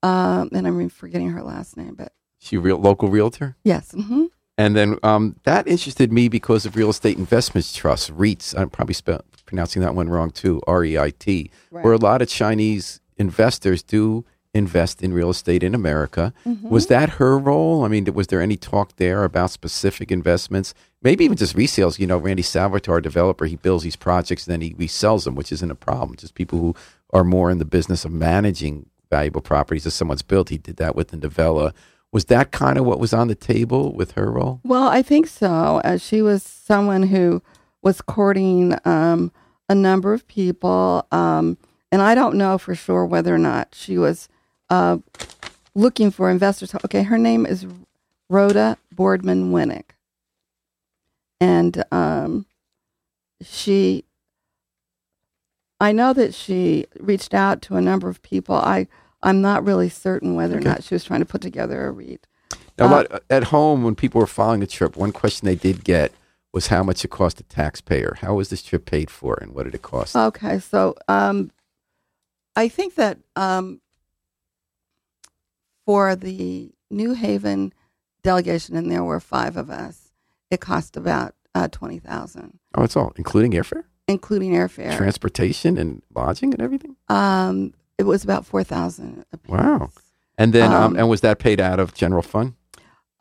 um, 0.04 0.50
and 0.54 0.68
I'm 0.68 0.89
forgetting 0.89 1.30
her 1.30 1.43
last 1.43 1.78
name, 1.78 1.93
but 1.95 2.14
She 2.39 2.58
real 2.58 2.78
local 2.78 3.10
realtor. 3.10 3.58
yes, 3.64 3.91
hmm 3.91 4.26
And 4.58 4.76
then 4.76 4.98
um, 5.04 5.36
that 5.43 5.68
interested 5.68 6.12
me 6.12 6.30
because 6.30 6.66
of 6.66 6.76
real 6.76 6.89
estate 6.89 7.18
investments 7.18 7.74
trusts, 7.74 8.10
REITs. 8.10 8.58
I'm 8.58 8.70
probably 8.72 8.95
spe- 8.95 9.22
pronouncing 9.45 9.84
that 9.84 9.93
one 9.93 10.10
wrong 10.10 10.32
too, 10.32 10.62
R 10.66 10.84
E 10.84 10.98
I 10.98 11.12
T, 11.12 11.52
where 11.70 11.93
a 11.93 11.98
lot 11.98 12.24
of 12.24 12.28
Chinese 12.28 13.00
investors 13.18 13.84
do 13.84 14.26
invest 14.58 15.01
in 15.01 15.14
real 15.14 15.30
estate 15.30 15.64
in 15.64 15.74
America. 15.74 16.34
Mm-hmm. 16.45 16.70
Was 16.70 16.88
that 16.88 17.12
her 17.12 17.38
role? 17.38 17.86
I 17.86 17.88
mean, 17.88 18.05
was 18.14 18.28
there 18.28 18.41
any 18.41 18.58
talk 18.58 18.95
there 18.97 19.24
about 19.24 19.51
specific 19.51 20.12
investments? 20.12 20.74
Maybe 21.01 21.24
even 21.24 21.38
just 21.38 21.55
resales. 21.55 21.99
You 21.99 22.08
know, 22.08 22.18
Randy 22.18 22.41
Salvatore, 22.43 23.01
developer, 23.01 23.45
he 23.45 23.55
builds 23.55 23.84
these 23.84 23.95
projects 23.95 24.47
and 24.47 24.53
then 24.53 24.62
he 24.62 24.74
resells 24.74 25.24
them, 25.24 25.36
which 25.36 25.51
isn't 25.51 25.72
a 25.72 25.76
problem. 25.76 26.18
Just 26.18 26.34
people 26.34 26.60
who 26.60 26.76
are 27.14 27.24
more 27.24 27.49
in 27.49 27.60
the 27.60 27.66
business 27.66 28.03
of 28.03 28.12
managing 28.12 28.89
valuable 29.10 29.41
properties 29.41 29.84
that 29.86 29.91
someone's 29.91 30.22
built. 30.22 30.49
He 30.49 30.58
did 30.58 30.78
that 30.78 30.95
with 30.95 31.10
the 31.10 31.18
Novella. 31.18 31.74
Was 32.12 32.26
that 32.26 32.51
kind 32.51 32.78
of 32.78 32.86
what 32.86 32.99
was 32.99 33.14
on 33.14 33.28
the 33.28 33.36
table 33.36 33.93
with 33.93 34.12
her 34.14 34.32
role? 34.32 34.60
Well, 34.64 34.88
I 34.88 35.01
think 35.01 35.28
so. 35.28 35.82
Uh, 35.84 35.97
she 35.97 36.22
was 36.22 36.41
someone 36.41 37.03
who 37.03 37.41
was 37.82 38.01
courting 38.01 38.78
um, 38.86 39.32
a 39.70 39.76
number 39.76 40.14
of 40.14 40.28
people, 40.28 41.05
um, 41.12 41.58
and 41.91 42.01
I 42.01 42.16
don't 42.16 42.36
know 42.36 42.58
for 42.58 42.76
sure 42.76 43.05
whether 43.05 43.34
or 43.34 43.38
not 43.38 43.70
she 43.74 43.97
was 43.97 44.30
uh, 44.70 44.97
looking 45.76 46.11
for 46.11 46.30
investors. 46.30 46.74
Okay, 46.86 47.03
her 47.03 47.18
name 47.18 47.45
is 47.45 47.65
Rhoda 48.30 48.78
Boardman 48.91 49.51
Winnick, 49.51 49.91
and 51.39 51.84
um, 51.91 52.45
she. 53.41 54.03
I 55.80 55.91
know 55.91 56.11
that 56.13 56.34
she 56.34 56.88
reached 56.99 57.34
out 57.36 57.61
to 57.63 57.76
a 57.76 57.82
number 57.82 58.09
of 58.09 58.22
people. 58.24 58.55
I 58.55 58.88
I'm 59.22 59.41
not 59.41 59.63
really 59.65 59.89
certain 59.89 60.36
whether 60.36 60.55
Okay. 60.57 60.65
or 60.65 60.70
not 60.70 60.84
she 60.84 60.95
was 60.95 61.03
trying 61.03 61.20
to 61.20 61.26
put 61.26 61.41
together 61.41 61.88
a 61.88 61.91
REIT. 61.91 62.26
Now, 62.80 62.86
Uh, 62.86 62.89
what, 62.89 63.24
at 63.30 63.45
home, 63.45 63.84
when 63.84 63.95
people 63.95 64.20
were 64.22 64.28
following 64.28 64.59
the 64.59 64.68
trip, 64.68 64.95
one 64.95 65.11
question 65.11 65.45
they 65.47 65.55
did 65.55 65.84
get 65.84 66.11
was 66.53 66.68
how 66.68 66.82
much 66.84 67.03
it 67.03 67.09
cost 67.09 67.38
the 67.38 67.43
taxpayer. 67.43 68.18
How 68.22 68.36
was 68.36 68.49
this 68.49 68.61
trip 68.63 68.86
paid 68.86 69.09
for, 69.11 69.38
and 69.41 69.53
what 69.53 69.63
did 69.63 69.76
it 69.76 69.82
cost? 69.82 70.15
Okay, 70.15 70.59
so 70.59 70.95
um, 71.07 71.51
I 72.55 72.68
think 72.68 72.95
that 72.95 73.18
um, 73.36 73.82
for 75.88 76.18
the 76.18 76.70
New 76.92 77.14
Haven 77.14 77.74
delegation, 78.22 78.76
and 78.76 78.92
there 78.92 79.06
were 79.06 79.22
five 79.22 79.56
of 79.56 79.70
us, 79.70 80.12
it 80.52 80.60
cost 80.60 80.98
about 80.98 81.34
uh, 81.56 81.68
Oh, 81.82 82.84
it's 82.84 82.96
all 82.98 83.14
including 83.16 83.54
airfare, 83.54 83.86
including 84.08 84.52
airfare. 84.52 84.96
transportation, 84.96 85.78
and 85.78 86.04
lodging, 86.14 86.54
and 86.54 86.62
everything. 86.62 86.96
um, 87.08 87.74
it 87.98 88.04
was 88.04 88.24
about 88.24 88.46
four 88.46 88.64
thousand. 88.64 89.26
Wow. 89.48 89.90
And 90.38 90.54
then, 90.54 90.72
um, 90.72 90.84
Um, 90.84 90.96
and 90.98 91.10
was 91.10 91.22
that 91.22 91.40
paid 91.40 91.60
out 91.60 91.80
of 91.80 91.96
general 91.96 92.22
fund? 92.22 92.54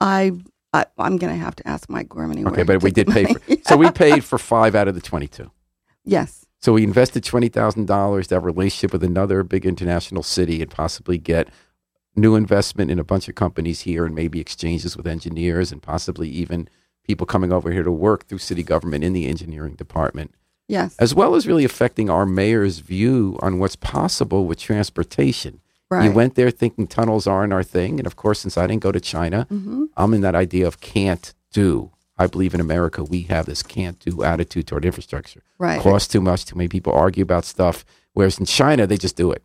I, 0.03 0.33
I 0.75 0.85
I'm 0.99 1.17
going 1.17 1.33
to 1.33 1.39
have 1.43 1.57
to 1.57 1.67
ask 1.67 1.89
Mike 1.89 2.11
Gorman. 2.11 2.47
Okay, 2.49 2.63
but 2.65 2.83
we 2.83 2.91
did 2.99 3.07
pay 3.07 3.25
for. 3.33 3.41
So 3.65 3.77
we 3.79 3.91
paid 4.05 4.23
for 4.25 4.39
five 4.39 4.75
out 4.75 4.89
of 4.89 4.95
the 4.95 5.01
twenty-two. 5.01 5.51
yes. 6.05 6.43
So 6.61 6.73
we 6.73 6.83
invested 6.83 7.23
twenty 7.25 7.49
thousand 7.49 7.87
dollars 7.87 8.27
to 8.27 8.35
have 8.35 8.43
a 8.43 8.47
relationship 8.47 8.93
with 8.93 9.05
another 9.05 9.43
big 9.45 9.65
international 9.65 10.23
city 10.25 10.61
and 10.61 10.71
possibly 10.71 11.17
get 11.17 11.49
new 12.17 12.35
investment 12.35 12.91
in 12.91 12.99
a 12.99 13.05
bunch 13.05 13.29
of 13.29 13.35
companies 13.35 13.81
here 13.81 14.05
and 14.07 14.15
maybe 14.15 14.41
exchanges 14.41 14.97
with 14.97 15.07
engineers 15.07 15.71
and 15.71 15.83
possibly 15.83 16.29
even 16.29 16.69
people 17.05 17.27
coming 17.27 17.53
over 17.53 17.71
here 17.71 17.83
to 17.85 17.93
work 17.93 18.27
through 18.27 18.39
city 18.39 18.63
government 18.63 19.05
in 19.05 19.13
the 19.13 19.27
engineering 19.27 19.75
department, 19.75 20.35
Yes. 20.69 20.97
as 20.99 21.15
well 21.15 21.35
as 21.37 21.47
really 21.47 21.65
affecting 21.65 22.11
our 22.11 22.27
mayor's 22.27 22.81
view 22.81 23.39
on 23.41 23.59
what's 23.59 23.77
possible 23.77 24.47
with 24.47 24.59
transportation. 24.59 25.61
right. 25.89 26.07
You 26.07 26.11
went 26.11 26.35
there 26.35 26.51
thinking 26.51 26.89
tunnels 26.89 27.29
aren't 27.29 27.53
our 27.53 27.63
thing, 27.63 28.01
and 28.01 28.07
of 28.09 28.17
course, 28.17 28.41
since 28.41 28.59
I 28.59 28.67
didn't 28.67 28.83
go 28.83 28.91
to 28.91 29.01
China, 29.01 29.47
hmm 29.49 29.85
I'm 29.97 30.13
in 30.15 30.21
that 30.23 30.35
idea 30.35 30.67
of 30.67 30.81
can't 30.81 31.33
do. 31.53 31.93
I 32.19 32.27
believe 32.27 32.55
in 32.55 32.61
America 32.61 33.05
we 33.05 33.23
have 33.23 33.47
this 33.47 33.63
can't 33.63 33.99
do 34.01 34.25
attitude 34.25 34.67
toward 34.67 34.85
infrastructure 34.85 35.43
Right. 35.59 35.81
costs 35.81 36.09
too 36.09 36.21
much. 36.23 36.45
Too 36.47 36.57
many 36.57 36.67
people 36.69 36.93
argue 36.93 37.23
about 37.23 37.45
stuff. 37.45 37.85
Whereas 38.15 38.39
in 38.41 38.47
China, 38.47 38.87
they 38.87 38.97
just 38.97 39.17
do 39.17 39.31
it. 39.31 39.43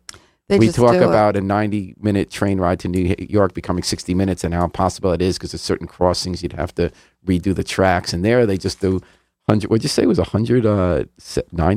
They 0.52 0.58
we 0.58 0.72
talk 0.72 0.96
about 0.96 1.36
a 1.36 1.40
90 1.40 1.94
minute 2.00 2.30
train 2.30 2.60
ride 2.60 2.78
to 2.80 2.88
New 2.88 3.14
York 3.18 3.54
becoming 3.54 3.82
60 3.82 4.14
minutes 4.14 4.44
and 4.44 4.52
how 4.52 4.64
impossible 4.64 5.12
it 5.12 5.22
is 5.22 5.38
because 5.38 5.52
there's 5.52 5.62
certain 5.62 5.86
crossings 5.86 6.42
you'd 6.42 6.52
have 6.52 6.74
to 6.74 6.90
redo 7.26 7.54
the 7.54 7.64
tracks. 7.64 8.12
And 8.12 8.24
there 8.24 8.44
they 8.44 8.58
just 8.58 8.80
do 8.80 9.00
100, 9.46 9.70
what'd 9.70 9.82
you 9.82 9.88
say 9.88 10.02
it 10.02 10.08
was 10.08 10.18
100, 10.18 10.66
uh, 10.66 11.04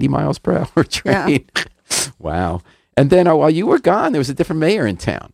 miles 0.10 0.40
per 0.40 0.68
hour 0.76 0.84
train? 0.84 1.46
wow. 2.20 2.62
And 2.98 3.10
then 3.10 3.28
uh, 3.28 3.36
while 3.36 3.50
you 3.50 3.66
were 3.66 3.80
gone, 3.80 4.12
there 4.12 4.20
was 4.20 4.30
a 4.30 4.34
different 4.34 4.60
mayor 4.60 4.86
in 4.86 4.98
town. 4.98 5.32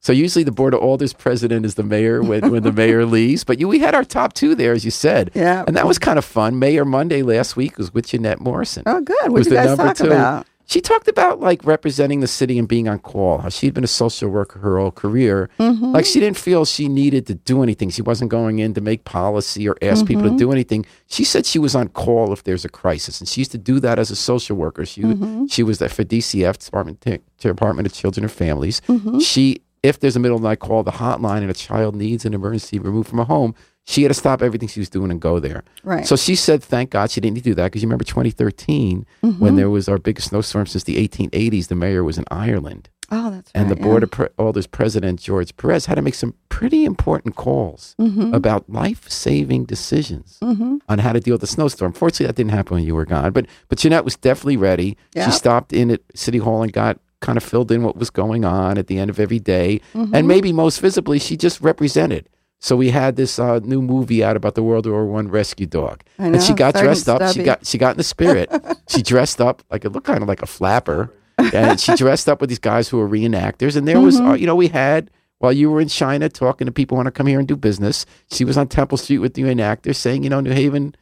So 0.00 0.12
usually 0.12 0.44
the 0.44 0.52
board 0.52 0.74
of 0.74 0.80
alders 0.80 1.14
president 1.14 1.64
is 1.64 1.76
the 1.76 1.82
mayor 1.82 2.22
when, 2.22 2.50
when 2.50 2.62
the 2.62 2.72
mayor 2.72 3.06
leaves. 3.18 3.42
But 3.42 3.58
you, 3.58 3.68
we 3.68 3.78
had 3.78 3.94
our 3.94 4.04
top 4.04 4.34
two 4.34 4.54
there, 4.54 4.72
as 4.72 4.84
you 4.84 4.90
said. 4.90 5.30
Yeah. 5.34 5.64
And 5.66 5.74
that 5.76 5.86
was 5.86 5.98
kind 5.98 6.18
of 6.18 6.26
fun. 6.26 6.58
Mayor 6.58 6.84
Monday 6.84 7.22
last 7.22 7.56
week 7.56 7.78
was 7.78 7.94
with 7.94 8.08
Jeanette 8.08 8.38
Morrison 8.38 8.82
Oh, 8.84 9.00
good. 9.00 9.32
What 9.32 9.46
you 9.46 9.52
guys 9.52 9.68
number 9.68 9.84
talk 9.84 9.96
two. 9.96 10.06
about? 10.08 10.46
She 10.66 10.80
talked 10.80 11.08
about 11.08 11.40
like 11.40 11.64
representing 11.64 12.20
the 12.20 12.26
city 12.26 12.58
and 12.58 12.66
being 12.66 12.88
on 12.88 12.98
call. 12.98 13.38
How 13.38 13.48
she'd 13.50 13.74
been 13.74 13.84
a 13.84 13.86
social 13.86 14.30
worker 14.30 14.58
her 14.60 14.78
whole 14.78 14.90
career. 14.90 15.50
Mm-hmm. 15.58 15.92
Like 15.92 16.06
she 16.06 16.20
didn't 16.20 16.38
feel 16.38 16.64
she 16.64 16.88
needed 16.88 17.26
to 17.26 17.34
do 17.34 17.62
anything. 17.62 17.90
She 17.90 18.00
wasn't 18.02 18.30
going 18.30 18.60
in 18.60 18.72
to 18.74 18.80
make 18.80 19.04
policy 19.04 19.68
or 19.68 19.76
ask 19.82 20.06
people 20.06 20.24
Mm-hmm. 20.24 20.36
to 20.36 20.44
do 20.44 20.52
anything. 20.52 20.86
She 21.06 21.22
said 21.24 21.44
she 21.44 21.58
was 21.58 21.74
on 21.74 21.88
call 21.88 22.32
if 22.32 22.44
there's 22.44 22.64
a 22.64 22.68
crisis, 22.70 23.20
and 23.20 23.28
she 23.28 23.40
used 23.42 23.52
to 23.52 23.58
do 23.58 23.78
that 23.80 23.98
as 23.98 24.10
a 24.10 24.16
social 24.16 24.56
worker. 24.56 24.86
She 24.86 25.02
Mm-hmm. 25.02 25.46
she 25.46 25.62
was 25.62 25.78
the, 25.80 25.88
for 25.88 26.02
DCF 26.04 26.64
Department 26.64 27.04
Department 27.38 27.86
of 27.86 27.92
Children 27.92 28.24
and 28.24 28.32
Families. 28.32 28.80
Mm-hmm. 28.88 29.18
She 29.18 29.60
if 29.82 30.00
there's 30.00 30.16
a 30.16 30.18
middle 30.18 30.36
of 30.36 30.42
the 30.42 30.48
night 30.48 30.60
call, 30.60 30.82
the 30.82 30.92
hotline, 30.92 31.42
and 31.42 31.50
a 31.50 31.54
child 31.54 31.94
needs 31.94 32.24
an 32.24 32.32
emergency 32.32 32.78
removed 32.78 33.06
from 33.10 33.18
a 33.18 33.24
home, 33.24 33.54
she 33.86 34.02
had 34.02 34.08
to 34.08 34.14
stop 34.14 34.40
everything 34.42 34.68
she 34.68 34.80
was 34.80 34.88
doing 34.88 35.10
and 35.10 35.20
go 35.20 35.38
there. 35.38 35.62
Right. 35.82 36.06
So 36.06 36.16
she 36.16 36.34
said, 36.34 36.62
thank 36.62 36.90
God 36.90 37.10
she 37.10 37.20
didn't 37.20 37.34
need 37.34 37.44
to 37.44 37.50
do 37.50 37.54
that 37.56 37.64
because 37.64 37.82
you 37.82 37.86
remember 37.88 38.04
2013 38.04 39.06
Mm-hmm. 39.22 39.38
when 39.42 39.56
there 39.56 39.70
was 39.70 39.88
our 39.88 39.98
biggest 39.98 40.28
snowstorm 40.28 40.66
since 40.66 40.84
the 40.84 40.96
1880s. 41.08 41.68
The 41.68 41.74
mayor 41.74 42.02
was 42.04 42.18
in 42.18 42.24
Ireland, 42.30 42.88
oh, 43.10 43.30
that's 43.30 43.50
and 43.54 43.64
right. 43.64 43.70
And 43.70 43.70
the 43.70 43.76
board 43.82 44.02
of 44.02 44.10
pre- 44.10 44.28
alders 44.38 44.66
president 44.66 45.20
George 45.20 45.56
Perez 45.56 45.86
had 45.86 45.94
to 45.96 46.02
make 46.02 46.14
some 46.14 46.34
pretty 46.48 46.84
important 46.84 47.36
calls 47.36 47.94
Mm-hmm. 48.00 48.32
about 48.34 48.68
life-saving 48.68 49.64
decisions 49.64 50.38
on 50.42 50.98
how 50.98 51.12
to 51.12 51.20
deal 51.20 51.34
with 51.34 51.40
the 51.40 51.46
snowstorm. 51.46 51.92
Fortunately, 51.92 52.26
that 52.26 52.36
didn't 52.36 52.50
happen 52.52 52.74
when 52.76 52.84
you 52.84 52.94
were 52.94 53.04
gone, 53.06 53.32
but 53.32 53.46
but 53.68 53.78
Jeanette 53.78 54.04
was 54.04 54.16
definitely 54.16 54.56
ready. 54.56 54.96
Yeah. 55.14 55.26
She 55.26 55.32
stopped 55.32 55.72
in 55.72 55.90
at 55.90 56.00
City 56.14 56.38
Hall 56.38 56.62
and 56.62 56.72
got 56.72 56.98
kind 57.20 57.38
of 57.38 57.42
filled 57.44 57.70
in 57.72 57.82
what 57.82 57.96
was 57.96 58.10
going 58.10 58.44
on 58.44 58.76
at 58.76 58.86
the 58.86 58.98
end 58.98 59.08
of 59.10 59.18
every 59.18 59.38
day. 59.38 59.80
Mm-hmm. 59.94 60.14
and 60.14 60.28
maybe 60.28 60.52
most 60.52 60.80
visibly, 60.80 61.18
she 61.18 61.36
just 61.36 61.60
represented. 61.60 62.28
So 62.64 62.76
we 62.76 62.88
had 62.88 63.16
this 63.16 63.38
uh, 63.38 63.58
new 63.58 63.82
movie 63.82 64.24
out 64.24 64.36
about 64.38 64.54
the 64.54 64.62
World 64.62 64.86
War 64.86 65.04
One 65.04 65.28
rescue 65.28 65.66
dog, 65.66 66.02
I 66.18 66.28
and 66.28 66.42
she 66.42 66.54
got 66.54 66.72
dressed 66.74 67.10
up. 67.10 67.20
She 67.34 67.42
got 67.42 67.66
she 67.66 67.76
got 67.76 67.90
in 67.90 67.98
the 67.98 68.02
spirit. 68.04 68.50
she 68.88 69.02
dressed 69.02 69.38
up 69.38 69.62
like 69.70 69.84
it 69.84 69.90
looked 69.90 70.06
kind 70.06 70.22
of 70.22 70.28
like 70.28 70.40
a 70.40 70.46
flapper, 70.46 71.12
and 71.52 71.78
she 71.78 71.94
dressed 71.94 72.26
up 72.26 72.40
with 72.40 72.48
these 72.48 72.58
guys 72.58 72.88
who 72.88 72.96
were 72.96 73.06
reenactors. 73.06 73.76
And 73.76 73.86
there 73.86 74.00
was, 74.00 74.16
Mm-hmm. 74.16 74.28
uh, 74.30 74.34
you 74.36 74.46
know, 74.46 74.56
we 74.56 74.68
had 74.68 75.10
while 75.40 75.52
you 75.52 75.70
were 75.70 75.78
in 75.78 75.88
China 75.88 76.30
talking 76.30 76.64
to 76.64 76.72
people 76.72 76.94
who 76.96 77.00
want 77.00 77.06
to 77.08 77.10
come 77.12 77.26
here 77.26 77.38
and 77.38 77.46
do 77.46 77.54
business. 77.54 78.06
She 78.30 78.46
was 78.46 78.56
on 78.56 78.68
Temple 78.68 78.96
Street 78.96 79.18
with 79.18 79.34
the 79.34 79.42
reenactors, 79.42 79.96
saying, 79.96 80.24
you 80.24 80.30
know, 80.30 80.40
New 80.40 80.52
Haven, 80.52 80.94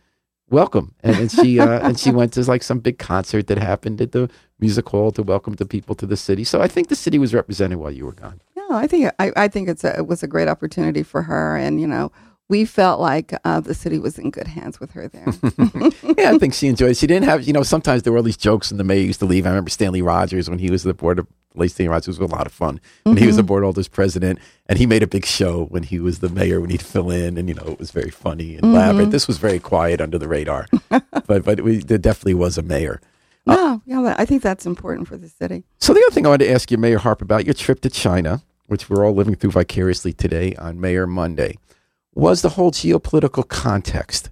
welcome. 0.51 0.97
And, 1.05 1.15
and 1.17 1.31
she 1.31 1.61
uh, 1.61 1.79
and 1.87 1.97
she 1.97 2.11
went 2.11 2.33
to 2.33 2.43
like 2.43 2.65
some 2.65 2.81
big 2.81 2.99
concert 2.99 3.47
that 3.47 3.59
happened 3.59 4.01
at 4.01 4.11
the 4.11 4.29
music 4.59 4.89
hall 4.89 5.13
to 5.13 5.23
welcome 5.23 5.55
the 5.55 5.67
people 5.67 5.95
to 5.95 6.07
the 6.07 6.17
city. 6.17 6.43
So 6.43 6.61
I 6.61 6.67
think 6.67 6.89
the 6.89 6.97
city 6.97 7.21
was 7.21 7.33
represented 7.33 7.79
while 7.79 7.93
you 7.93 8.05
were 8.07 8.19
gone. 8.19 8.41
I 8.75 8.87
think 8.87 9.13
I, 9.19 9.33
I 9.37 9.49
think 9.49 9.69
it's 9.69 9.85
a, 9.85 9.97
it 9.99 10.07
was 10.07 10.23
a 10.23 10.27
great 10.29 10.49
opportunity 10.49 11.03
for 11.03 11.23
her, 11.23 11.57
and 11.57 11.81
you 11.81 11.87
know, 11.87 12.13
we 12.49 12.65
felt 12.65 13.01
like 13.01 13.33
uh, 13.45 13.61
the 13.61 13.75
city 13.75 13.99
was 13.99 14.19
in 14.19 14.31
good 14.31 14.47
hands 14.47 14.79
with 14.81 14.91
her 14.93 15.09
there. 15.09 15.27
yeah, 16.19 16.33
I 16.33 16.39
think 16.39 16.55
she 16.55 16.69
enjoyed 16.69 16.91
it. 16.93 16.97
She 16.97 17.07
didn't 17.07 17.25
have, 17.25 17.45
you 17.45 17.53
know, 17.53 17.63
sometimes 17.63 18.03
there 18.03 18.13
were 18.13 18.19
all 18.19 18.23
these 18.25 18.37
jokes 18.37 18.71
in 18.71 18.77
the 18.79 18.85
May 18.85 19.01
used 19.01 19.21
to 19.21 19.27
leave. 19.27 19.47
I 19.47 19.51
remember 19.51 19.71
Stanley 19.71 20.03
Rogers 20.03 20.51
when 20.51 20.59
he 20.59 20.71
was 20.71 20.83
the 20.83 20.93
board 20.93 21.19
of 21.19 21.27
late 21.55 21.71
St. 21.71 21.89
Rogers 21.89 22.19
was 22.19 22.31
a 22.31 22.35
lot 22.35 22.47
of 22.47 22.53
fun. 22.53 22.81
And 23.07 23.19
he 23.19 23.27
was 23.27 23.35
Mm-hmm. 23.35 23.37
the 23.39 23.43
board 23.45 23.63
holders 23.63 23.89
president, 23.89 24.39
and 24.67 24.79
he 24.79 24.87
made 24.87 25.03
a 25.03 25.07
big 25.07 25.25
show 25.25 25.65
when 25.67 25.83
he 25.83 25.99
was 25.99 26.19
the 26.19 26.29
mayor 26.29 26.61
when 26.61 26.71
he'd 26.71 26.83
fill 26.83 27.11
in, 27.11 27.39
and 27.39 27.49
you 27.49 27.55
know 27.55 27.65
it 27.67 27.79
was 27.79 27.91
very 27.91 28.11
funny 28.11 28.55
and 28.57 28.65
Mm-hmm. 28.65 28.75
elaborate. 28.75 29.11
This 29.11 29.27
was 29.29 29.39
very 29.39 29.59
quiet 29.59 30.01
under 30.01 30.19
the 30.19 30.29
radar, 30.29 30.67
but 31.27 31.45
but 31.45 31.61
we, 31.63 31.79
there 31.79 31.99
definitely 31.99 32.35
was 32.35 32.59
a 32.59 32.63
mayor. 32.63 33.01
no, 33.47 33.81
yeah, 33.87 34.15
I 34.19 34.25
think 34.25 34.43
that's 34.43 34.67
important 34.67 35.09
for 35.09 35.17
the 35.17 35.29
city. 35.29 35.65
So 35.79 35.93
the 35.95 36.03
other 36.07 36.15
thing 36.15 36.27
I 36.27 36.29
wanted 36.31 36.47
to 36.47 36.53
ask 36.53 36.71
you, 36.71 36.79
Mayor 36.79 36.99
Harp, 36.99 37.23
about 37.23 37.45
your 37.45 37.55
trip 37.55 37.81
to 37.81 37.91
China, 37.91 38.43
which 38.73 38.91
we're 38.91 39.07
all 39.07 39.15
living 39.15 39.37
through 39.37 39.53
vicariously 39.53 40.13
today 40.13 40.55
on 40.57 40.81
Mayor 40.81 41.07
Monday, 41.07 41.59
was 42.15 42.43
the 42.43 42.49
whole 42.49 42.73
geopolitical 42.73 43.47
context. 43.47 44.31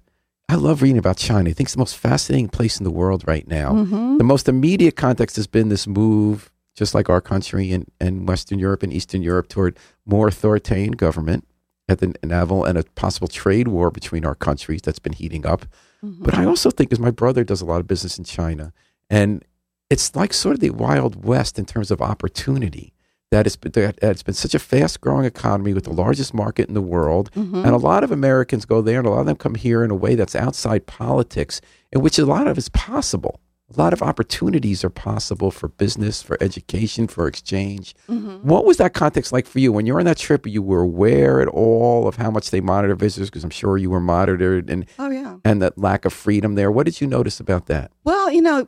I 0.49 0.55
love 0.55 0.81
reading 0.81 0.97
about 0.97 1.15
China. 1.15 1.49
I 1.49 1.53
think 1.53 1.67
it's 1.67 1.75
the 1.75 1.79
most 1.79 1.95
fascinating 1.95 2.49
place 2.49 2.77
in 2.77 2.83
the 2.83 2.91
world 2.91 3.23
right 3.25 3.47
now. 3.47 3.71
Mm-hmm. 3.71 4.17
The 4.17 4.23
most 4.25 4.49
immediate 4.49 4.97
context 4.97 5.37
has 5.37 5.47
been 5.47 5.69
this 5.69 5.87
move, 5.87 6.51
just 6.75 6.93
like 6.93 7.09
our 7.09 7.21
country 7.21 7.71
and, 7.71 7.89
and 8.01 8.27
Western 8.27 8.59
Europe 8.59 8.83
and 8.83 8.91
Eastern 8.91 9.21
Europe, 9.21 9.47
toward 9.47 9.77
more 10.05 10.27
authoritarian 10.27 10.91
government 10.91 11.47
at 11.87 11.99
the 11.99 12.13
level 12.23 12.65
and 12.65 12.77
a 12.77 12.83
possible 12.95 13.27
trade 13.27 13.67
war 13.67 13.91
between 13.91 14.25
our 14.25 14.35
countries 14.35 14.81
that's 14.81 14.99
been 14.99 15.13
heating 15.13 15.45
up. 15.45 15.65
Mm-hmm. 16.03 16.23
But 16.23 16.33
I 16.33 16.45
also 16.45 16.69
think, 16.71 16.89
because 16.89 16.99
my 16.99 17.11
brother 17.11 17.43
does 17.43 17.61
a 17.61 17.65
lot 17.65 17.79
of 17.79 17.87
business 17.87 18.17
in 18.17 18.23
China, 18.23 18.73
and 19.09 19.45
it's 19.89 20.15
like 20.15 20.33
sort 20.33 20.55
of 20.55 20.59
the 20.61 20.71
Wild 20.71 21.23
West 21.23 21.59
in 21.59 21.65
terms 21.65 21.91
of 21.91 22.01
opportunity. 22.01 22.93
That 23.31 23.47
it's 23.47 23.55
been, 23.55 23.71
that 23.71 23.97
it's 24.03 24.23
been 24.23 24.33
such 24.33 24.53
a 24.53 24.59
fast 24.59 24.99
growing 24.99 25.23
economy 25.23 25.73
with 25.73 25.85
the 25.85 25.93
largest 25.93 26.33
market 26.33 26.67
in 26.67 26.73
the 26.73 26.81
world. 26.81 27.31
Mm-hmm. 27.31 27.63
And 27.63 27.69
a 27.69 27.77
lot 27.77 28.03
of 28.03 28.11
Americans 28.11 28.65
go 28.65 28.81
there, 28.81 28.99
and 28.99 29.07
a 29.07 29.09
lot 29.09 29.21
of 29.21 29.25
them 29.25 29.37
come 29.37 29.55
here 29.55 29.85
in 29.85 29.89
a 29.89 29.95
way 29.95 30.15
that's 30.15 30.35
outside 30.35 30.85
politics, 30.85 31.61
in 31.93 32.01
which 32.01 32.19
a 32.19 32.25
lot 32.25 32.47
of 32.47 32.57
is 32.57 32.67
possible. 32.69 33.39
A 33.73 33.79
lot 33.79 33.93
of 33.93 34.01
opportunities 34.01 34.83
are 34.83 34.89
possible 34.89 35.49
for 35.49 35.69
business, 35.69 36.21
for 36.21 36.37
education, 36.43 37.07
for 37.07 37.25
exchange. 37.25 37.95
Mm-hmm. 38.09 38.45
What 38.45 38.65
was 38.65 38.75
that 38.77 38.93
context 38.93 39.31
like 39.31 39.47
for 39.47 39.59
you 39.59 39.71
when 39.71 39.85
you 39.85 39.93
were 39.93 39.99
on 40.01 40.05
that 40.07 40.17
trip? 40.17 40.45
You 40.45 40.61
were 40.61 40.81
aware 40.81 41.39
at 41.39 41.47
all 41.47 42.09
of 42.09 42.17
how 42.17 42.31
much 42.31 42.51
they 42.51 42.59
monitor 42.59 42.95
visitors, 42.95 43.29
because 43.29 43.45
I'm 43.45 43.49
sure 43.49 43.77
you 43.77 43.89
were 43.89 44.01
monitored, 44.01 44.69
and 44.69 44.85
Oh 44.99 45.09
yeah. 45.09 45.37
and 45.45 45.61
that 45.61 45.77
lack 45.77 46.03
of 46.03 46.11
freedom 46.11 46.55
there. 46.55 46.69
What 46.69 46.85
did 46.85 46.99
you 46.99 47.07
notice 47.07 47.39
about 47.39 47.67
that? 47.67 47.93
Well, 48.03 48.29
you 48.29 48.41
know, 48.41 48.67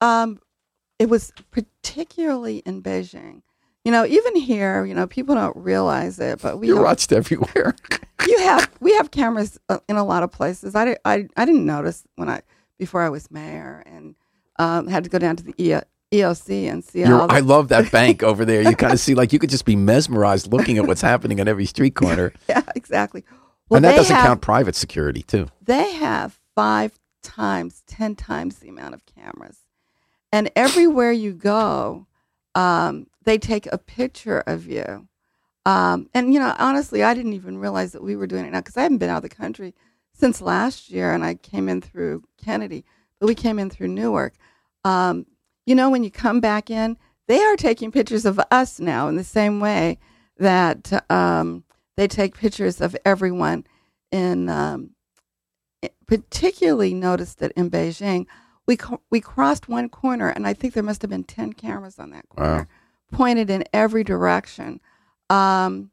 um, 0.00 0.38
it 1.00 1.08
was 1.08 1.32
particularly 1.50 2.58
in 2.58 2.80
Beijing. 2.80 3.42
You 3.84 3.92
know, 3.92 4.06
even 4.06 4.36
here, 4.36 4.84
you 4.86 4.94
know, 4.94 5.06
people 5.06 5.34
don't 5.34 5.56
realize 5.56 6.18
it, 6.18 6.40
but 6.40 6.58
we 6.58 6.68
You're 6.68 6.76
have, 6.76 6.84
watched 6.84 7.12
everywhere. 7.12 7.74
you 8.26 8.38
have 8.38 8.70
we 8.80 8.94
have 8.94 9.10
cameras 9.10 9.58
uh, 9.68 9.78
in 9.88 9.96
a 9.96 10.04
lot 10.04 10.22
of 10.22 10.32
places. 10.32 10.74
I, 10.74 10.96
I, 11.04 11.28
I 11.36 11.44
didn't 11.44 11.66
notice 11.66 12.04
when 12.16 12.30
I 12.30 12.40
before 12.78 13.02
I 13.02 13.10
was 13.10 13.30
mayor 13.30 13.82
and 13.86 14.14
um, 14.58 14.86
had 14.86 15.04
to 15.04 15.10
go 15.10 15.18
down 15.18 15.36
to 15.36 15.44
the 15.44 15.54
E- 15.58 15.80
EOC 16.12 16.70
and 16.70 16.84
see 16.84 17.00
You're, 17.00 17.20
all 17.20 17.28
the, 17.28 17.34
I 17.34 17.40
love 17.40 17.68
that 17.68 17.90
bank 17.90 18.22
over 18.22 18.44
there. 18.44 18.62
You 18.62 18.76
kind 18.76 18.92
of 18.92 19.00
see 19.00 19.14
like 19.14 19.32
you 19.32 19.38
could 19.38 19.50
just 19.50 19.64
be 19.64 19.76
mesmerized 19.76 20.52
looking 20.52 20.78
at 20.78 20.86
what's 20.86 21.02
happening 21.02 21.40
on 21.40 21.48
every 21.48 21.66
street 21.66 21.94
corner, 21.94 22.32
yeah, 22.48 22.62
exactly. 22.74 23.24
Well, 23.68 23.76
and 23.76 23.84
that 23.84 23.96
doesn't 23.96 24.14
have, 24.14 24.26
count 24.26 24.40
private 24.40 24.76
security 24.76 25.22
too. 25.22 25.48
They 25.62 25.92
have 25.92 26.38
five 26.54 26.98
times, 27.22 27.82
ten 27.86 28.14
times 28.14 28.58
the 28.58 28.68
amount 28.68 28.94
of 28.94 29.02
cameras, 29.06 29.58
and 30.32 30.50
everywhere 30.54 31.12
you 31.12 31.32
go, 31.32 32.06
um, 32.54 33.06
they 33.24 33.38
take 33.38 33.66
a 33.72 33.78
picture 33.78 34.40
of 34.40 34.66
you. 34.66 35.08
Um, 35.66 36.08
and 36.14 36.32
you 36.32 36.40
know, 36.40 36.54
honestly, 36.58 37.02
I 37.02 37.14
didn't 37.14 37.32
even 37.32 37.58
realize 37.58 37.92
that 37.92 38.02
we 38.02 38.16
were 38.16 38.26
doing 38.26 38.44
it 38.44 38.50
now 38.52 38.60
because 38.60 38.76
I 38.76 38.82
haven't 38.82 38.98
been 38.98 39.10
out 39.10 39.24
of 39.24 39.30
the 39.30 39.34
country 39.34 39.74
since 40.12 40.40
last 40.40 40.90
year, 40.90 41.12
and 41.12 41.24
I 41.24 41.34
came 41.34 41.68
in 41.68 41.80
through 41.80 42.24
Kennedy, 42.42 42.84
but 43.18 43.26
we 43.26 43.34
came 43.34 43.58
in 43.58 43.70
through 43.70 43.88
Newark. 43.88 44.34
Um, 44.84 45.26
you 45.66 45.74
know, 45.74 45.90
when 45.90 46.04
you 46.04 46.10
come 46.10 46.40
back 46.40 46.70
in, 46.70 46.98
they 47.26 47.42
are 47.42 47.56
taking 47.56 47.90
pictures 47.90 48.26
of 48.26 48.38
us 48.50 48.78
now 48.78 49.08
in 49.08 49.16
the 49.16 49.24
same 49.24 49.58
way 49.60 49.98
that 50.36 51.10
um, 51.10 51.64
they 51.96 52.06
take 52.06 52.36
pictures 52.36 52.80
of 52.80 52.96
everyone 53.04 53.66
in. 54.12 54.48
Um, 54.48 54.90
particularly 56.06 56.94
noticed 56.94 57.42
it 57.42 57.52
in 57.56 57.70
Beijing. 57.70 58.26
We 58.66 58.76
co- 58.76 59.02
we 59.10 59.20
crossed 59.20 59.68
one 59.68 59.88
corner, 59.88 60.28
and 60.28 60.46
I 60.46 60.54
think 60.54 60.74
there 60.74 60.82
must 60.82 61.02
have 61.02 61.10
been 61.10 61.24
ten 61.24 61.52
cameras 61.52 61.98
on 61.98 62.10
that 62.10 62.28
corner, 62.28 62.68
pointed 63.14 63.50
in 63.50 63.64
every 63.72 64.04
direction. 64.04 64.80
Um, 65.30 65.90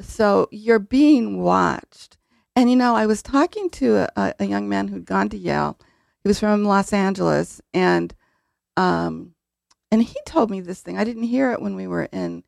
so 0.00 0.48
you're 0.50 0.78
being 0.78 1.42
watched. 1.42 2.16
And 2.54 2.68
you 2.68 2.76
know, 2.76 2.94
I 2.96 3.06
was 3.06 3.22
talking 3.22 3.70
to 3.70 4.08
a, 4.16 4.34
a 4.38 4.44
young 4.44 4.68
man 4.68 4.88
who'd 4.88 5.04
gone 5.06 5.28
to 5.30 5.38
Yale. 5.38 5.78
He 6.22 6.28
was 6.28 6.40
from 6.40 6.64
Los 6.64 6.92
Angeles, 6.92 7.60
and 7.72 8.12
um, 8.76 9.34
and 9.90 10.02
he 10.02 10.16
told 10.26 10.50
me 10.50 10.60
this 10.60 10.80
thing. 10.80 10.98
I 10.98 11.04
didn't 11.04 11.22
hear 11.22 11.52
it 11.52 11.62
when 11.62 11.76
we 11.76 11.86
were 11.86 12.08
in 12.12 12.42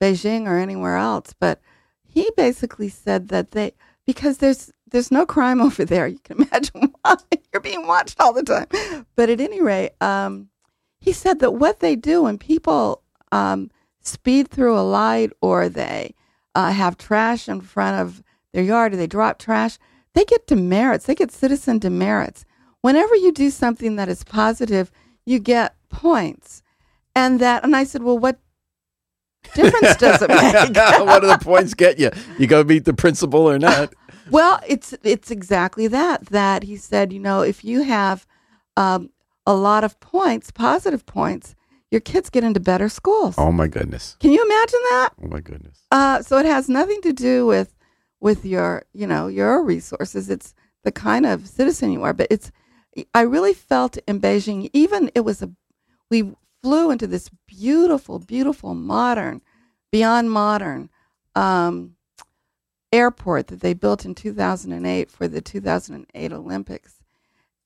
Beijing 0.00 0.46
or 0.46 0.56
anywhere 0.58 0.96
else, 0.96 1.34
but 1.38 1.60
he 2.04 2.30
basically 2.36 2.88
said 2.88 3.28
that 3.28 3.50
they 3.50 3.72
because 4.06 4.38
there's 4.38 4.70
there's 4.90 5.10
no 5.10 5.26
crime 5.26 5.60
over 5.66 5.84
there. 5.84 6.06
You 6.06 6.20
can 6.20 6.42
imagine 6.42 6.94
why 7.02 7.16
you're 7.52 7.60
being 7.60 7.86
watched 7.86 8.20
all 8.20 8.32
the 8.32 8.42
time. 8.42 9.06
But 9.16 9.30
at 9.30 9.40
any 9.40 9.60
rate, 9.60 9.92
um, 10.00 10.48
he 11.00 11.12
said 11.12 11.40
that 11.40 11.52
what 11.52 11.80
they 11.80 11.96
do 11.96 12.22
when 12.22 12.38
people 12.38 13.02
um, 13.36 13.70
speed 14.00 14.48
through 14.48 14.78
a 14.78 14.80
light 14.80 15.32
or 15.40 15.68
they 15.68 16.14
uh, 16.54 16.70
have 16.72 16.96
trash 16.96 17.48
in 17.48 17.60
front 17.60 18.00
of 18.00 18.22
their 18.52 18.62
yard 18.62 18.94
or 18.94 18.96
they 18.96 19.06
drop 19.06 19.38
trash, 19.38 19.78
they 20.14 20.24
get 20.24 20.46
demerits. 20.46 21.06
They 21.06 21.14
get 21.14 21.30
citizen 21.30 21.78
demerits. 21.78 22.44
Whenever 22.80 23.14
you 23.14 23.32
do 23.32 23.50
something 23.50 23.96
that 23.96 24.08
is 24.08 24.24
positive, 24.24 24.90
you 25.26 25.38
get 25.38 25.74
points. 25.90 26.62
And 27.14 27.40
that, 27.40 27.64
and 27.64 27.76
I 27.76 27.84
said, 27.84 28.02
well, 28.02 28.18
what 28.18 28.38
difference 29.54 29.96
does 29.96 30.22
it 30.22 30.28
make? 30.28 30.76
what 31.06 31.20
do 31.20 31.28
the 31.28 31.38
points 31.38 31.74
get 31.74 31.98
you? 31.98 32.10
You 32.38 32.46
go 32.46 32.64
meet 32.64 32.84
the 32.84 32.94
principal 32.94 33.48
or 33.48 33.58
not? 33.58 33.92
Well, 34.28 34.58
it's 34.66 34.92
it's 35.04 35.30
exactly 35.30 35.86
that. 35.86 36.26
That 36.26 36.64
he 36.64 36.76
said, 36.76 37.12
you 37.12 37.20
know, 37.20 37.42
if 37.42 37.64
you 37.64 37.82
have 37.82 38.26
um, 38.76 39.10
a 39.46 39.54
lot 39.54 39.84
of 39.84 40.00
points, 40.00 40.50
positive 40.50 41.06
points, 41.06 41.54
your 41.90 42.00
kids 42.00 42.30
get 42.30 42.44
into 42.44 42.60
better 42.60 42.88
schools. 42.88 43.34
Oh 43.38 43.52
my 43.52 43.68
goodness! 43.68 44.16
Can 44.20 44.32
you 44.32 44.44
imagine 44.44 44.80
that? 44.90 45.10
Oh 45.22 45.28
my 45.28 45.40
goodness! 45.40 45.82
Uh, 45.90 46.22
so 46.22 46.38
it 46.38 46.46
has 46.46 46.68
nothing 46.68 47.00
to 47.02 47.12
do 47.12 47.46
with 47.46 47.76
with 48.20 48.44
your, 48.44 48.84
you 48.92 49.06
know, 49.06 49.28
your 49.28 49.62
resources. 49.62 50.30
It's 50.30 50.54
the 50.84 50.92
kind 50.92 51.26
of 51.26 51.46
citizen 51.46 51.92
you 51.92 52.02
are. 52.02 52.12
But 52.12 52.28
it's, 52.30 52.50
I 53.14 53.22
really 53.22 53.54
felt 53.54 53.98
in 54.08 54.20
Beijing, 54.20 54.70
even 54.72 55.10
it 55.14 55.20
was 55.20 55.42
a, 55.42 55.50
we 56.10 56.32
flew 56.62 56.90
into 56.90 57.06
this 57.06 57.30
beautiful, 57.46 58.18
beautiful, 58.18 58.74
modern, 58.74 59.42
beyond 59.92 60.30
modern. 60.30 60.90
Um, 61.34 61.92
airport 62.92 63.48
that 63.48 63.60
they 63.60 63.74
built 63.74 64.04
in 64.04 64.14
2008 64.14 65.10
for 65.10 65.28
the 65.28 65.40
2008 65.40 66.32
Olympics. 66.32 66.94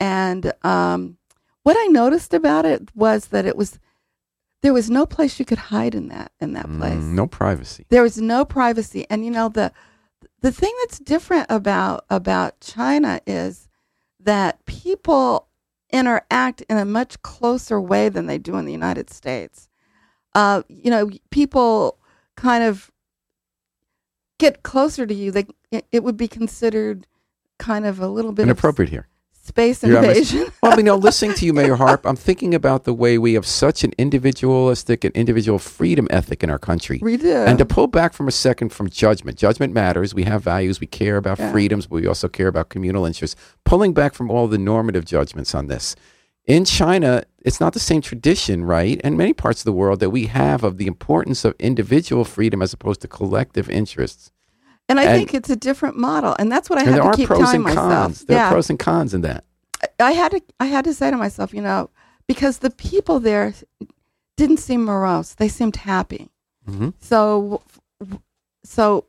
And 0.01 0.53
um, 0.65 1.19
what 1.63 1.77
I 1.79 1.87
noticed 1.87 2.35
about 2.35 2.65
it 2.65 2.95
was 2.97 3.27
that 3.29 3.45
it 3.45 3.57
was 3.57 3.79
there 4.63 4.73
was 4.73 4.91
no 4.91 5.07
place 5.07 5.39
you 5.39 5.45
could 5.45 5.59
hide 5.59 5.95
in 5.95 6.09
that 6.09 6.33
in 6.41 6.53
that 6.53 6.67
place. 6.67 6.95
Mm, 6.95 7.15
no 7.15 7.27
privacy. 7.27 7.87
There 7.89 8.03
was 8.03 8.21
no 8.21 8.45
privacy, 8.45 9.07
and 9.09 9.25
you 9.25 9.31
know 9.31 9.49
the 9.49 9.73
the 10.41 10.53
thing 10.53 10.73
that's 10.83 10.99
different 10.99 11.47
about 11.49 12.05
about 12.11 12.61
China 12.61 13.21
is 13.27 13.69
that 14.21 14.65
people 14.67 15.49
interact 15.93 16.63
in 16.63 16.77
a 16.77 16.85
much 16.85 17.21
closer 17.23 17.81
way 17.81 18.09
than 18.09 18.27
they 18.27 18.39
do 18.39 18.57
in 18.57 18.65
the 18.65 18.73
United 18.73 19.11
States. 19.11 19.69
Uh, 20.35 20.63
you 20.69 20.91
know, 20.91 21.11
people 21.31 21.99
kind 22.37 22.63
of 22.63 22.91
get 24.39 24.63
closer 24.63 25.07
to 25.07 25.15
you. 25.15 25.31
They 25.31 25.47
it, 25.71 26.03
would 26.03 26.17
be 26.17 26.29
considered 26.29 27.07
kind 27.59 27.87
of 27.87 28.01
a 28.01 28.09
little 28.09 28.33
bit 28.33 28.43
Inappropriate 28.43 28.91
here. 28.91 29.09
Space 29.51 29.83
You're 29.83 29.99
invasion. 29.99 30.47
Well, 30.63 30.77
you 30.77 30.83
know, 30.85 30.97
listening 30.97 31.35
to 31.39 31.45
you, 31.47 31.53
Mayor 31.53 31.75
Harp, 31.77 32.07
I'm 32.07 32.17
thinking 32.17 32.55
about 32.55 32.85
the 32.85 32.95
way 32.95 33.19
we 33.19 33.35
have 33.35 33.47
such 33.47 33.83
an 33.85 33.93
individualistic 33.99 35.05
and 35.05 35.15
individual 35.15 35.59
freedom 35.59 36.07
ethic 36.11 36.43
in 36.45 36.51
our 36.51 36.59
country. 36.59 36.99
we 37.03 37.17
do. 37.17 37.33
And 37.49 37.59
to 37.59 37.65
pull 37.65 37.87
back 37.87 38.13
from 38.13 38.29
a 38.29 38.33
second 38.33 38.69
from 38.73 38.89
judgment, 38.89 39.37
judgment 39.39 39.73
matters. 39.73 40.15
We 40.15 40.25
have 40.25 40.43
values. 40.43 40.81
We 40.81 40.87
care 40.87 41.17
about 41.17 41.39
Yeah. 41.39 41.51
freedoms, 41.53 41.87
but 41.87 41.97
we 41.97 42.07
also 42.07 42.29
care 42.29 42.49
about 42.49 42.69
communal 42.69 43.05
interests. 43.05 43.37
Pulling 43.65 43.93
back 43.93 44.15
from 44.15 44.31
all 44.31 44.47
the 44.49 44.59
normative 44.59 45.05
judgments 45.05 45.55
on 45.55 45.67
this. 45.67 45.97
In 46.47 46.65
China, 46.65 47.23
it's 47.45 47.61
not 47.61 47.73
the 47.75 47.81
same 47.91 48.01
tradition, 48.03 48.65
right? 48.65 49.01
And 49.05 49.17
many 49.17 49.33
parts 49.33 49.61
of 49.61 49.65
the 49.65 49.73
world 49.83 50.01
that 50.01 50.11
we 50.11 50.27
have 50.27 50.65
of 50.65 50.79
the 50.79 50.87
importance 50.87 51.45
of 51.45 51.55
individual 51.59 52.25
freedom 52.25 52.61
as 52.63 52.73
opposed 52.73 53.01
to 53.03 53.09
collective 53.09 53.69
interests. 53.71 54.31
And 54.91 55.01
I 55.01 55.05
and- 55.05 55.17
think 55.19 55.33
it's 55.35 55.49
a 55.49 55.57
different 55.57 55.97
model, 55.97 56.37
and 56.39 56.51
that's 56.53 56.69
what 56.69 56.79
I 56.79 56.83
have 56.83 56.93
there 56.95 57.03
to 57.03 57.09
are 57.09 57.15
keep 57.15 57.27
pros 57.29 57.39
telling 57.39 57.55
and 57.57 57.65
myself. 57.65 57.91
cons. 57.93 58.25
There 58.25 58.37
yeah, 58.37 58.49
are 58.49 58.53
pros 58.53 58.69
and 58.69 58.79
cons 58.79 59.15
in 59.15 59.23
that. 59.23 59.45
I 59.99 60.13
had 60.13 60.33
to 60.33 60.43
I 60.59 60.67
had 60.67 60.85
to 60.85 60.93
say 60.93 61.11
to 61.11 61.17
myself, 61.17 61.55
you 61.55 61.63
know, 61.63 61.89
because 62.27 62.59
the 62.59 62.71
people 62.71 63.21
there 63.21 63.55
didn't 64.37 64.59
seem 64.59 64.85
morose; 64.85 65.35
they 65.35 65.49
seemed 65.49 65.77
happy. 65.77 66.29
hmm 66.67 66.91
So, 67.01 67.63
so 68.65 69.07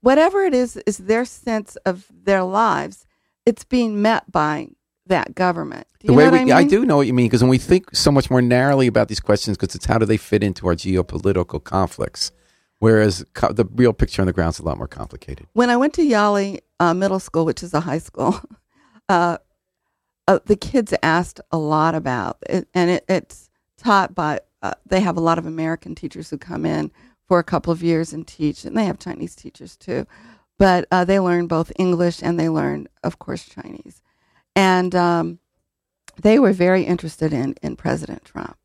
whatever 0.00 0.42
it 0.44 0.54
is 0.54 0.76
is 0.86 0.98
their 0.98 1.24
sense 1.24 1.76
of 1.86 2.06
their 2.24 2.44
lives. 2.44 3.04
It's 3.46 3.64
being 3.64 4.02
met 4.02 4.30
by 4.30 4.68
that 5.06 5.34
government. 5.34 5.86
Do 6.00 6.08
the 6.08 6.12
way 6.12 6.28
we, 6.28 6.52
I 6.52 6.58
mean? 6.60 6.68
do 6.68 6.84
know 6.84 6.98
what 6.98 7.06
you 7.06 7.14
mean 7.14 7.26
because 7.26 7.42
when 7.42 7.48
we 7.48 7.56
think 7.56 7.96
so 7.96 8.12
much 8.12 8.28
more 8.30 8.42
narrowly 8.42 8.86
about 8.86 9.08
these 9.08 9.20
questions, 9.20 9.56
because 9.56 9.74
it's 9.74 9.86
how 9.86 9.96
do 9.96 10.04
they 10.04 10.18
fit 10.18 10.42
into 10.42 10.66
our 10.68 10.74
geopolitical 10.74 11.62
conflicts, 11.64 12.30
whereas 12.78 13.24
co- 13.34 13.52
the 13.52 13.64
real 13.74 13.92
picture 13.92 14.22
on 14.22 14.26
the 14.26 14.32
ground 14.32 14.54
is 14.54 14.58
a 14.58 14.64
lot 14.64 14.78
more 14.78 14.88
complicated. 14.88 15.46
when 15.52 15.70
I 15.70 15.76
went 15.76 15.94
to 15.94 16.02
Yali 16.02 16.60
uh, 16.80 16.94
Middle 16.94 17.20
School, 17.20 17.44
which 17.44 17.62
is 17.62 17.74
a 17.74 17.80
high 17.80 17.98
school, 17.98 18.40
uh, 19.08 19.38
uh, 20.26 20.38
the 20.46 20.56
kids 20.56 20.94
asked 21.02 21.40
a 21.50 21.58
lot 21.58 21.94
about 21.94 22.38
it, 22.48 22.68
and 22.74 22.90
it, 22.90 23.04
it's 23.08 23.50
taught 23.76 24.14
by. 24.14 24.40
Uh, 24.60 24.72
they 24.86 25.00
have 25.00 25.16
a 25.16 25.20
lot 25.20 25.38
of 25.38 25.46
American 25.46 25.94
teachers 25.94 26.30
who 26.30 26.36
come 26.38 26.66
in 26.66 26.90
for 27.26 27.38
a 27.38 27.44
couple 27.44 27.72
of 27.72 27.82
years 27.82 28.12
and 28.12 28.26
teach, 28.26 28.64
and 28.64 28.76
they 28.76 28.84
have 28.84 28.98
Chinese 28.98 29.34
teachers 29.36 29.76
too. 29.76 30.06
But 30.58 30.86
uh, 30.90 31.04
they 31.04 31.20
learn 31.20 31.46
both 31.46 31.70
English 31.78 32.20
and 32.22 32.40
they 32.40 32.48
learn, 32.48 32.88
of 33.04 33.20
course, 33.20 33.44
Chinese. 33.48 34.02
And 34.56 34.92
um, 34.96 35.38
they 36.20 36.40
were 36.40 36.52
very 36.52 36.82
interested 36.82 37.32
in 37.32 37.54
in 37.62 37.76
President 37.76 38.24
Trump, 38.24 38.56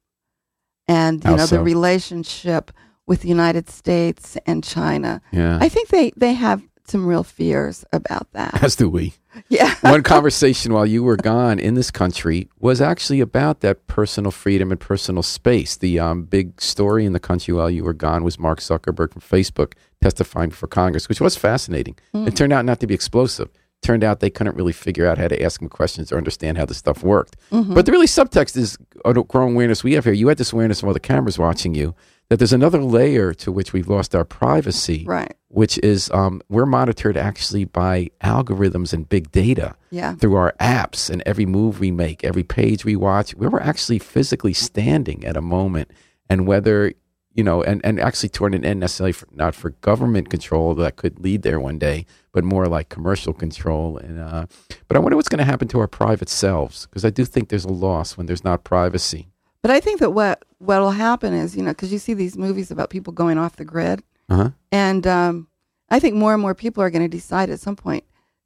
and 0.88 1.24
you 1.24 1.30
How 1.30 1.36
know 1.38 1.46
so? 1.46 1.58
the 1.58 1.64
relationship 1.64 2.72
with 3.06 3.22
the 3.22 3.28
United 3.28 3.70
States 3.70 4.38
and 4.46 4.64
China. 4.64 5.22
Yeah, 5.32 5.58
I 5.62 5.70
think 5.70 5.90
they 5.90 6.12
they 6.16 6.34
have 6.34 6.62
some 6.86 7.08
real 7.08 7.24
fears 7.24 7.86
about 7.94 8.32
that. 8.34 8.62
as 8.64 8.76
do 8.76 8.90
we. 8.90 9.14
yeah. 9.50 9.76
One 9.82 10.04
conversation 10.04 10.74
while 10.74 10.86
you 10.86 11.04
were 11.04 11.16
gone 11.18 11.60
in 11.60 11.76
this 11.76 11.90
country 11.92 12.50
was 12.60 12.82
actually 12.82 13.20
about 13.20 13.62
that 13.62 13.88
personal 13.88 14.32
freedom 14.32 14.72
and 14.72 14.80
personal 14.80 15.24
space. 15.24 15.78
The 15.78 16.00
um, 16.00 16.24
big 16.24 16.62
story 16.62 17.06
in 17.06 17.14
the 17.14 17.20
country 17.20 17.54
while 17.54 17.70
you 17.70 17.84
were 17.84 17.94
gone 17.94 18.24
was 18.24 18.38
Mark 18.38 18.60
Zuckerberg 18.60 19.14
from 19.14 19.22
Facebook 19.22 19.74
testifying 20.02 20.52
for 20.52 20.68
Congress, 20.68 21.08
which 21.10 21.22
was 21.22 21.38
fascinating. 21.38 21.98
It 22.14 22.36
turned 22.36 22.54
out 22.54 22.66
not 22.66 22.80
to 22.82 22.88
be 22.88 22.94
explosive. 22.94 23.50
Turned 23.82 24.04
out 24.04 24.20
they 24.22 24.30
couldn't 24.30 24.56
really 24.56 24.72
figure 24.72 25.08
out 25.08 25.18
how 25.18 25.28
to 25.28 25.42
ask 25.42 25.62
him 25.62 25.68
questions 25.68 26.12
or 26.12 26.18
understand 26.18 26.58
how 26.58 26.66
this 26.66 26.78
stuff 26.78 27.04
worked. 27.04 27.36
But 27.50 27.86
the 27.86 27.92
really 27.92 28.08
subtext 28.08 28.56
is 28.56 28.78
a 29.04 29.14
growing 29.14 29.56
awareness 29.56 29.84
we 29.84 29.94
have 29.94 30.06
here. 30.06 30.14
You 30.14 30.28
had 30.28 30.38
this 30.38 30.54
awareness 30.54 30.82
of 30.82 30.88
all 30.88 30.94
the 30.94 31.00
cameras 31.00 31.40
watching 31.40 31.74
you 31.74 31.96
that 32.34 32.40
there's 32.40 32.52
another 32.52 32.82
layer 32.82 33.32
to 33.32 33.52
which 33.52 33.74
we've 33.74 33.88
lost 33.88 34.16
our 34.16 34.26
privacy 34.26 35.06
Right. 35.06 35.36
which 35.50 35.78
is 35.84 36.10
um, 36.10 36.42
we're 36.50 36.66
monitored 36.66 37.16
actually 37.16 37.64
by 37.66 38.10
algorithms 38.24 38.92
and 38.92 39.08
big 39.08 39.32
data 39.32 39.76
Yeah. 39.92 40.16
through 40.16 40.34
our 40.34 40.56
apps 40.60 41.12
and 41.12 41.22
every 41.28 41.46
move 41.46 41.80
we 41.80 41.92
make, 41.92 42.24
every 42.24 42.42
page 42.42 42.86
we 42.86 42.96
watch, 42.96 43.36
where 43.36 43.52
we're 43.52 43.60
actually 43.60 44.00
physically 44.00 44.54
standing 44.54 45.24
at 45.26 45.38
a 45.38 45.42
moment, 45.42 45.92
and 46.28 46.48
whether 46.48 46.94
you 47.36 47.44
know, 47.44 47.62
and, 47.64 47.82
and 47.84 48.00
actually 48.00 48.30
toward 48.30 48.54
an 48.56 48.64
end 48.66 48.80
necessarily 48.80 49.12
for, 49.12 49.28
not 49.32 49.54
for 49.56 49.72
government 49.82 50.30
control 50.30 50.74
that 50.76 50.96
could 50.98 51.20
lead 51.20 51.42
there 51.44 51.60
one 51.60 51.78
day, 51.80 52.06
but 52.32 52.44
more 52.44 52.68
like 52.68 52.90
commercial 52.90 53.34
control. 53.34 53.98
And 53.98 54.20
uh, 54.20 54.46
but 54.88 54.98
I 54.98 55.00
wonder 55.00 55.16
what's 55.16 55.30
going 55.30 55.40
to 55.40 55.44
happen 55.46 55.68
to 55.70 55.80
our 55.80 55.88
private 55.88 56.30
selves 56.30 56.86
because 56.88 57.06
I 57.06 57.10
do 57.12 57.26
think 57.26 57.50
there's 57.50 57.66
a 57.66 57.72
loss 57.72 58.18
when 58.18 58.26
there's 58.28 58.44
not 58.44 58.64
privacy. 58.64 59.30
But 59.64 59.72
I 59.72 59.80
think 59.80 60.00
that 60.02 60.12
what 60.12 60.44
what 60.60 60.80
will 60.82 60.92
happen 60.92 61.34
is, 61.34 61.56
you 61.58 61.64
know, 61.64 61.72
because 61.72 61.92
you 61.92 61.98
see 62.00 62.14
these 62.14 62.38
movies 62.38 62.70
about 62.70 62.90
people 62.92 63.12
going 63.14 63.38
off 63.40 63.56
the 63.56 63.66
grid, 63.66 64.04
Uh 64.30 64.36
huh. 64.36 64.50
and 64.72 65.08
um, 65.08 65.48
I 65.90 66.00
think 66.00 66.16
more 66.16 66.34
and 66.34 66.42
more 66.42 66.54
people 66.54 66.84
are 66.84 66.90
going 66.92 67.02
to 67.10 67.18
decide 67.18 67.50
at 67.50 67.60
some 67.60 67.76
point 67.76 68.04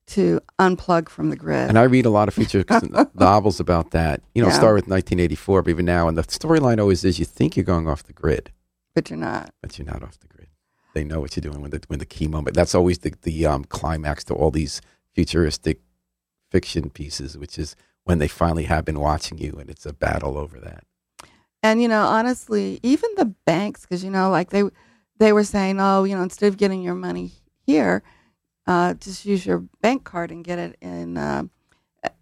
to 0.08 0.40
unplug 0.60 1.10
from 1.10 1.30
the 1.30 1.36
grid. 1.36 1.68
And 1.70 1.78
I 1.78 1.84
read 1.84 2.06
a 2.06 2.10
lot 2.10 2.28
of 2.30 2.34
future 2.34 2.64
novels 3.14 3.60
about 3.60 3.92
that. 3.92 4.22
You 4.34 4.42
know, 4.42 4.48
Yeah. 4.50 4.54
start 4.54 4.76
with 4.76 4.88
1984, 4.88 5.64
but 5.64 5.70
even 5.70 5.86
now, 5.86 6.08
and 6.08 6.18
the 6.18 6.24
storyline 6.24 6.80
always 6.80 7.04
is 7.04 7.20
you 7.20 7.26
think 7.26 7.58
you're 7.58 7.66
going 7.66 7.88
off 7.90 8.04
the 8.04 8.14
grid, 8.14 8.52
but 8.96 9.10
you're 9.10 9.20
not. 9.20 9.52
but 9.62 9.78
you're 9.78 9.86
not 9.88 10.02
off 10.04 10.18
the 10.20 10.28
grid. 10.28 10.48
They 10.94 11.04
know 11.04 11.20
what 11.20 11.36
you're 11.36 11.42
doing 11.52 11.62
when 11.62 11.72
the 11.72 11.82
when 11.88 12.00
the 12.00 12.06
key 12.06 12.28
moment. 12.28 12.56
That's 12.56 12.74
always 12.76 13.00
the 13.00 13.14
the 13.24 13.46
um, 13.46 13.64
climax 13.66 14.24
to 14.26 14.34
all 14.34 14.50
these 14.52 14.82
futuristic 15.14 15.82
fiction 16.52 16.90
pieces, 16.90 17.38
which 17.38 17.60
is 17.60 17.76
when 18.04 18.20
they 18.20 18.28
finally 18.28 18.64
have 18.64 18.86
been 18.86 19.00
watching 19.00 19.38
you, 19.38 19.58
and 19.60 19.70
it's 19.70 19.86
a 19.86 19.94
battle 19.94 20.38
over 20.38 20.60
that. 20.60 20.84
And 21.68 21.82
you 21.82 21.90
know, 21.90 22.04
honestly, 22.04 22.80
even 22.82 23.10
the 23.18 23.26
banks, 23.46 23.82
because 23.82 24.02
you 24.02 24.10
know, 24.10 24.30
like 24.30 24.52
they 24.52 24.64
they 25.18 25.34
were 25.34 25.44
saying, 25.44 25.82
oh, 25.82 26.06
you 26.06 26.16
know, 26.16 26.24
instead 26.24 26.48
of 26.48 26.56
getting 26.56 26.82
your 26.82 26.96
money 26.96 27.32
here, 27.66 28.04
uh, 28.68 28.94
just 28.94 29.26
use 29.26 29.46
your 29.46 29.60
bank 29.82 30.06
card 30.06 30.32
and 30.32 30.46
get 30.46 30.60
it 30.60 30.78
in 30.82 31.18
um 31.18 31.52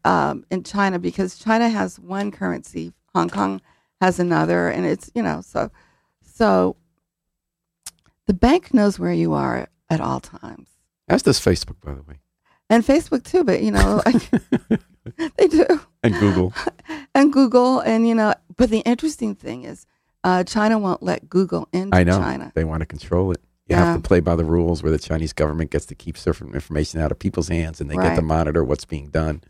um, 0.04 0.46
in 0.50 0.64
China 0.64 0.98
because 0.98 1.38
China 1.38 1.70
has 1.70 2.00
one 2.00 2.32
currency, 2.32 2.91
Hong 3.14 3.30
Kong 3.30 3.62
has 4.02 4.20
another, 4.20 4.70
and 4.70 4.84
it's 4.84 5.12
you 5.14 5.22
know, 5.22 5.41
so 5.41 5.70
so 6.24 6.76
the 8.26 8.34
bank 8.34 8.74
knows 8.74 8.98
where 8.98 9.14
you 9.14 9.34
are 9.34 9.68
at 9.91 10.02
all 10.02 10.20
times, 10.20 10.70
As 11.08 11.22
does 11.22 11.39
Facebook, 11.39 11.80
by 11.82 11.93
the 11.93 12.02
way, 12.02 12.16
and 12.70 12.84
Facebook 12.84 13.24
too. 13.24 13.43
But 13.43 13.61
you 13.61 13.72
know, 13.72 14.01
like 14.05 14.30
they 15.38 15.47
do. 15.47 15.66
and 16.03 16.13
Google. 16.20 16.53
and 17.16 17.32
Google, 17.32 17.80
and 17.80 18.07
you 18.07 18.16
know, 18.16 18.34
but 18.55 18.70
the 18.70 18.80
interesting 18.80 19.36
thing 19.36 19.63
is, 19.63 19.86
uh, 20.24 20.43
China 20.43 20.78
won't 20.80 21.03
let 21.03 21.30
Google 21.30 21.68
into 21.72 21.95
I 21.95 22.03
know 22.03 22.18
China. 22.20 22.51
they 22.55 22.63
want 22.63 22.82
to 22.82 22.86
control 22.86 23.32
it. 23.32 23.41
You 23.68 23.76
Yeah. 23.76 23.86
have 23.86 24.01
to 24.01 24.07
play 24.07 24.20
by 24.20 24.36
the 24.36 24.45
rules 24.45 24.84
where 24.84 24.91
the 24.91 24.99
Chinese 24.99 25.34
government 25.34 25.72
gets 25.72 25.86
to 25.88 25.95
keep 25.95 26.18
certain 26.18 26.53
information 26.53 26.99
out 26.99 27.11
of 27.11 27.20
people's 27.20 27.47
hands, 27.47 27.82
and 27.82 27.89
they 27.89 27.95
get 27.95 28.16
to 28.16 28.22
monitor 28.22 28.63
what's 28.63 28.86
being 28.86 29.09
done. 29.09 29.41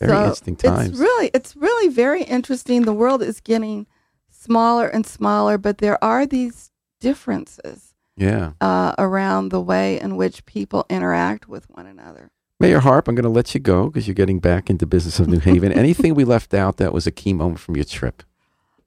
Very 0.00 0.12
So 0.12 0.18
interesting 0.18 0.56
times. 0.56 0.90
It's 0.90 0.98
really, 0.98 1.30
it's 1.34 1.56
really 1.56 1.88
very 1.92 2.22
interesting. 2.22 2.82
The 2.82 2.92
world 2.92 3.20
is 3.22 3.40
getting 3.40 3.86
smaller 4.30 4.86
and 4.86 5.04
smaller, 5.04 5.58
but 5.58 5.78
there 5.78 6.02
are 6.02 6.24
these 6.24 6.70
differences 7.00 7.94
yeah. 8.16 8.52
uh, 8.60 8.94
around 8.96 9.48
the 9.50 9.60
way 9.60 10.00
in 10.00 10.16
which 10.16 10.44
people 10.46 10.86
interact 10.88 11.48
with 11.48 11.68
one 11.70 11.86
another. 11.86 12.30
Mayor 12.60 12.80
Harp, 12.80 13.06
I'm 13.06 13.14
going 13.14 13.22
to 13.22 13.28
let 13.28 13.54
you 13.54 13.60
go 13.60 13.86
because 13.86 14.08
you're 14.08 14.14
getting 14.14 14.40
back 14.40 14.68
into 14.68 14.86
business 14.86 15.20
of 15.20 15.28
New 15.28 15.38
Haven. 15.38 15.72
Anything 15.78 16.14
we 16.14 16.24
left 16.24 16.52
out 16.54 16.78
that 16.78 16.92
was 16.92 17.06
a 17.06 17.12
key 17.12 17.32
moment 17.32 17.60
from 17.60 17.76
your 17.76 17.84
trip? 17.84 18.22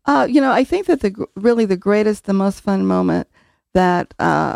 Uh, 0.05 0.27
you 0.29 0.41
know, 0.41 0.51
I 0.51 0.63
think 0.63 0.87
that 0.87 1.01
the 1.01 1.27
really 1.35 1.65
the 1.65 1.77
greatest, 1.77 2.25
the 2.25 2.33
most 2.33 2.61
fun 2.61 2.85
moment 2.85 3.27
that 3.73 4.13
uh, 4.19 4.55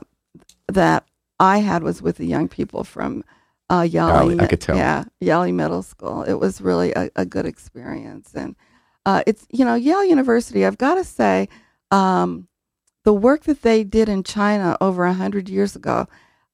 that 0.68 1.06
I 1.40 1.60
had 1.60 1.84
was 1.84 2.02
with 2.02 2.18
the 2.18 2.26
young 2.26 2.48
people 2.48 2.84
from 2.84 3.24
uh, 3.70 3.82
Yali. 3.82 4.42
I 4.42 4.48
could 4.48 4.62
tell. 4.62 4.76
Yeah, 4.76 5.06
Yali 5.22 5.54
Middle 5.54 5.84
School. 5.84 6.24
It 6.24 6.34
was 6.34 6.62
really 6.62 6.92
a, 6.94 7.10
a 7.16 7.26
good 7.26 7.46
experience, 7.46 8.34
and 8.34 8.56
uh, 9.06 9.24
it's 9.28 9.46
you 9.52 9.64
know 9.64 9.76
Yale 9.76 10.04
University. 10.04 10.66
I've 10.66 10.80
got 10.80 10.96
to 10.96 11.04
say, 11.04 11.48
um, 11.92 12.48
the 13.04 13.14
work 13.14 13.44
that 13.44 13.62
they 13.62 13.84
did 13.84 14.10
in 14.10 14.24
China 14.24 14.78
over 14.82 15.06
a 15.06 15.14
hundred 15.14 15.48
years 15.48 15.76
ago, 15.76 16.08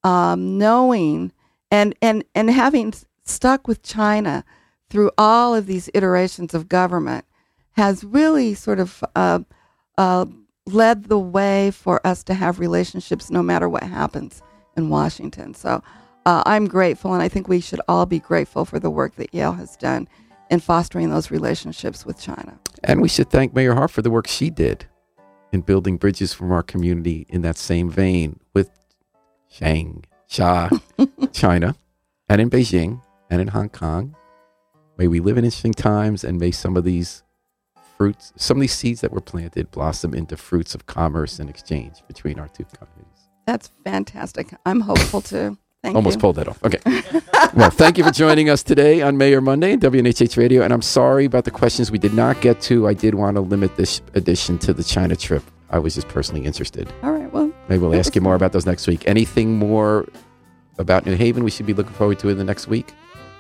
um, 0.03 0.57
knowing 0.57 1.31
and 1.71 1.95
and 2.01 2.23
and 2.35 2.51
having 2.51 2.93
stuck 3.23 3.67
with 3.67 3.81
China 3.81 4.43
through 4.89 5.09
all 5.17 5.55
of 5.55 5.65
these 5.65 5.89
iterations 5.93 6.53
of 6.53 6.67
government 6.67 7.25
has 7.71 8.03
really 8.03 8.53
sort 8.53 8.79
of 8.79 9.03
uh, 9.15 9.39
uh, 9.97 10.25
led 10.65 11.05
the 11.05 11.17
way 11.17 11.71
for 11.71 12.05
us 12.05 12.23
to 12.25 12.33
have 12.33 12.59
relationships 12.59 13.31
no 13.31 13.41
matter 13.41 13.69
what 13.69 13.83
happens 13.83 14.41
in 14.75 14.89
Washington. 14.89 15.53
So 15.53 15.81
uh, 16.25 16.43
I'm 16.45 16.67
grateful, 16.67 17.13
and 17.13 17.23
I 17.23 17.29
think 17.29 17.47
we 17.47 17.61
should 17.61 17.81
all 17.87 18.05
be 18.05 18.19
grateful 18.19 18.65
for 18.65 18.79
the 18.79 18.89
work 18.89 19.15
that 19.15 19.33
Yale 19.33 19.53
has 19.53 19.75
done 19.77 20.07
in 20.49 20.59
fostering 20.59 21.09
those 21.09 21.31
relationships 21.31 22.05
with 22.05 22.19
China. 22.19 22.59
And 22.83 23.01
we 23.01 23.07
should 23.07 23.29
thank 23.29 23.53
Mayor 23.53 23.73
Harp 23.73 23.91
for 23.91 24.01
the 24.01 24.11
work 24.11 24.27
she 24.27 24.49
did 24.49 24.85
in 25.51 25.61
building 25.61 25.97
bridges 25.97 26.33
from 26.33 26.51
our 26.51 26.63
community 26.63 27.25
in 27.29 27.41
that 27.41 27.57
same 27.57 27.89
vein 27.89 28.39
with 28.53 28.69
Changsha, 29.51 30.03
China, 30.31 31.75
and 32.29 32.41
in 32.41 32.49
Beijing 32.49 33.01
and 33.29 33.41
in 33.41 33.49
Hong 33.49 33.69
Kong. 33.69 34.15
May 34.97 35.07
we 35.07 35.19
live 35.19 35.37
in 35.37 35.43
interesting 35.43 35.73
times 35.73 36.23
and 36.23 36.39
may 36.39 36.51
some 36.51 36.77
of 36.77 36.83
these 36.83 37.23
fruits, 37.97 38.31
some 38.37 38.57
of 38.57 38.61
these 38.61 38.73
seeds 38.73 39.01
that 39.01 39.11
were 39.11 39.21
planted 39.21 39.71
blossom 39.71 40.13
into 40.13 40.37
fruits 40.37 40.73
of 40.73 40.85
commerce 40.85 41.39
and 41.39 41.49
exchange 41.49 41.95
between 42.07 42.39
our 42.39 42.47
two 42.47 42.65
countries. 42.65 43.07
That's 43.45 43.71
fantastic. 43.83 44.53
I'm 44.65 44.81
hopeful 44.81 45.21
too. 45.21 45.57
Thank 45.83 45.93
you. 45.93 45.97
Almost 45.97 46.17
you. 46.17 46.21
pulled 46.21 46.35
that 46.37 46.47
off. 46.47 46.63
Okay. 46.63 46.79
well, 47.55 47.71
thank 47.71 47.97
you 47.97 48.03
for 48.03 48.11
joining 48.11 48.49
us 48.49 48.63
today 48.63 49.01
on 49.01 49.17
Mayor 49.17 49.41
Monday 49.41 49.73
and 49.73 49.81
WNHH 49.81 50.37
Radio. 50.37 50.61
And 50.61 50.71
I'm 50.71 50.81
sorry 50.81 51.25
about 51.25 51.43
the 51.43 51.51
questions 51.51 51.91
we 51.91 51.97
did 51.97 52.13
not 52.13 52.39
get 52.39 52.61
to. 52.61 52.87
I 52.87 52.93
did 52.93 53.15
want 53.15 53.35
to 53.35 53.41
limit 53.41 53.75
this 53.75 54.01
edition 54.13 54.59
to 54.59 54.73
the 54.73 54.83
China 54.83 55.15
trip. 55.15 55.43
I 55.71 55.79
was 55.79 55.95
just 55.95 56.07
personally 56.07 56.45
interested. 56.45 56.91
All 57.01 57.10
Maybe 57.71 57.83
we'll 57.83 57.95
ask 57.95 58.13
you 58.15 58.19
more 58.21 58.35
about 58.35 58.51
those 58.51 58.65
next 58.65 58.85
week. 58.85 59.05
Anything 59.07 59.57
more 59.57 60.05
about 60.77 61.05
New 61.05 61.15
Haven 61.15 61.45
we 61.45 61.49
should 61.49 61.65
be 61.65 61.73
looking 61.73 61.93
forward 61.93 62.19
to 62.19 62.27
in 62.27 62.37
the 62.37 62.43
next 62.43 62.67
week? 62.67 62.91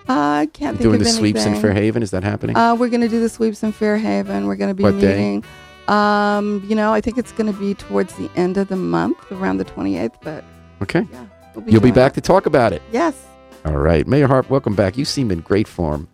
I 0.07 0.47
can't 0.53 0.77
think 0.77 0.89
Doing 0.89 0.99
the 0.99 1.05
sweeps 1.05 1.41
in 1.41 1.49
anything. 1.49 1.61
Fairhaven, 1.61 2.01
is 2.01 2.11
that 2.11 2.23
happening? 2.23 2.55
Uh, 2.55 2.73
we're 2.73 2.87
going 2.87 3.01
to 3.01 3.09
do 3.09 3.19
the 3.19 3.27
sweeps 3.27 3.61
in 3.61 3.73
Fairhaven. 3.73 4.47
We're 4.47 4.55
going 4.55 4.69
to 4.69 4.73
be 4.73 4.83
What 4.83 5.01
day? 5.01 5.17
meeting. 5.17 5.43
Um, 5.89 6.63
you 6.65 6.77
know, 6.77 6.93
I 6.93 7.01
think 7.01 7.17
it's 7.17 7.33
going 7.33 7.51
to 7.51 7.59
be 7.59 7.73
towards 7.73 8.15
the 8.15 8.31
end 8.37 8.55
of 8.55 8.69
the 8.69 8.77
month, 8.77 9.17
around 9.33 9.57
the 9.57 9.65
28th. 9.65 10.13
But 10.21 10.45
okay. 10.81 11.05
yeah, 11.11 11.25
we'll 11.53 11.69
You'll 11.69 11.81
be 11.81 11.91
back 11.91 12.13
it. 12.13 12.15
to 12.15 12.21
talk 12.21 12.45
about 12.45 12.71
it. 12.71 12.81
Yes. 12.93 13.25
All 13.65 13.75
right. 13.79 14.07
Mayor 14.07 14.27
Harp, 14.27 14.49
welcome 14.49 14.75
back. 14.75 14.97
You 14.97 15.03
seem 15.03 15.29
in 15.29 15.41
great 15.41 15.67
form. 15.67 16.07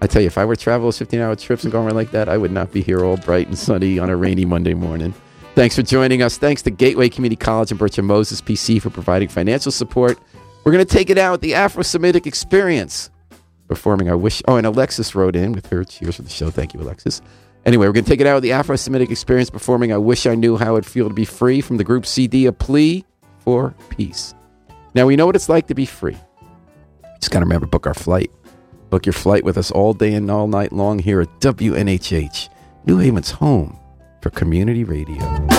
I 0.00 0.06
tell 0.06 0.22
you, 0.22 0.28
if 0.28 0.38
I 0.38 0.44
were 0.44 0.54
to 0.54 0.62
travel 0.62 0.92
15 0.92 1.18
hour 1.18 1.34
trips 1.34 1.64
and 1.64 1.72
going 1.72 1.86
around 1.88 1.96
like 1.96 2.12
that, 2.12 2.28
I 2.28 2.36
would 2.36 2.52
not 2.52 2.70
be 2.70 2.82
here 2.82 3.04
all 3.04 3.16
bright 3.16 3.48
and 3.48 3.58
sunny 3.58 3.98
on 3.98 4.10
a 4.10 4.16
rainy 4.16 4.44
Monday 4.44 4.74
morning. 4.74 5.12
Thanks 5.58 5.74
for 5.74 5.82
joining 5.82 6.22
us. 6.22 6.38
Thanks 6.38 6.62
to 6.62 6.70
Gateway 6.70 7.08
Community 7.08 7.34
College 7.34 7.72
and 7.72 7.80
Bertram 7.80 8.06
Moses 8.06 8.40
PC 8.40 8.80
for 8.80 8.90
providing 8.90 9.26
financial 9.26 9.72
support. 9.72 10.16
We're 10.62 10.70
going 10.70 10.86
to 10.86 10.94
take 10.94 11.10
it 11.10 11.18
out 11.18 11.32
with 11.32 11.40
the 11.40 11.54
Afro 11.56 11.82
Semitic 11.82 12.28
experience. 12.28 13.10
performing 13.66 14.08
I 14.08 14.14
Wish. 14.14 14.40
Oh, 14.46 14.54
and 14.54 14.64
Alexis 14.64 15.16
wrote 15.16 15.34
in 15.34 15.50
with 15.50 15.66
her 15.70 15.82
cheers 15.82 16.14
for 16.14 16.22
the 16.22 16.28
show. 16.28 16.48
Thank 16.48 16.74
you, 16.74 16.80
Alexis. 16.80 17.22
Anyway, 17.66 17.88
we're 17.88 17.92
going 17.92 18.04
to 18.04 18.08
take 18.08 18.20
it 18.20 18.26
out 18.28 18.34
with 18.34 18.44
the 18.44 18.52
Afro 18.52 18.76
Semitic 18.76 19.10
experience 19.10 19.50
performing 19.50 19.92
I 19.92 19.96
Wish 19.96 20.26
I 20.26 20.36
Knew 20.36 20.56
How 20.56 20.76
It'd 20.76 20.86
Feel 20.86 21.08
to 21.08 21.12
Be 21.12 21.24
Free 21.24 21.60
from 21.60 21.76
the 21.76 21.82
group 21.82 22.06
CD, 22.06 22.46
A 22.46 22.52
Plea 22.52 23.04
for 23.40 23.74
Peace. 23.88 24.36
Now, 24.94 25.06
we 25.06 25.16
know 25.16 25.26
what 25.26 25.34
it's 25.34 25.48
like 25.48 25.66
to 25.66 25.74
be 25.74 25.86
free. 25.86 26.16
Just 27.18 27.32
got 27.32 27.40
to 27.40 27.44
remember, 27.44 27.66
book 27.66 27.88
our 27.88 27.94
flight. 27.94 28.30
Book 28.90 29.06
your 29.06 29.12
flight 29.12 29.42
with 29.42 29.58
us 29.58 29.72
all 29.72 29.92
day 29.92 30.14
and 30.14 30.30
all 30.30 30.46
night 30.46 30.70
long 30.70 31.00
here 31.00 31.20
at 31.20 31.40
WNHH, 31.40 32.48
New 32.86 32.98
Haven's 32.98 33.32
home 33.32 33.77
for 34.20 34.30
community 34.30 34.84
radio. 34.84 35.57